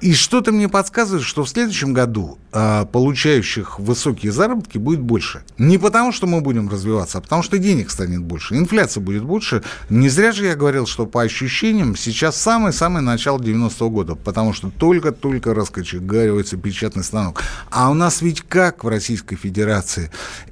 И 0.00 0.12
что-то 0.12 0.52
мне 0.52 0.68
подсказывает, 0.68 1.24
что 1.24 1.42
в 1.42 1.48
следующем 1.48 1.94
году 1.94 2.38
а, 2.52 2.84
получающих 2.84 3.78
высокие 3.78 4.30
заработки 4.30 4.76
будет 4.76 5.00
больше. 5.00 5.42
Не 5.56 5.78
потому, 5.78 6.12
что 6.12 6.26
мы 6.26 6.42
будем 6.42 6.68
развиваться, 6.68 7.18
а 7.18 7.20
потому, 7.22 7.42
что 7.42 7.56
денег 7.56 7.90
станет 7.90 8.22
больше, 8.22 8.56
инфляция 8.56 9.00
будет 9.00 9.24
больше. 9.24 9.62
Не 9.88 10.10
зря 10.10 10.32
же 10.32 10.44
я 10.44 10.54
говорил, 10.54 10.86
что 10.86 11.06
по 11.06 11.22
ощущениям 11.22 11.96
сейчас 11.96 12.36
самое-самое 12.36 13.02
начало 13.02 13.38
90-го 13.38 13.88
года, 13.88 14.14
потому 14.16 14.52
что 14.52 14.70
только-только 14.70 15.54
раскочегаривается 15.54 16.58
печатный 16.58 17.02
станок. 17.02 17.42
А 17.70 17.90
у 17.90 17.94
нас 17.94 18.20
ведь 18.20 18.42
как 18.42 18.84
в 18.84 18.88
Российской 18.88 19.36
Федерации? 19.36 19.55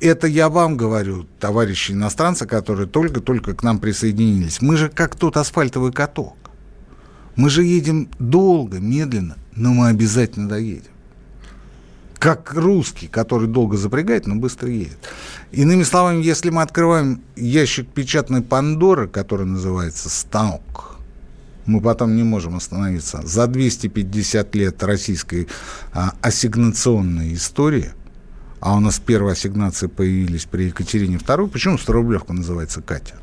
Это 0.01 0.27
я 0.27 0.49
вам 0.49 0.77
говорю, 0.77 1.27
товарищи 1.41 1.93
иностранцы, 1.93 2.47
которые 2.47 2.89
только-только 2.89 3.55
к 3.55 3.63
нам 3.63 3.79
присоединились. 3.79 4.63
Мы 4.63 4.77
же 4.77 4.89
как 4.89 5.17
тот 5.17 5.37
асфальтовый 5.37 5.93
каток. 5.93 6.37
Мы 7.37 7.51
же 7.51 7.65
едем 7.65 8.09
долго, 8.19 8.79
медленно, 8.79 9.37
но 9.57 9.75
мы 9.75 9.89
обязательно 9.89 10.49
доедем. 10.49 10.93
Как 12.19 12.55
русский, 12.55 13.07
который 13.09 13.49
долго 13.49 13.77
запрягает, 13.77 14.27
но 14.27 14.37
быстро 14.37 14.71
едет. 14.71 14.99
Иными 15.53 15.83
словами, 15.83 16.23
если 16.23 16.51
мы 16.51 16.63
открываем 16.63 17.21
ящик 17.37 17.89
печатной 17.89 18.41
Пандоры, 18.41 19.09
который 19.09 19.47
называется 19.47 20.09
станок, 20.09 20.97
мы 21.67 21.81
потом 21.81 22.17
не 22.17 22.23
можем 22.23 22.57
остановиться. 22.57 23.21
За 23.25 23.47
250 23.47 24.55
лет 24.55 24.83
российской 24.83 25.49
а, 25.93 26.15
ассигнационной 26.21 27.35
истории, 27.35 27.93
а 28.65 28.75
у 28.77 28.81
нас 28.81 28.99
первые 28.99 29.33
ассигнации 29.33 29.89
появились 29.89 30.47
при 30.47 30.65
Екатерине 30.65 31.17
II, 31.17 31.49
почему 31.51 31.77
100-рублевка 31.77 32.33
называется 32.33 32.81
Катя? 32.81 33.17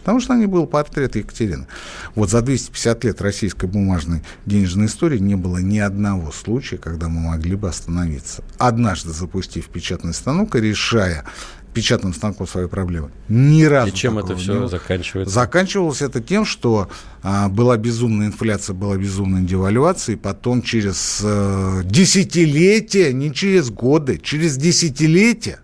Потому 0.00 0.18
что 0.18 0.34
не 0.34 0.46
был 0.46 0.66
портрет 0.66 1.14
Екатерины. 1.14 1.66
Вот 2.14 2.30
за 2.30 2.40
250 2.40 3.04
лет 3.04 3.20
российской 3.20 3.66
бумажной 3.66 4.22
денежной 4.46 4.86
истории 4.86 5.18
не 5.18 5.34
было 5.34 5.58
ни 5.58 5.78
одного 5.78 6.32
случая, 6.32 6.78
когда 6.78 7.10
мы 7.10 7.20
могли 7.20 7.54
бы 7.54 7.68
остановиться. 7.68 8.42
Однажды 8.56 9.10
запустив 9.10 9.68
печатный 9.68 10.14
станок 10.14 10.56
и 10.56 10.60
решая 10.62 11.24
печатным 11.72 12.14
станком 12.14 12.46
свои 12.46 12.66
проблемы. 12.66 13.10
Ни 13.28 13.64
разу. 13.64 13.90
И 13.90 13.94
чем 13.94 14.18
это 14.18 14.36
все 14.36 14.66
заканчивается? 14.66 15.34
Заканчивалось 15.34 16.02
это 16.02 16.20
тем, 16.20 16.44
что 16.44 16.88
а, 17.22 17.48
была 17.48 17.76
безумная 17.76 18.26
инфляция, 18.28 18.74
была 18.74 18.96
безумная 18.96 19.42
девальвация, 19.42 20.14
и 20.14 20.16
потом 20.16 20.62
через 20.62 21.20
а, 21.24 21.82
десятилетия, 21.84 23.12
не 23.12 23.32
через 23.32 23.70
годы, 23.70 24.18
через 24.18 24.56
десятилетия 24.56 25.60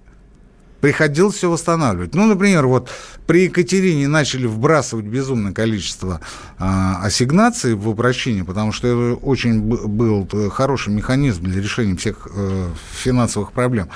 приходилось 0.81 1.35
все 1.37 1.51
восстанавливать. 1.51 2.15
Ну, 2.15 2.27
например, 2.27 2.67
вот 2.67 2.89
при 3.27 3.45
Екатерине 3.45 4.09
начали 4.09 4.47
вбрасывать 4.47 5.07
безумное 5.07 5.53
количество 5.53 6.21
а, 6.59 7.01
ассигнаций 7.03 7.75
в 7.75 7.89
обращение, 7.89 8.45
потому 8.45 8.73
что 8.73 8.87
это 8.87 9.21
очень 9.21 9.61
был 9.61 10.29
хороший 10.51 10.93
механизм 10.93 11.45
для 11.45 11.61
решения 11.61 11.97
всех 11.97 12.29
а, 12.31 12.71
финансовых 12.93 13.53
проблем. 13.53 13.89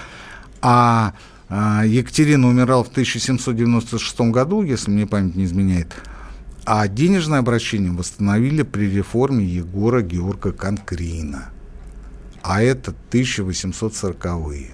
А, 0.60 1.14
Екатерина 1.52 2.48
умирала 2.48 2.82
в 2.82 2.88
1796 2.88 4.20
году, 4.32 4.62
если 4.62 4.90
мне 4.90 5.06
память 5.06 5.34
не 5.34 5.44
изменяет. 5.44 5.92
А 6.64 6.88
денежное 6.88 7.40
обращение 7.40 7.92
восстановили 7.92 8.62
при 8.62 8.88
реформе 8.88 9.44
Егора 9.44 10.00
Георга 10.00 10.52
Конкрина. 10.52 11.50
А 12.42 12.62
это 12.62 12.94
1840-е. 13.10 14.70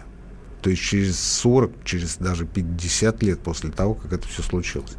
То 0.62 0.70
есть 0.70 0.82
через 0.82 1.18
40, 1.18 1.72
через 1.84 2.16
даже 2.16 2.46
50 2.46 3.22
лет 3.24 3.40
после 3.40 3.70
того, 3.70 3.94
как 3.94 4.12
это 4.12 4.28
все 4.28 4.42
случилось. 4.42 4.92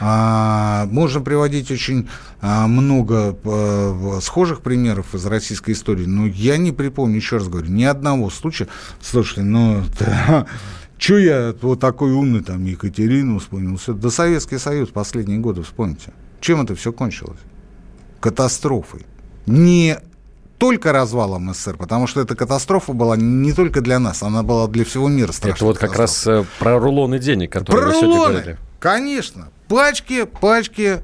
А, 0.00 0.86
можно 0.86 1.20
приводить 1.20 1.70
очень 1.70 2.08
а, 2.40 2.66
много 2.66 3.36
а, 3.44 4.18
схожих 4.22 4.62
примеров 4.62 5.14
из 5.14 5.26
российской 5.26 5.72
истории, 5.72 6.06
но 6.06 6.26
я 6.26 6.56
не 6.56 6.72
припомню, 6.72 7.16
еще 7.16 7.36
раз 7.36 7.48
говорю, 7.48 7.70
ни 7.70 7.84
одного 7.84 8.30
случая. 8.30 8.68
Слушайте, 9.02 9.42
ну, 9.42 9.82
что 10.98 11.18
я 11.18 11.54
вот 11.60 11.80
такой 11.80 12.12
умный, 12.12 12.42
там, 12.42 12.64
Екатерину 12.64 13.38
вспомнил? 13.40 13.76
Все, 13.76 13.92
да 13.92 14.10
Советский 14.10 14.56
Союз 14.56 14.88
последние 14.88 15.38
годы, 15.38 15.62
вспомните. 15.62 16.12
Чем 16.40 16.62
это 16.62 16.74
все 16.74 16.92
кончилось? 16.92 17.40
Катастрофой. 18.20 19.04
Не 19.44 19.98
только 20.56 20.92
развалом 20.92 21.52
СССР, 21.52 21.76
потому 21.76 22.06
что 22.06 22.22
эта 22.22 22.34
катастрофа 22.34 22.94
была 22.94 23.16
не 23.16 23.52
только 23.52 23.82
для 23.82 23.98
нас, 23.98 24.22
она 24.22 24.42
была 24.42 24.66
для 24.66 24.84
всего 24.86 25.08
мира 25.08 25.32
страшной. 25.32 25.56
Это 25.56 25.64
вот 25.66 25.78
как 25.78 25.96
раз 25.96 26.26
э, 26.26 26.44
про 26.58 26.78
рулоны 26.78 27.18
денег, 27.18 27.52
которые 27.52 27.82
про 27.82 27.92
вы 27.92 28.00
рулоны, 28.00 28.14
сегодня 28.14 28.32
говорили. 28.32 28.58
Конечно 28.78 29.48
пачки, 29.70 30.24
пачки 30.24 31.00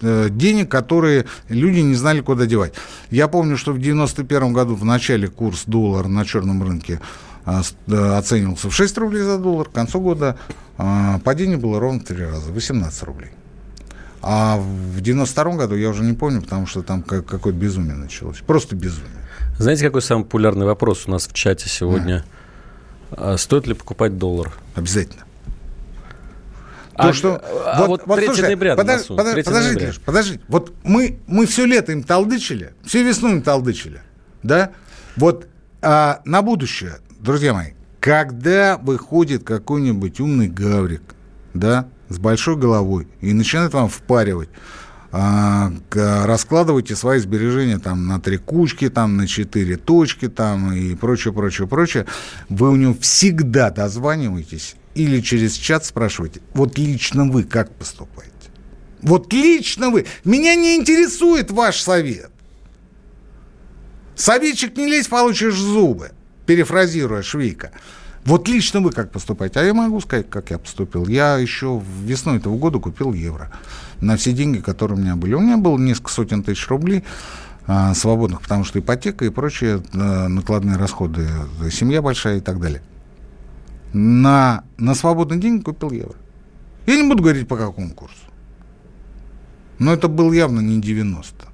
э, 0.00 0.28
денег, 0.30 0.70
которые 0.70 1.26
люди 1.48 1.80
не 1.80 1.94
знали, 1.94 2.20
куда 2.20 2.46
девать. 2.46 2.72
Я 3.10 3.26
помню, 3.26 3.56
что 3.56 3.72
в 3.72 3.80
91 3.80 4.52
году 4.52 4.76
в 4.76 4.84
начале 4.84 5.26
курс 5.26 5.64
доллара 5.66 6.06
на 6.06 6.24
черном 6.24 6.62
рынке 6.62 7.00
э, 7.44 7.62
э, 7.88 8.16
оценивался 8.16 8.70
в 8.70 8.74
6 8.74 8.98
рублей 8.98 9.22
за 9.22 9.38
доллар. 9.38 9.68
К 9.68 9.72
концу 9.72 10.00
года 10.00 10.38
падение 11.24 11.58
было 11.58 11.78
ровно 11.80 12.00
в 12.00 12.04
3 12.04 12.24
раза, 12.24 12.52
18 12.52 13.02
рублей. 13.02 13.32
А 14.22 14.56
в 14.56 15.00
92 15.00 15.56
году 15.56 15.74
я 15.74 15.90
уже 15.90 16.04
не 16.04 16.12
помню, 16.12 16.42
потому 16.42 16.66
что 16.66 16.82
там 16.82 17.02
какое-то 17.02 17.52
безумие 17.52 17.96
началось. 17.96 18.38
Просто 18.46 18.76
безумие. 18.76 19.10
Знаете, 19.58 19.84
какой 19.84 20.00
самый 20.00 20.24
популярный 20.24 20.64
вопрос 20.64 21.04
у 21.06 21.10
нас 21.10 21.26
в 21.26 21.32
чате 21.32 21.68
сегодня? 21.68 22.24
А. 23.10 23.36
Стоит 23.36 23.66
ли 23.66 23.74
покупать 23.74 24.16
доллар? 24.16 24.52
Обязательно. 24.74 25.24
То, 27.02 27.08
а, 27.08 27.12
что, 27.12 27.42
а 27.64 27.86
вот, 27.86 28.02
вот 28.06 28.16
3 28.16 28.26
слушай, 28.26 28.42
ноября 28.42 28.76
подож, 28.76 29.06
подож, 29.06 29.32
3 29.32 29.42
подождите, 29.42 29.80
ноября. 29.80 30.00
подождите. 30.04 30.40
Вот 30.48 30.72
мы, 30.82 31.18
мы 31.26 31.46
все 31.46 31.64
лето 31.64 31.92
им 31.92 32.02
толдычили, 32.02 32.74
всю 32.84 33.02
весну 33.02 33.30
им 33.30 33.42
толдычили, 33.42 34.02
да? 34.42 34.70
Вот 35.16 35.48
а, 35.82 36.20
на 36.24 36.42
будущее, 36.42 36.98
друзья 37.18 37.54
мои, 37.54 37.72
когда 38.00 38.76
выходит 38.76 39.44
какой-нибудь 39.44 40.20
умный 40.20 40.48
гаврик, 40.48 41.02
да, 41.54 41.88
с 42.08 42.18
большой 42.18 42.56
головой 42.56 43.08
и 43.20 43.32
начинает 43.32 43.72
вам 43.72 43.88
впаривать, 43.88 44.48
а, 45.12 45.72
раскладывайте 45.92 46.94
свои 46.94 47.18
сбережения 47.18 47.78
там 47.78 48.06
на 48.06 48.20
три 48.20 48.36
кучки, 48.36 48.88
там 48.88 49.16
на 49.16 49.26
четыре 49.26 49.76
точки, 49.76 50.28
там 50.28 50.72
и 50.72 50.94
прочее, 50.94 51.32
прочее, 51.32 51.66
прочее, 51.66 52.06
вы 52.48 52.70
у 52.70 52.76
него 52.76 52.94
всегда 53.00 53.70
дозваниваетесь 53.70 54.76
или 54.94 55.20
через 55.20 55.54
чат 55.54 55.84
спрашиваете, 55.84 56.40
вот 56.54 56.78
лично 56.78 57.24
вы 57.24 57.44
как 57.44 57.70
поступаете? 57.74 58.30
Вот 59.02 59.32
лично 59.32 59.90
вы. 59.90 60.06
Меня 60.24 60.54
не 60.54 60.76
интересует 60.76 61.50
ваш 61.50 61.80
совет. 61.80 62.30
Советчик 64.14 64.76
не 64.76 64.86
лезь, 64.86 65.08
получишь 65.08 65.54
зубы, 65.54 66.10
перефразируя 66.44 67.22
Швейка. 67.22 67.70
Вот 68.26 68.48
лично 68.48 68.80
вы 68.80 68.90
как 68.90 69.10
поступаете? 69.10 69.60
А 69.60 69.62
я 69.62 69.72
могу 69.72 69.98
сказать, 70.00 70.28
как 70.28 70.50
я 70.50 70.58
поступил. 70.58 71.06
Я 71.06 71.38
еще 71.38 71.82
весной 72.02 72.36
этого 72.36 72.58
года 72.58 72.78
купил 72.78 73.14
евро 73.14 73.50
на 74.00 74.18
все 74.18 74.32
деньги, 74.32 74.58
которые 74.58 74.98
у 74.98 75.00
меня 75.00 75.16
были. 75.16 75.32
У 75.32 75.40
меня 75.40 75.56
было 75.56 75.78
несколько 75.78 76.10
сотен 76.10 76.42
тысяч 76.42 76.68
рублей 76.68 77.02
а, 77.66 77.94
свободных, 77.94 78.42
потому 78.42 78.64
что 78.64 78.78
ипотека 78.78 79.24
и 79.24 79.30
прочие 79.30 79.82
а, 79.94 80.28
накладные 80.28 80.76
расходы, 80.76 81.26
семья 81.72 82.02
большая 82.02 82.38
и 82.38 82.40
так 82.40 82.60
далее 82.60 82.82
на, 83.92 84.64
на 84.78 84.94
свободный 84.94 85.38
день 85.38 85.62
купил 85.62 85.90
евро. 85.90 86.16
Я 86.86 86.96
не 86.96 87.08
буду 87.08 87.22
говорить 87.22 87.48
по 87.48 87.56
какому 87.56 87.90
курсу. 87.94 88.16
Но 89.78 89.92
это 89.92 90.08
был 90.08 90.32
явно 90.32 90.60
не 90.60 90.80
90. 90.80 91.46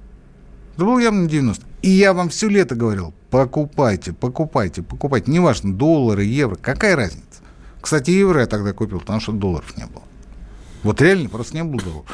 Это 0.75 0.85
был 0.85 0.99
явно 0.99 1.21
не 1.21 1.29
90. 1.29 1.65
И 1.81 1.89
я 1.89 2.13
вам 2.13 2.29
все 2.29 2.49
лето 2.49 2.75
говорил, 2.75 3.13
покупайте, 3.29 4.13
покупайте, 4.13 4.81
покупайте. 4.83 5.31
Неважно, 5.31 5.73
доллары, 5.73 6.23
евро, 6.23 6.55
какая 6.55 6.95
разница. 6.95 7.23
Кстати, 7.81 8.11
евро 8.11 8.41
я 8.41 8.47
тогда 8.47 8.73
купил, 8.73 8.99
потому 8.99 9.19
что 9.19 9.31
долларов 9.31 9.77
не 9.77 9.85
было. 9.85 10.03
Вот 10.83 11.01
реально 11.01 11.29
просто 11.29 11.55
не 11.55 11.63
было 11.63 11.81
долларов. 11.81 12.05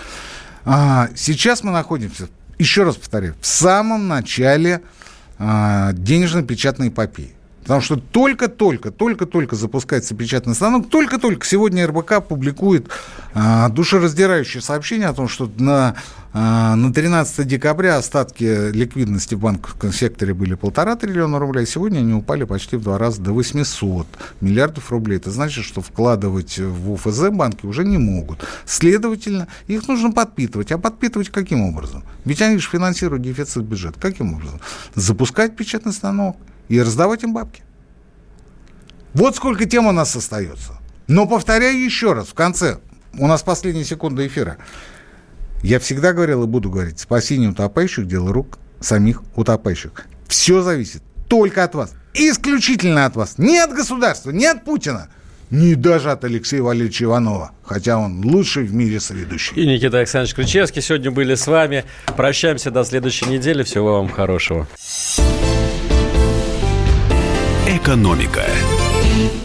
А, 0.66 1.10
сейчас 1.16 1.64
мы 1.64 1.72
находимся, 1.72 2.30
еще 2.58 2.84
раз 2.84 2.96
повторяю, 2.96 3.36
в 3.42 3.46
самом 3.46 4.08
начале 4.08 4.82
а, 5.38 5.94
денежно-печатной 5.94 6.90
эпопеи. 6.90 7.34
Потому 7.64 7.80
что 7.80 7.96
только-только, 7.96 8.92
только-только 8.92 9.56
запускается 9.56 10.16
печатный 10.16 10.54
станок, 10.54 10.90
только-только 10.90 11.46
сегодня 11.46 11.88
РБК 11.88 12.26
публикует 12.28 12.90
а, 13.34 13.70
душераздирающее 13.70 14.62
сообщение 14.62 15.08
о 15.08 15.14
том, 15.14 15.30
что 15.30 15.50
на, 15.58 15.96
а, 16.34 16.76
на 16.76 16.94
13 16.94 17.48
декабря 17.48 17.98
остатки 17.98 18.72
ликвидности 18.72 19.36
в 19.36 19.40
банковском 19.40 19.94
секторе 19.94 20.34
были 20.34 20.56
полтора 20.56 20.98
триллиона 20.98 21.40
рублей, 21.40 21.64
а 21.64 21.66
сегодня 21.66 22.00
они 22.00 22.14
упали 22.14 22.44
почти 22.44 22.76
в 22.76 22.84
два 22.84 22.98
раза 22.98 23.22
до 23.22 23.32
800 23.32 24.08
миллиардов 24.42 24.92
рублей. 24.92 25.16
Это 25.18 25.32
значит, 25.32 25.64
что 25.64 25.80
вкладывать 25.82 26.60
в 26.60 26.92
УФЗ 26.92 27.30
банки 27.30 27.66
уже 27.66 27.86
не 27.86 27.98
могут. 27.98 28.46
Следовательно, 28.66 29.48
их 29.68 29.88
нужно 29.88 30.12
подпитывать. 30.12 30.74
А 30.74 30.78
подпитывать 30.78 31.30
каким 31.30 31.62
образом? 31.62 32.04
Ведь 32.26 32.42
они 32.42 32.58
же 32.58 32.70
финансируют 32.70 33.24
дефицит 33.24 33.64
бюджета. 33.64 33.98
Каким 34.02 34.34
образом? 34.34 34.60
Запускать 34.96 35.56
печатный 35.56 35.94
станок– 35.94 36.36
и 36.70 36.82
раздавать 36.82 37.24
им 37.24 37.34
бабки. 37.34 37.64
Вот 39.14 39.36
сколько 39.36 39.66
тем 39.66 39.86
у 39.88 39.92
нас 39.92 40.16
остается. 40.16 40.74
Но 41.08 41.28
повторяю 41.28 41.84
еще 41.84 42.14
раз, 42.14 42.28
в 42.28 42.34
конце, 42.34 42.80
у 43.18 43.28
нас 43.28 43.44
последние 43.44 43.86
секунды 43.86 44.26
эфира. 44.28 44.58
Я 45.62 45.80
всегда 45.80 46.14
говорил 46.14 46.44
и 46.44 46.48
буду 46.48 46.70
говорить, 46.70 47.00
спасение 47.00 47.50
утопающих– 47.50 48.08
дело 48.08 48.34
рук 48.34 48.58
самих 48.80 49.24
утопающих. 49.36 49.92
Все 50.28 50.62
зависит 50.62 51.02
только 51.28 51.64
от 51.64 51.76
вас. 51.76 51.94
Исключительно 52.14 53.06
от 53.06 53.16
вас. 53.16 53.38
Не 53.38 53.60
от 53.60 53.72
государства, 53.72 54.32
не 54.32 54.46
от 54.46 54.64
Путина. 54.66 55.10
Не 55.50 55.76
даже 55.76 56.12
от 56.12 56.24
Алексея 56.24 56.64
Валерьевича 56.64 57.06
Иванова, 57.06 57.52
хотя 57.64 57.98
он 57.98 58.26
лучший 58.26 58.64
в 58.64 58.74
мире 58.74 59.00
соведущий. 59.00 59.56
И 59.56 59.68
Никита 59.68 60.00
Александрович 60.00 60.34
Ключевский 60.34 60.82
сегодня 60.82 61.12
были 61.12 61.36
с 61.36 61.46
вами. 61.46 61.86
Прощаемся 62.18 62.72
до 62.72 62.84
следующей 62.84 63.28
недели. 63.28 63.62
Всего 63.62 64.00
вам 64.00 64.10
хорошего. 64.10 64.68
Экономика. 67.76 68.83